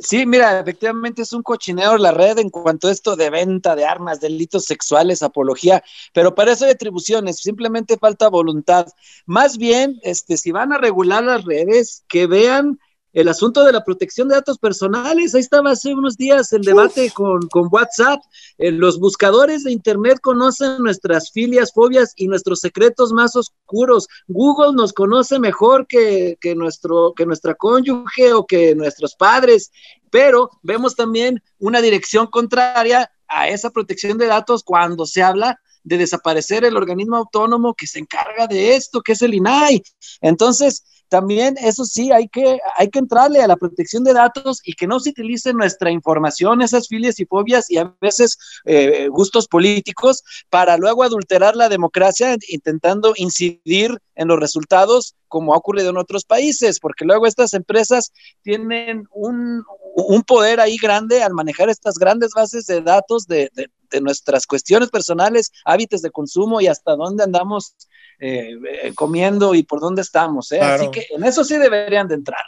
Sí, 0.00 0.26
mira, 0.26 0.60
efectivamente 0.60 1.22
es 1.22 1.32
un 1.32 1.42
cochineo 1.42 1.96
la 1.96 2.12
red 2.12 2.38
en 2.38 2.50
cuanto 2.50 2.88
a 2.88 2.92
esto 2.92 3.16
de 3.16 3.30
venta 3.30 3.74
de 3.74 3.84
armas, 3.84 4.20
delitos 4.20 4.64
sexuales, 4.64 5.22
apología, 5.22 5.82
pero 6.12 6.34
para 6.34 6.52
eso 6.52 6.64
hay 6.64 6.72
atribuciones, 6.72 7.38
simplemente 7.38 7.96
falta 7.96 8.28
voluntad. 8.28 8.86
Más 9.24 9.56
bien, 9.56 9.98
este, 10.02 10.36
si 10.36 10.50
van 10.50 10.72
a 10.72 10.78
regular 10.78 11.24
las 11.24 11.44
redes, 11.44 12.04
que 12.08 12.26
vean 12.26 12.78
el 13.18 13.26
asunto 13.26 13.64
de 13.64 13.72
la 13.72 13.82
protección 13.82 14.28
de 14.28 14.36
datos 14.36 14.58
personales. 14.58 15.34
Ahí 15.34 15.40
estaba 15.40 15.72
hace 15.72 15.92
unos 15.92 16.16
días 16.16 16.52
el 16.52 16.62
debate 16.62 17.10
con, 17.10 17.40
con, 17.48 17.68
WhatsApp. 17.68 18.20
Eh, 18.58 18.70
los 18.70 19.00
buscadores 19.00 19.64
de 19.64 19.72
Internet 19.72 20.20
conocen 20.22 20.80
nuestras 20.80 21.32
filias, 21.32 21.72
fobias 21.72 22.12
y 22.14 22.28
nuestros 22.28 22.60
secretos 22.60 23.12
más 23.12 23.34
oscuros. 23.34 24.06
Google 24.28 24.72
nos 24.72 24.92
conoce 24.92 25.40
mejor 25.40 25.88
que, 25.88 26.38
que, 26.40 26.54
nuestro, 26.54 27.12
que 27.16 27.26
nuestra 27.26 27.56
cónyuge 27.56 28.34
o 28.34 28.46
que 28.46 28.76
nuestros 28.76 29.16
padres, 29.16 29.72
pero 30.10 30.50
vemos 30.62 30.94
también 30.94 31.42
una 31.58 31.80
dirección 31.80 32.28
contraria 32.28 33.10
a 33.26 33.48
esa 33.48 33.70
protección 33.70 34.16
de 34.18 34.26
datos 34.26 34.62
cuando 34.62 35.06
se 35.06 35.24
habla 35.24 35.58
de 35.82 35.98
desaparecer 35.98 36.64
el 36.64 36.76
organismo 36.76 37.16
autónomo 37.16 37.74
que 37.74 37.88
se 37.88 37.98
encarga 37.98 38.46
de 38.46 38.76
esto, 38.76 39.02
que 39.02 39.12
es 39.12 39.22
el 39.22 39.34
INAI. 39.34 39.82
Entonces, 40.20 40.84
también 41.08 41.56
eso 41.58 41.84
sí, 41.84 42.12
hay 42.12 42.28
que, 42.28 42.60
hay 42.76 42.88
que 42.88 42.98
entrarle 42.98 43.40
a 43.40 43.46
la 43.46 43.56
protección 43.56 44.04
de 44.04 44.12
datos 44.12 44.60
y 44.64 44.74
que 44.74 44.86
no 44.86 45.00
se 45.00 45.10
utilice 45.10 45.52
nuestra 45.52 45.90
información, 45.90 46.62
esas 46.62 46.88
filias 46.88 47.18
y 47.20 47.24
fobias 47.24 47.70
y 47.70 47.78
a 47.78 47.94
veces 48.00 48.38
eh, 48.64 49.08
gustos 49.08 49.48
políticos 49.48 50.22
para 50.50 50.76
luego 50.76 51.02
adulterar 51.02 51.56
la 51.56 51.68
democracia 51.68 52.36
intentando 52.48 53.12
incidir 53.16 53.98
en 54.14 54.28
los 54.28 54.38
resultados 54.38 55.14
como 55.28 55.54
ha 55.54 55.58
ocurrido 55.58 55.90
en 55.90 55.98
otros 55.98 56.24
países, 56.24 56.80
porque 56.80 57.04
luego 57.04 57.26
estas 57.26 57.54
empresas 57.54 58.12
tienen 58.42 59.06
un, 59.10 59.62
un 59.94 60.22
poder 60.22 60.60
ahí 60.60 60.76
grande 60.78 61.22
al 61.22 61.34
manejar 61.34 61.68
estas 61.68 61.96
grandes 61.96 62.30
bases 62.34 62.66
de 62.66 62.80
datos 62.80 63.26
de, 63.26 63.50
de, 63.54 63.70
de 63.90 64.00
nuestras 64.00 64.46
cuestiones 64.46 64.90
personales, 64.90 65.52
hábitos 65.64 66.02
de 66.02 66.10
consumo 66.10 66.60
y 66.60 66.66
hasta 66.66 66.96
dónde 66.96 67.24
andamos 67.24 67.74
eh, 68.18 68.56
eh, 68.82 68.94
comiendo 68.94 69.54
y 69.54 69.62
por 69.62 69.80
dónde 69.80 70.02
estamos. 70.02 70.50
¿eh? 70.52 70.58
Claro. 70.58 70.82
Así 70.82 70.90
que 70.90 71.06
en 71.10 71.24
eso 71.24 71.44
sí 71.44 71.56
deberían 71.56 72.08
de 72.08 72.16
entrar. 72.16 72.44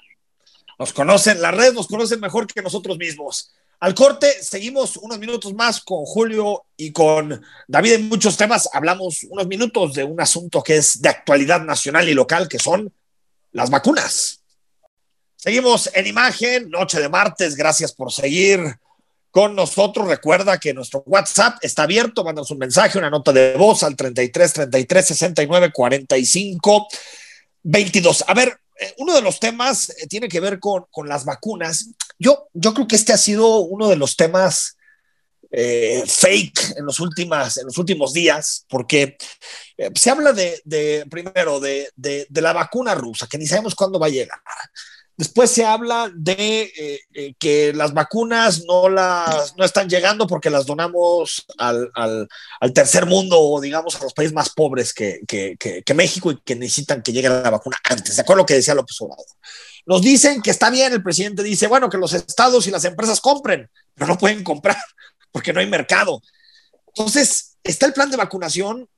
Nos 0.79 0.93
conocen, 0.93 1.41
la 1.41 1.51
red 1.51 1.73
nos 1.75 1.87
conocen 1.87 2.21
mejor 2.21 2.47
que 2.47 2.62
nosotros 2.62 2.97
mismos. 2.97 3.53
Al 3.81 3.95
corte, 3.95 4.31
seguimos 4.43 4.97
unos 4.99 5.18
minutos 5.18 5.55
más 5.55 5.81
con 5.81 6.05
Julio 6.05 6.64
y 6.77 6.93
con 6.93 7.43
David 7.66 7.93
en 7.93 8.09
muchos 8.09 8.37
temas. 8.37 8.68
Hablamos 8.73 9.25
unos 9.25 9.47
minutos 9.47 9.95
de 9.95 10.05
un 10.05 10.21
asunto 10.21 10.62
que 10.62 10.77
es 10.77 11.01
de 11.01 11.09
actualidad 11.09 11.62
nacional 11.62 12.09
y 12.09 12.14
local, 12.14 12.49
que 12.49 12.59
son 12.59 12.93
las 13.53 13.71
vacunas. 13.71 14.43
Seguimos 15.37 15.91
en 15.95 16.07
imagen, 16.07 16.68
noche 16.68 17.01
de 17.01 17.09
martes. 17.09 17.57
Gracias 17.57 17.93
por 17.93 18.12
seguir 18.12 18.61
con 19.31 19.55
nosotros. 19.55 20.09
Recuerda 20.09 20.59
que 20.59 20.74
nuestro 20.74 21.03
WhatsApp 21.07 21.59
está 21.62 21.85
abierto. 21.85 22.24
Mándanos 22.24 22.51
un 22.51 22.59
mensaje, 22.59 22.99
una 22.99 23.11
nota 23.11 23.33
de 23.33 23.57
voz 23.57 23.83
al 23.83 23.97
33 23.97 24.53
33 24.53 25.07
69 25.07 25.72
45 25.72 26.89
22. 27.62 28.24
A 28.26 28.35
ver, 28.35 28.59
uno 28.99 29.14
de 29.14 29.22
los 29.22 29.41
temas 29.41 29.95
tiene 30.09 30.28
que 30.28 30.41
ver 30.41 30.59
con, 30.59 30.87
con 30.91 31.09
las 31.09 31.24
vacunas. 31.24 31.91
Yo, 32.18 32.49
yo 32.53 32.74
creo 32.74 32.87
que 32.87 32.97
este 32.97 33.12
ha 33.12 33.18
sido 33.18 33.61
uno 33.61 33.89
de 33.89 33.97
los 33.97 34.16
temas 34.16 34.76
eh, 35.51 36.05
fake 36.07 36.76
en 36.76 36.87
los, 36.87 37.01
últimas, 37.01 37.57
en 37.57 37.66
los 37.66 37.76
últimos 37.78 38.12
días, 38.12 38.64
porque 38.68 39.16
eh, 39.76 39.91
se 39.95 40.11
habla 40.11 40.33
de, 40.33 40.61
de 40.64 41.05
primero, 41.11 41.61
de, 41.61 41.91
de, 41.97 42.26
de 42.28 42.41
la 42.41 42.53
vacuna 42.53 42.95
rusa, 42.95 43.26
que 43.26 43.39
ni 43.39 43.47
sabemos 43.47 43.74
cuándo 43.74 43.99
va 43.99 44.07
a 44.07 44.11
llegar. 44.11 44.39
Después 45.21 45.51
se 45.51 45.66
habla 45.66 46.11
de 46.14 46.73
eh, 46.75 47.01
eh, 47.12 47.35
que 47.39 47.75
las 47.75 47.93
vacunas 47.93 48.64
no, 48.64 48.89
las, 48.89 49.55
no 49.55 49.66
están 49.66 49.87
llegando 49.87 50.27
porque 50.27 50.49
las 50.49 50.64
donamos 50.64 51.45
al, 51.59 51.91
al, 51.95 52.73
tercer 52.73 53.05
mundo 53.05 53.39
o 53.39 53.61
digamos 53.61 53.97
a 53.97 54.05
los 54.05 54.14
países 54.14 54.33
más 54.33 54.49
pobres 54.49 54.95
que, 54.95 55.21
que, 55.29 55.59
que, 55.59 55.95
México 55.95 56.33
y 56.33 56.41
que 56.41 56.57
necesitan 56.57 57.03
que 57.03 57.12
llegue 57.12 57.29
la 57.29 57.51
vacuna 57.51 57.77
antes. 57.85 58.16
¿De 58.16 58.23
acuerdo 58.23 58.45
lo 58.45 58.47
que 58.47 58.55
decía 58.55 58.73
López 58.73 58.99
Obrador? 59.03 59.27
Nos 59.85 60.01
dicen 60.01 60.41
que 60.41 60.53
está 60.53 60.71
bien, 60.71 60.91
el 60.91 61.03
presidente 61.03 61.43
dice, 61.43 61.66
bueno, 61.66 61.91
que 61.91 61.99
los 61.99 62.14
estados 62.14 62.66
y 62.66 62.71
las 62.71 62.87
empresas 62.87 63.21
compren, 63.21 63.68
pero 63.95 64.07
no 64.07 64.16
pueden 64.16 64.43
comprar 64.43 64.79
porque 65.33 65.53
no 65.53 65.61
hay 65.61 65.66
mercado. 65.66 66.23
Entonces, 66.87 67.59
está 67.62 67.85
el 67.85 67.93
plan 67.93 68.11
de 68.11 68.16
vacunación, 68.16 68.89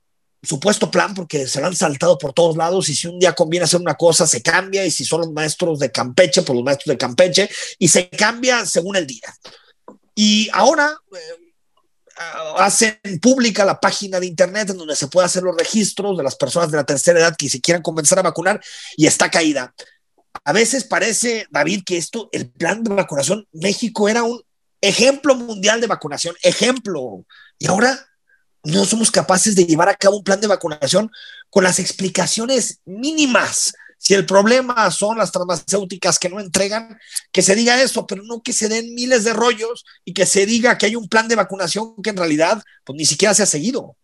supuesto 0.43 0.91
plan 0.91 1.13
porque 1.13 1.47
se 1.47 1.61
lo 1.61 1.67
han 1.67 1.75
saltado 1.75 2.17
por 2.17 2.33
todos 2.33 2.57
lados 2.57 2.89
y 2.89 2.95
si 2.95 3.07
un 3.07 3.17
día 3.17 3.33
conviene 3.33 3.63
hacer 3.63 3.79
una 3.79 3.95
cosa 3.95 4.27
se 4.27 4.41
cambia 4.41 4.85
y 4.85 4.91
si 4.91 5.05
son 5.05 5.21
los 5.21 5.31
maestros 5.31 5.79
de 5.79 5.91
Campeche 5.91 6.41
pues 6.41 6.55
los 6.55 6.65
maestros 6.65 6.93
de 6.93 6.97
Campeche 6.97 7.49
y 7.79 7.87
se 7.87 8.09
cambia 8.09 8.65
según 8.65 8.97
el 8.97 9.07
día. 9.07 9.33
Y 10.15 10.49
ahora 10.53 10.95
eh, 11.15 11.53
hacen 12.57 12.99
pública 13.21 13.65
la 13.65 13.79
página 13.79 14.19
de 14.19 14.27
internet 14.27 14.69
en 14.69 14.77
donde 14.77 14.95
se 14.95 15.07
puede 15.07 15.25
hacer 15.25 15.43
los 15.43 15.55
registros 15.55 16.17
de 16.17 16.23
las 16.23 16.35
personas 16.35 16.69
de 16.69 16.77
la 16.77 16.83
tercera 16.83 17.19
edad 17.19 17.35
que 17.37 17.49
se 17.49 17.61
quieran 17.61 17.81
comenzar 17.81 18.19
a 18.19 18.23
vacunar 18.23 18.61
y 18.97 19.07
está 19.07 19.31
caída. 19.31 19.73
A 20.43 20.51
veces 20.51 20.83
parece 20.83 21.47
David 21.51 21.83
que 21.85 21.97
esto 21.97 22.29
el 22.31 22.49
plan 22.49 22.83
de 22.83 22.93
vacunación 22.93 23.47
México 23.53 24.09
era 24.09 24.23
un 24.23 24.41
ejemplo 24.81 25.35
mundial 25.35 25.79
de 25.79 25.87
vacunación 25.87 26.35
ejemplo. 26.43 27.25
Y 27.57 27.67
ahora 27.67 28.07
no 28.63 28.85
somos 28.85 29.11
capaces 29.11 29.55
de 29.55 29.65
llevar 29.65 29.89
a 29.89 29.95
cabo 29.95 30.17
un 30.17 30.23
plan 30.23 30.39
de 30.39 30.47
vacunación 30.47 31.11
con 31.49 31.63
las 31.63 31.79
explicaciones 31.79 32.79
mínimas. 32.85 33.73
Si 33.97 34.13
el 34.13 34.25
problema 34.25 34.89
son 34.91 35.17
las 35.17 35.31
farmacéuticas 35.31 36.19
que 36.19 36.29
no 36.29 36.39
entregan, 36.39 36.97
que 37.31 37.41
se 37.41 37.55
diga 37.55 37.81
eso, 37.81 38.05
pero 38.05 38.23
no 38.23 38.41
que 38.41 38.51
se 38.51 38.67
den 38.67 38.93
miles 38.95 39.23
de 39.23 39.33
rollos 39.33 39.85
y 40.03 40.13
que 40.13 40.25
se 40.25 40.45
diga 40.45 40.77
que 40.77 40.87
hay 40.87 40.95
un 40.95 41.07
plan 41.07 41.27
de 41.27 41.35
vacunación 41.35 41.93
que 42.03 42.09
en 42.09 42.17
realidad 42.17 42.61
pues, 42.83 42.97
ni 42.97 43.05
siquiera 43.05 43.33
se 43.33 43.43
ha 43.43 43.45
seguido. 43.45 43.95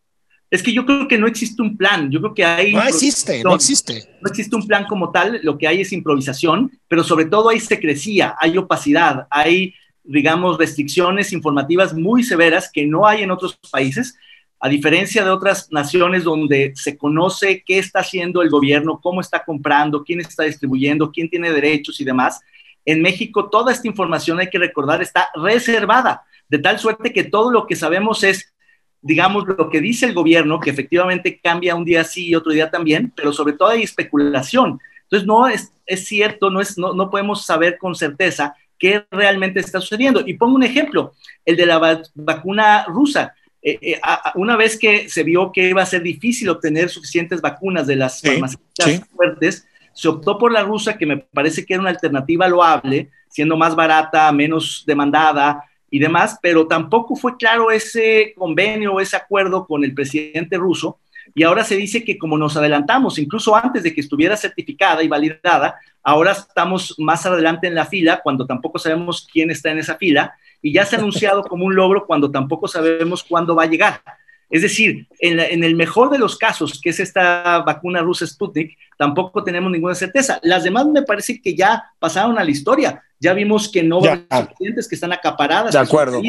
Es 0.51 0.63
que 0.63 0.73
yo 0.73 0.85
creo 0.85 1.07
que 1.07 1.17
no 1.17 1.27
existe 1.27 1.61
un 1.61 1.77
plan, 1.77 2.09
yo 2.09 2.21
creo 2.21 2.33
que 2.33 2.45
hay... 2.45 2.73
No 2.73 2.83
existe, 2.83 3.43
no 3.43 3.55
existe. 3.55 4.09
No 4.21 4.29
existe 4.29 4.55
un 4.55 4.65
plan 4.65 4.85
como 4.85 5.11
tal, 5.11 5.39
lo 5.43 5.57
que 5.57 5.67
hay 5.67 5.81
es 5.81 5.91
improvisación, 5.93 6.71
pero 6.87 7.03
sobre 7.03 7.25
todo 7.25 7.49
hay 7.49 7.59
secrecía, 7.59 8.35
hay 8.39 8.57
opacidad, 8.57 9.27
hay, 9.29 9.75
digamos, 10.03 10.57
restricciones 10.57 11.33
informativas 11.33 11.93
muy 11.93 12.23
severas 12.23 12.69
que 12.71 12.85
no 12.85 13.05
hay 13.05 13.21
en 13.21 13.31
otros 13.31 13.59
países 13.69 14.15
a 14.59 14.67
diferencia 14.67 15.23
de 15.23 15.29
otras 15.29 15.71
naciones 15.71 16.23
donde 16.23 16.73
se 16.75 16.97
conoce 16.97 17.63
qué 17.65 17.79
está 17.79 17.99
haciendo 17.99 18.41
el 18.41 18.49
gobierno, 18.49 18.99
cómo 19.01 19.21
está 19.21 19.43
comprando, 19.45 20.03
quién 20.03 20.19
está 20.19 20.43
distribuyendo, 20.43 21.11
quién 21.11 21.29
tiene 21.29 21.51
derechos 21.51 21.99
y 22.01 22.05
demás, 22.05 22.41
en 22.85 23.01
México 23.01 23.49
toda 23.49 23.71
esta 23.71 23.87
información, 23.87 24.39
hay 24.39 24.49
que 24.49 24.59
recordar, 24.59 25.01
está 25.01 25.29
reservada, 25.35 26.23
de 26.49 26.57
tal 26.57 26.79
suerte 26.79 27.13
que 27.13 27.23
todo 27.23 27.51
lo 27.51 27.67
que 27.67 27.75
sabemos 27.75 28.23
es, 28.23 28.53
digamos, 29.01 29.47
lo 29.47 29.69
que 29.69 29.79
dice 29.79 30.07
el 30.07 30.13
gobierno, 30.13 30.59
que 30.59 30.71
efectivamente 30.71 31.39
cambia 31.41 31.75
un 31.75 31.85
día 31.85 32.03
sí 32.03 32.27
y 32.27 32.35
otro 32.35 32.51
día 32.51 32.69
también, 32.69 33.13
pero 33.15 33.31
sobre 33.31 33.53
todo 33.53 33.69
hay 33.69 33.83
especulación. 33.83 34.79
Entonces, 35.03 35.27
no 35.27 35.47
es, 35.47 35.71
es 35.85 36.05
cierto, 36.05 36.49
no, 36.49 36.59
es, 36.59 36.77
no, 36.77 36.93
no 36.93 37.09
podemos 37.09 37.45
saber 37.45 37.77
con 37.77 37.95
certeza 37.95 38.55
qué 38.77 39.05
realmente 39.11 39.59
está 39.59 39.79
sucediendo. 39.79 40.23
Y 40.25 40.33
pongo 40.33 40.55
un 40.55 40.63
ejemplo, 40.63 41.13
el 41.45 41.55
de 41.55 41.65
la 41.65 42.03
vacuna 42.15 42.85
rusa 42.87 43.33
eh, 43.61 43.77
eh, 43.81 43.99
a, 44.01 44.31
una 44.35 44.55
vez 44.55 44.77
que 44.77 45.09
se 45.09 45.23
vio 45.23 45.51
que 45.51 45.69
iba 45.69 45.81
a 45.81 45.85
ser 45.85 46.01
difícil 46.01 46.49
obtener 46.49 46.89
suficientes 46.89 47.41
vacunas 47.41 47.87
de 47.87 47.97
las 47.97 48.19
sí, 48.19 48.27
farmacéuticas 48.27 48.91
sí. 48.91 49.01
fuertes, 49.15 49.67
se 49.93 50.07
optó 50.07 50.37
por 50.37 50.51
la 50.51 50.63
rusa, 50.63 50.97
que 50.97 51.05
me 51.05 51.17
parece 51.17 51.65
que 51.65 51.73
era 51.73 51.81
una 51.81 51.89
alternativa 51.89 52.47
loable, 52.47 53.09
siendo 53.27 53.57
más 53.57 53.75
barata, 53.75 54.31
menos 54.31 54.83
demandada 54.87 55.63
y 55.91 55.99
demás, 55.99 56.39
pero 56.41 56.67
tampoco 56.67 57.15
fue 57.15 57.35
claro 57.35 57.69
ese 57.71 58.33
convenio, 58.37 58.99
ese 58.99 59.17
acuerdo 59.17 59.65
con 59.65 59.83
el 59.83 59.93
presidente 59.93 60.57
ruso. 60.57 60.99
y 61.35 61.43
ahora 61.43 61.63
se 61.63 61.75
dice 61.75 62.03
que 62.03 62.17
como 62.17 62.37
nos 62.37 62.57
adelantamos, 62.57 63.19
incluso 63.19 63.55
antes 63.55 63.83
de 63.83 63.93
que 63.93 64.01
estuviera 64.01 64.35
certificada 64.37 65.03
y 65.03 65.07
validada, 65.07 65.75
ahora 66.01 66.31
estamos 66.31 66.95
más 66.97 67.25
adelante 67.25 67.67
en 67.67 67.75
la 67.75 67.85
fila 67.85 68.21
cuando 68.23 68.45
tampoco 68.45 68.79
sabemos 68.79 69.27
quién 69.31 69.51
está 69.51 69.69
en 69.69 69.79
esa 69.79 69.95
fila 69.95 70.33
y 70.61 70.73
ya 70.73 70.85
se 70.85 70.95
ha 70.95 70.99
anunciado 70.99 71.43
como 71.43 71.65
un 71.65 71.75
logro 71.75 72.05
cuando 72.05 72.29
tampoco 72.29 72.67
sabemos 72.67 73.23
cuándo 73.23 73.55
va 73.55 73.63
a 73.63 73.67
llegar. 73.67 74.01
Es 74.49 74.63
decir, 74.63 75.07
en, 75.19 75.63
el 75.63 75.75
mejor 75.75 76.09
de 76.09 76.17
los 76.17 76.35
casos, 76.35 76.81
que 76.81 76.89
es 76.89 76.99
esta 76.99 77.59
vacuna 77.59 78.01
rusa 78.01 78.25
Sputnik, 78.25 78.75
tampoco 78.97 79.43
tenemos 79.43 79.71
ninguna 79.71 79.93
certeza. 79.93 80.39
Las 80.41 80.63
demás 80.63 80.87
me 80.87 81.03
parece 81.03 81.39
que 81.39 81.55
ya 81.55 81.83
pasaron 81.99 82.39
a 82.39 82.43
la 82.43 82.49
historia. 82.49 83.03
Ya 83.19 83.33
vimos 83.33 83.69
que 83.69 83.83
no 83.83 84.01
van 84.01 84.25
pacientes 84.27 84.87
que 84.87 84.95
están 84.95 85.11
acaparadas, 85.11 85.73
de 85.73 85.79
acuerdo. 85.79 86.21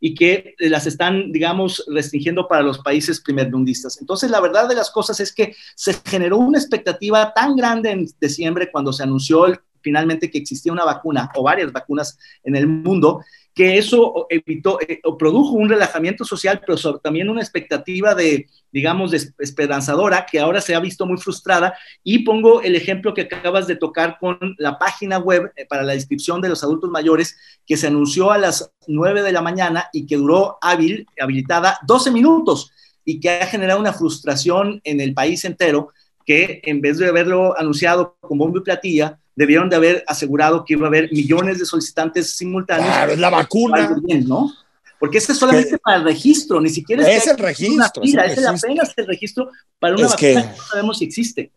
y 0.00 0.14
que 0.14 0.54
las 0.58 0.86
están, 0.86 1.32
digamos, 1.32 1.82
restringiendo 1.88 2.46
para 2.46 2.62
los 2.62 2.80
países 2.80 3.22
primermundistas. 3.22 3.98
Entonces, 4.00 4.30
la 4.30 4.40
verdad 4.40 4.68
de 4.68 4.74
las 4.74 4.90
cosas 4.90 5.18
es 5.20 5.32
que 5.32 5.54
se 5.74 5.94
generó 6.04 6.36
una 6.36 6.58
expectativa 6.58 7.32
tan 7.32 7.56
grande 7.56 7.90
en 7.90 8.06
diciembre 8.20 8.70
cuando 8.70 8.92
se 8.92 9.04
anunció 9.04 9.46
finalmente 9.80 10.28
que 10.30 10.38
existía 10.38 10.72
una 10.72 10.84
vacuna 10.84 11.30
o 11.36 11.44
varias 11.44 11.72
vacunas 11.72 12.18
en 12.42 12.56
el 12.56 12.66
mundo 12.66 13.22
que 13.56 13.78
eso 13.78 14.26
evitó 14.28 14.78
eh, 14.86 15.00
produjo 15.18 15.52
un 15.52 15.70
relajamiento 15.70 16.26
social, 16.26 16.60
pero 16.60 16.98
también 16.98 17.30
una 17.30 17.40
expectativa 17.40 18.14
de, 18.14 18.50
digamos, 18.70 19.12
de 19.12 19.32
esperanzadora 19.38 20.26
que 20.30 20.38
ahora 20.38 20.60
se 20.60 20.74
ha 20.74 20.78
visto 20.80 21.06
muy 21.06 21.16
frustrada. 21.16 21.72
Y 22.04 22.18
pongo 22.18 22.60
el 22.60 22.76
ejemplo 22.76 23.14
que 23.14 23.22
acabas 23.22 23.66
de 23.66 23.76
tocar 23.76 24.18
con 24.20 24.38
la 24.58 24.78
página 24.78 25.16
web 25.16 25.52
eh, 25.56 25.64
para 25.64 25.84
la 25.84 25.94
inscripción 25.94 26.42
de 26.42 26.50
los 26.50 26.62
adultos 26.62 26.90
mayores, 26.90 27.34
que 27.66 27.78
se 27.78 27.86
anunció 27.86 28.30
a 28.30 28.36
las 28.36 28.70
9 28.88 29.22
de 29.22 29.32
la 29.32 29.40
mañana 29.40 29.88
y 29.90 30.06
que 30.06 30.18
duró 30.18 30.58
hábil, 30.60 31.06
habilitada 31.18 31.78
12 31.86 32.10
minutos 32.10 32.70
y 33.06 33.20
que 33.20 33.30
ha 33.30 33.46
generado 33.46 33.80
una 33.80 33.94
frustración 33.94 34.82
en 34.84 35.00
el 35.00 35.14
país 35.14 35.46
entero, 35.46 35.94
que 36.26 36.60
en 36.62 36.82
vez 36.82 36.98
de 36.98 37.08
haberlo 37.08 37.58
anunciado 37.58 38.18
como 38.20 38.44
un 38.44 38.62
platilla, 38.62 39.18
debieron 39.36 39.68
de 39.68 39.76
haber 39.76 40.04
asegurado 40.08 40.64
que 40.64 40.72
iba 40.72 40.86
a 40.86 40.88
haber 40.88 41.12
millones 41.12 41.58
de 41.58 41.66
solicitantes 41.66 42.30
simultáneos. 42.30 42.88
Claro, 42.88 43.12
es 43.12 43.18
la 43.18 43.30
vacuna. 43.30 43.96
¿no? 44.24 44.52
Porque 44.98 45.18
este 45.18 45.32
es 45.32 45.38
solamente 45.38 45.78
para 45.78 45.98
el 45.98 46.04
registro, 46.04 46.60
ni 46.60 46.70
siquiera 46.70 47.08
es, 47.08 47.26
el 47.26 47.36
registro. 47.36 48.02
Una 48.02 48.24
es, 48.24 48.38
el 48.38 48.46
apenas 48.46 48.94
el 48.96 49.06
registro 49.06 49.50
para 49.78 49.94
una 49.94 50.08
vacuna 50.08 50.18
que, 50.18 50.34
no 50.34 50.64
sabemos 50.70 50.98
si 50.98 51.04
existe. 51.04 51.52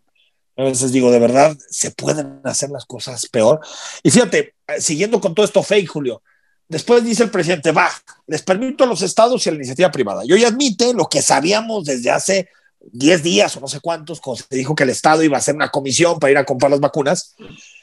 A 0.58 0.64
veces 0.64 0.92
digo, 0.92 1.10
de 1.10 1.20
verdad, 1.20 1.58
se 1.70 1.92
pueden 1.92 2.42
hacer 2.44 2.70
las 2.70 2.86
cosas 2.86 3.28
peor. 3.28 3.62
Y 4.04 4.12
fíjate, 4.12 4.56
siguiendo 4.80 5.22
con 5.22 5.34
todo 5.34 5.46
esto 5.46 5.64
fake, 5.64 5.88
Julio, 5.88 6.22
después 6.68 7.06
dice 7.06 7.24
el 7.24 7.32
presidente, 7.32 7.72
va, 7.72 7.90
les 8.28 8.42
permito 8.42 8.84
a 8.84 8.88
los 8.88 9.02
estados 9.02 9.46
y 9.46 9.50
a 9.50 9.54
la 9.54 9.60
iniciativa 9.60 9.90
privada. 9.90 10.26
Y 10.26 10.34
hoy 10.34 10.44
admite 10.44 10.94
lo 10.94 11.08
que 11.08 11.22
sabíamos 11.22 11.86
desde 11.86 12.12
hace 12.12 12.50
10 12.82 13.24
días 13.24 13.56
o 13.58 13.60
no 13.60 13.68
sé 13.68 13.80
cuántos, 13.80 14.22
cuando 14.22 14.44
se 14.44 14.56
dijo 14.56 14.76
que 14.76 14.84
el 14.84 14.90
Estado 14.90 15.24
iba 15.24 15.38
a 15.38 15.40
hacer 15.40 15.56
una 15.56 15.70
comisión 15.70 16.20
para 16.20 16.32
ir 16.32 16.38
a 16.38 16.46
comprar 16.46 16.72
las 16.72 16.80
vacunas, 16.80 17.36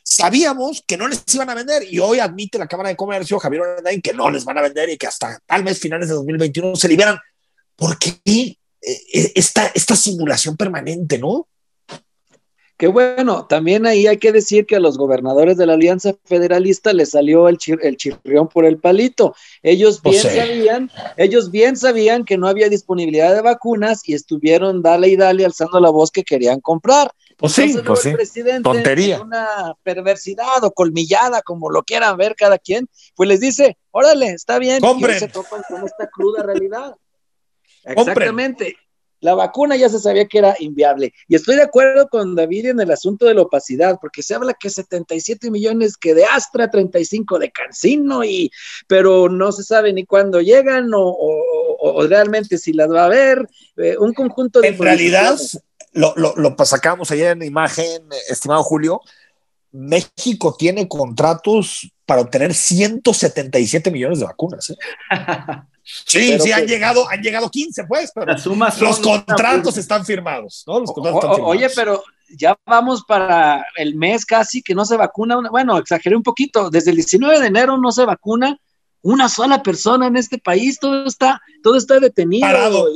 sabíamos 0.03 0.83
que 0.87 0.97
no 0.97 1.09
les 1.09 1.23
iban 1.35 1.51
a 1.51 1.55
vender 1.55 1.83
y 1.89 1.99
hoy 1.99 2.19
admite 2.19 2.59
la 2.59 2.67
Cámara 2.67 2.89
de 2.89 2.97
Comercio, 2.97 3.39
Javier 3.39 3.63
Orendain, 3.63 4.01
que 4.01 4.15
no 4.15 4.31
les 4.31 4.45
van 4.45 4.59
a 4.59 4.63
vender 4.63 4.89
y 4.91 4.97
que 4.97 5.07
hasta 5.07 5.39
tal 5.47 5.63
vez 5.63 5.79
finales 5.79 6.09
de 6.09 6.15
2021 6.15 6.77
se 6.77 6.89
liberan. 6.89 7.19
¿Por 7.77 7.99
qué 7.99 8.19
eh, 8.25 8.57
eh, 8.81 9.33
esta, 9.35 9.67
esta 9.75 9.97
simulación 9.97 10.57
permanente, 10.57 11.19
no? 11.19 11.49
Que 12.77 12.89
bueno, 12.89 13.47
también 13.47 13.87
ahí 13.87 14.07
hay 14.07 14.19
que 14.19 14.33
decir 14.33 14.67
que 14.67 14.77
a 14.77 14.81
los 14.81 14.99
gobernadores 14.99 15.57
de 15.57 15.65
la 15.65 15.73
Alianza 15.73 16.15
Federalista 16.25 16.93
les 16.93 17.11
salió 17.11 17.49
el, 17.49 17.57
el 17.81 17.97
chirrión 17.97 18.49
por 18.49 18.67
el 18.67 18.79
palito. 18.79 19.35
Ellos 19.63 20.03
bien 20.03 20.21
sabían, 20.23 20.91
ellos 21.17 21.51
bien 21.51 21.77
sabían 21.77 22.27
que 22.27 22.37
no 22.37 22.49
había 22.49 22.69
disponibilidad 22.69 23.35
de 23.35 23.41
vacunas 23.41 24.07
y 24.07 24.13
estuvieron 24.13 24.83
dale 24.83 25.09
y 25.09 25.17
dale 25.17 25.47
alzando 25.47 25.81
la 25.81 25.89
voz 25.89 26.11
que 26.11 26.23
querían 26.23 26.61
comprar. 26.61 27.11
Pues 27.39 27.53
sí, 27.53 27.79
pues 27.85 28.01
sí. 28.01 28.15
Tontería. 28.63 29.23
Una 29.23 29.75
perversidad 29.83 30.63
o 30.63 30.71
colmillada, 30.71 31.41
como 31.41 31.71
lo 31.71 31.83
quieran 31.83 32.19
ver 32.19 32.35
cada 32.35 32.59
quien, 32.59 32.89
pues 33.15 33.27
les 33.29 33.41
dice, 33.41 33.79
órale, 33.91 34.29
está 34.29 34.59
bien, 34.59 34.83
y 34.85 35.05
se 35.15 35.29
topan 35.29 35.63
con 35.67 35.83
esta 35.85 36.09
cruda 36.09 36.43
realidad. 36.43 36.95
Exactamente 37.85 38.77
la 39.21 39.35
vacuna 39.35 39.77
ya 39.77 39.89
se 39.89 39.99
sabía 39.99 40.27
que 40.27 40.39
era 40.39 40.55
inviable. 40.59 41.13
Y 41.29 41.35
estoy 41.35 41.57
de 41.57 41.63
acuerdo 41.63 42.09
con 42.09 42.35
David 42.35 42.67
en 42.67 42.81
el 42.81 42.91
asunto 42.91 43.27
de 43.27 43.35
la 43.35 43.43
opacidad, 43.43 43.99
porque 44.01 44.23
se 44.23 44.35
habla 44.35 44.55
que 44.55 44.71
77 44.71 45.51
millones 45.51 45.97
que 45.97 46.15
de 46.15 46.25
Astra, 46.25 46.71
35 46.71 47.39
de 47.39 47.51
Cancino, 47.51 48.25
y, 48.25 48.51
pero 48.87 49.29
no 49.29 49.53
se 49.53 49.63
sabe 49.63 49.93
ni 49.93 50.05
cuándo 50.05 50.41
llegan 50.41 50.91
o, 50.95 52.07
realmente 52.09 52.59
si 52.59 52.73
las 52.73 52.91
va 52.91 53.03
a 53.03 53.07
haber. 53.07 53.49
Eh, 53.77 53.97
un 53.99 54.13
conjunto 54.13 54.61
de... 54.61 54.69
En 54.69 54.79
realidad, 54.79 55.39
lo, 55.93 56.15
lo, 56.17 56.35
lo 56.37 56.55
sacamos 56.65 57.11
ayer 57.11 57.33
en 57.33 57.43
imagen, 57.43 58.03
estimado 58.29 58.63
Julio, 58.63 59.01
México 59.73 60.55
tiene 60.59 60.89
contratos 60.89 61.91
para 62.07 62.23
obtener 62.23 62.55
177 62.55 63.91
millones 63.91 64.21
de 64.21 64.25
vacunas. 64.25 64.71
¿eh? 64.71 64.77
Sí, 65.87 66.37
sí, 66.41 66.51
han 66.51 66.67
llegado, 66.67 67.09
han 67.09 67.23
llegado 67.23 67.49
15, 67.49 67.85
pues, 67.85 68.11
pero 68.13 68.35
los 68.81 68.99
contratos 68.99 69.77
están 69.77 70.05
firmados, 70.05 70.65
¿no? 70.67 70.81
Los 70.81 70.93
contratos 70.93 71.23
están 71.23 71.37
firmados. 71.37 71.57
Oye, 71.57 71.71
pero 71.75 72.03
ya 72.37 72.59
vamos 72.67 73.05
para 73.07 73.65
el 73.77 73.95
mes 73.95 74.27
casi 74.27 74.63
que 74.63 74.75
no 74.75 74.85
se 74.85 74.97
vacuna, 74.97 75.39
bueno, 75.49 75.79
exageré 75.79 76.17
un 76.17 76.25
poquito, 76.25 76.71
desde 76.71 76.91
el 76.91 76.97
19 76.97 77.39
de 77.39 77.47
enero 77.47 77.79
no 77.79 77.93
se 77.93 78.05
vacuna 78.05 78.59
una 79.03 79.29
sola 79.29 79.63
persona 79.63 80.09
en 80.09 80.17
este 80.17 80.39
país, 80.39 80.81
todo 80.81 81.07
está, 81.07 81.41
todo 81.63 81.77
está 81.77 82.01
detenido. 82.01 82.47
Parado. 82.47 82.89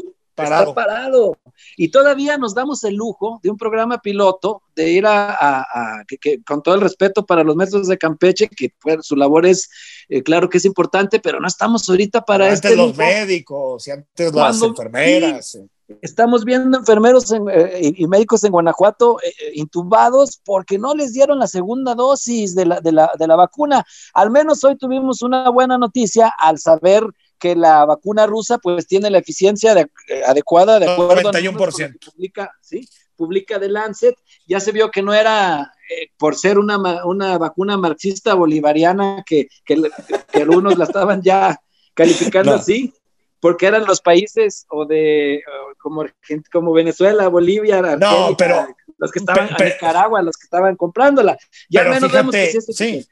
Está 0.42 0.74
parado. 0.74 1.38
Y 1.76 1.90
todavía 1.90 2.38
nos 2.38 2.54
damos 2.54 2.82
el 2.84 2.94
lujo 2.94 3.40
de 3.42 3.50
un 3.50 3.56
programa 3.56 4.00
piloto 4.00 4.62
de 4.74 4.90
ir 4.90 5.04
a, 5.06 6.04
que, 6.06 6.42
con 6.42 6.62
todo 6.62 6.74
el 6.74 6.80
respeto 6.80 7.26
para 7.26 7.44
los 7.44 7.56
métodos 7.56 7.88
de 7.88 7.98
Campeche, 7.98 8.48
que 8.48 8.72
su 9.02 9.16
labor 9.16 9.46
es, 9.46 9.68
eh, 10.08 10.22
claro 10.22 10.48
que 10.48 10.58
es 10.58 10.64
importante, 10.64 11.20
pero 11.20 11.40
no 11.40 11.46
estamos 11.46 11.88
ahorita 11.88 12.22
para 12.22 12.46
antes 12.46 12.64
este 12.64 12.76
los 12.76 12.96
médicos 12.96 13.86
y 13.88 13.90
antes 13.90 14.34
las 14.34 14.62
enfermeras. 14.62 15.58
estamos 16.02 16.44
viendo 16.44 16.78
enfermeros 16.78 17.32
eh, 17.32 17.92
y 17.96 18.06
médicos 18.06 18.44
en 18.44 18.52
Guanajuato 18.52 19.18
eh, 19.22 19.52
intubados 19.54 20.40
porque 20.44 20.78
no 20.78 20.94
les 20.94 21.12
dieron 21.12 21.38
la 21.38 21.46
segunda 21.46 21.94
dosis 21.94 22.54
de 22.54 22.66
la, 22.66 22.80
de, 22.80 22.92
la, 22.92 23.10
de 23.18 23.26
la 23.26 23.36
vacuna. 23.36 23.84
Al 24.14 24.30
menos 24.30 24.64
hoy 24.64 24.76
tuvimos 24.76 25.22
una 25.22 25.50
buena 25.50 25.78
noticia 25.78 26.32
al 26.38 26.58
saber 26.58 27.04
que 27.40 27.56
la 27.56 27.84
vacuna 27.84 28.26
rusa 28.26 28.58
pues 28.58 28.86
tiene 28.86 29.10
la 29.10 29.18
eficiencia 29.18 29.74
de, 29.74 29.88
eh, 30.08 30.22
adecuada 30.26 30.78
de 30.78 30.88
acuerdo 30.88 31.32
91%. 31.32 31.96
A 31.96 32.10
publica, 32.12 32.52
¿sí? 32.60 32.86
publica 33.16 33.58
de 33.58 33.68
Lancet, 33.68 34.14
ya 34.46 34.60
se 34.60 34.72
vio 34.72 34.90
que 34.90 35.02
no 35.02 35.12
era 35.12 35.72
eh, 35.90 36.08
por 36.16 36.36
ser 36.36 36.58
una, 36.58 37.04
una, 37.04 37.36
vacuna 37.36 37.76
marxista 37.76 38.34
bolivariana 38.34 39.22
que, 39.26 39.48
que, 39.64 39.76
algunos 40.34 40.78
la 40.78 40.84
estaban 40.84 41.20
ya 41.20 41.60
calificando 41.92 42.54
así, 42.54 42.94
porque 43.40 43.66
eran 43.66 43.84
los 43.84 44.00
países 44.00 44.64
o 44.70 44.86
de 44.86 45.42
como, 45.78 46.06
como 46.50 46.72
Venezuela, 46.72 47.28
Bolivia, 47.28 47.82
no, 47.96 48.34
pero, 48.38 48.66
los 48.96 49.10
que 49.10 49.18
estaban 49.18 49.48
en 49.48 49.66
Nicaragua, 49.66 50.22
los 50.22 50.36
que 50.36 50.44
estaban 50.44 50.76
comprándola. 50.76 51.36
Ya 51.68 51.80
pero 51.80 51.90
menos 51.94 52.10
fíjate, 52.10 52.52
sí, 52.72 53.06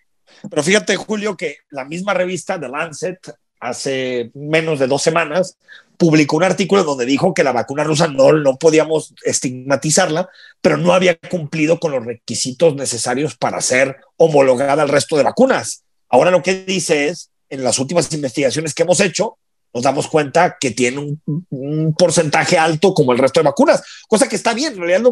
pero 0.49 0.63
fíjate 0.63 0.97
Julio 0.97 1.37
que 1.37 1.59
la 1.71 1.85
misma 1.85 2.15
revista 2.15 2.59
de 2.59 2.69
Lancet 2.69 3.19
hace 3.61 4.31
menos 4.35 4.79
de 4.79 4.87
dos 4.87 5.03
semanas, 5.03 5.57
publicó 5.97 6.37
un 6.37 6.45
artículo 6.45 6.85
donde 6.85 7.05
dijo 7.05 7.35
que 7.35 7.43
la 7.45 7.53
vacuna 7.53 7.85
rusa 7.85 8.07
no, 8.07 8.33
no 8.33 8.57
podíamos 8.57 9.15
estigmatizarla, 9.25 10.29
pero 10.61 10.77
no 10.77 10.95
había 10.95 11.17
cumplido 11.17 11.81
con 11.81 11.93
los 11.93 12.07
requisitos 12.07 12.77
necesarios 12.77 13.37
para 13.37 13.61
ser 13.61 13.97
homologada 14.17 14.83
al 14.83 14.89
resto 14.89 15.17
de 15.17 15.25
vacunas. 15.25 15.83
Ahora 16.09 16.31
lo 16.31 16.43
que 16.43 16.65
dice 16.65 17.09
es, 17.09 17.31
en 17.51 17.65
las 17.65 17.79
últimas 17.79 18.13
investigaciones 18.13 18.75
que 18.75 18.85
hemos 18.85 19.01
hecho, 19.01 19.39
nos 19.75 19.83
damos 19.83 20.09
cuenta 20.09 20.57
que 20.59 20.71
tiene 20.71 21.19
un, 21.27 21.95
porcentaje 21.99 22.57
alto 22.57 22.95
como 22.95 23.13
el 23.13 23.19
resto 23.19 23.41
de 23.41 23.45
vacunas, 23.45 23.83
cosa 24.09 24.29
que 24.29 24.37
está 24.37 24.55
bien, 24.55 24.75
en 24.75 24.81
realidad 24.81 25.11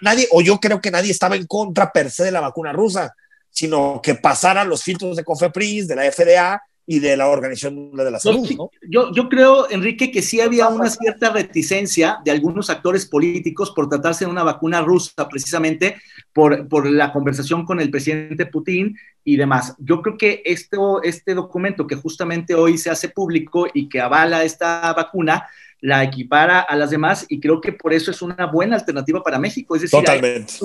nadie, 0.00 0.26
o 0.32 0.40
yo 0.40 0.58
creo 0.58 0.80
que 0.80 0.90
nadie 0.90 1.10
estaba 1.10 1.36
en 1.36 1.46
contra 1.46 1.92
per 1.92 2.10
se 2.10 2.24
de 2.24 2.32
la 2.32 2.40
vacuna 2.40 2.72
rusa, 2.72 3.14
sino 3.50 4.00
que 4.02 4.14
pasaran 4.14 4.68
los 4.68 4.82
filtros 4.82 5.16
de 5.16 5.24
COFEPRIS, 5.24 5.86
de 5.86 5.96
la 5.96 6.10
FDA, 6.10 6.60
y 6.86 6.98
de 6.98 7.16
la 7.16 7.28
Organización 7.28 7.92
de 7.92 8.10
la 8.10 8.18
Salud. 8.18 8.48
¿no? 8.56 8.70
Yo, 8.88 9.12
yo 9.12 9.28
creo, 9.28 9.70
Enrique, 9.70 10.10
que 10.10 10.22
sí 10.22 10.40
había 10.40 10.68
una 10.68 10.90
cierta 10.90 11.30
reticencia 11.30 12.18
de 12.24 12.30
algunos 12.30 12.68
actores 12.70 13.06
políticos 13.06 13.72
por 13.74 13.88
tratarse 13.88 14.24
de 14.24 14.30
una 14.30 14.42
vacuna 14.42 14.82
rusa, 14.82 15.28
precisamente 15.28 15.96
por, 16.32 16.68
por 16.68 16.90
la 16.90 17.12
conversación 17.12 17.64
con 17.64 17.80
el 17.80 17.90
presidente 17.90 18.46
Putin 18.46 18.96
y 19.24 19.36
demás. 19.36 19.74
Yo 19.78 20.02
creo 20.02 20.18
que 20.18 20.42
esto, 20.44 21.02
este 21.02 21.34
documento 21.34 21.86
que 21.86 21.96
justamente 21.96 22.54
hoy 22.54 22.76
se 22.76 22.90
hace 22.90 23.08
público 23.08 23.66
y 23.72 23.88
que 23.88 24.00
avala 24.00 24.44
esta 24.44 24.92
vacuna, 24.92 25.46
la 25.80 26.02
equipara 26.02 26.60
a 26.60 26.76
las 26.76 26.90
demás 26.90 27.26
y 27.28 27.40
creo 27.40 27.60
que 27.60 27.72
por 27.72 27.92
eso 27.92 28.10
es 28.10 28.22
una 28.22 28.46
buena 28.46 28.76
alternativa 28.76 29.22
para 29.22 29.38
México. 29.38 29.76
Es 29.76 29.82
decir, 29.82 30.00
Totalmente. 30.00 30.52
hay 30.52 30.58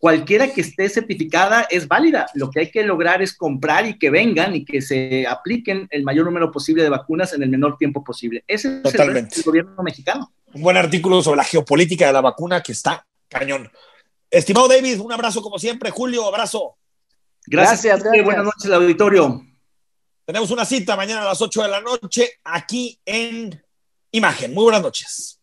cualquiera 0.00 0.48
que 0.48 0.62
esté 0.62 0.88
certificada 0.88 1.66
es 1.70 1.86
válida. 1.86 2.26
Lo 2.34 2.50
que 2.50 2.60
hay 2.60 2.70
que 2.70 2.82
lograr 2.82 3.20
es 3.22 3.36
comprar 3.36 3.86
y 3.86 3.98
que 3.98 4.10
vengan 4.10 4.56
y 4.56 4.64
que 4.64 4.80
se 4.80 5.26
apliquen 5.26 5.86
el 5.90 6.02
mayor 6.02 6.24
número 6.24 6.50
posible 6.50 6.82
de 6.82 6.88
vacunas 6.88 7.34
en 7.34 7.42
el 7.42 7.50
menor 7.50 7.76
tiempo 7.76 8.02
posible. 8.02 8.42
Ese 8.48 8.80
es 8.82 8.94
el, 8.94 9.16
el 9.16 9.28
gobierno 9.44 9.82
mexicano. 9.82 10.32
un 10.54 10.62
buen 10.62 10.78
artículo 10.78 11.22
sobre 11.22 11.36
la 11.36 11.44
geopolítica 11.44 12.06
de 12.06 12.14
la 12.14 12.22
vacuna 12.22 12.62
que 12.62 12.72
está 12.72 13.06
cañón. 13.28 13.70
Estimado 14.30 14.68
David, 14.68 15.00
un 15.00 15.12
abrazo 15.12 15.42
como 15.42 15.58
siempre. 15.58 15.90
Julio, 15.90 16.26
abrazo. 16.26 16.76
Gracias. 17.46 17.82
gracias, 17.82 18.02
gracias. 18.02 18.24
Buenas 18.24 18.44
noches, 18.44 18.64
al 18.64 18.74
auditorio. 18.74 19.42
Tenemos 20.24 20.50
una 20.50 20.64
cita 20.64 20.96
mañana 20.96 21.22
a 21.22 21.26
las 21.26 21.42
8 21.42 21.62
de 21.62 21.68
la 21.68 21.80
noche 21.82 22.40
aquí 22.44 22.98
en 23.04 23.62
Imagen. 24.12 24.54
Muy 24.54 24.64
buenas 24.64 24.82
noches. 24.82 25.39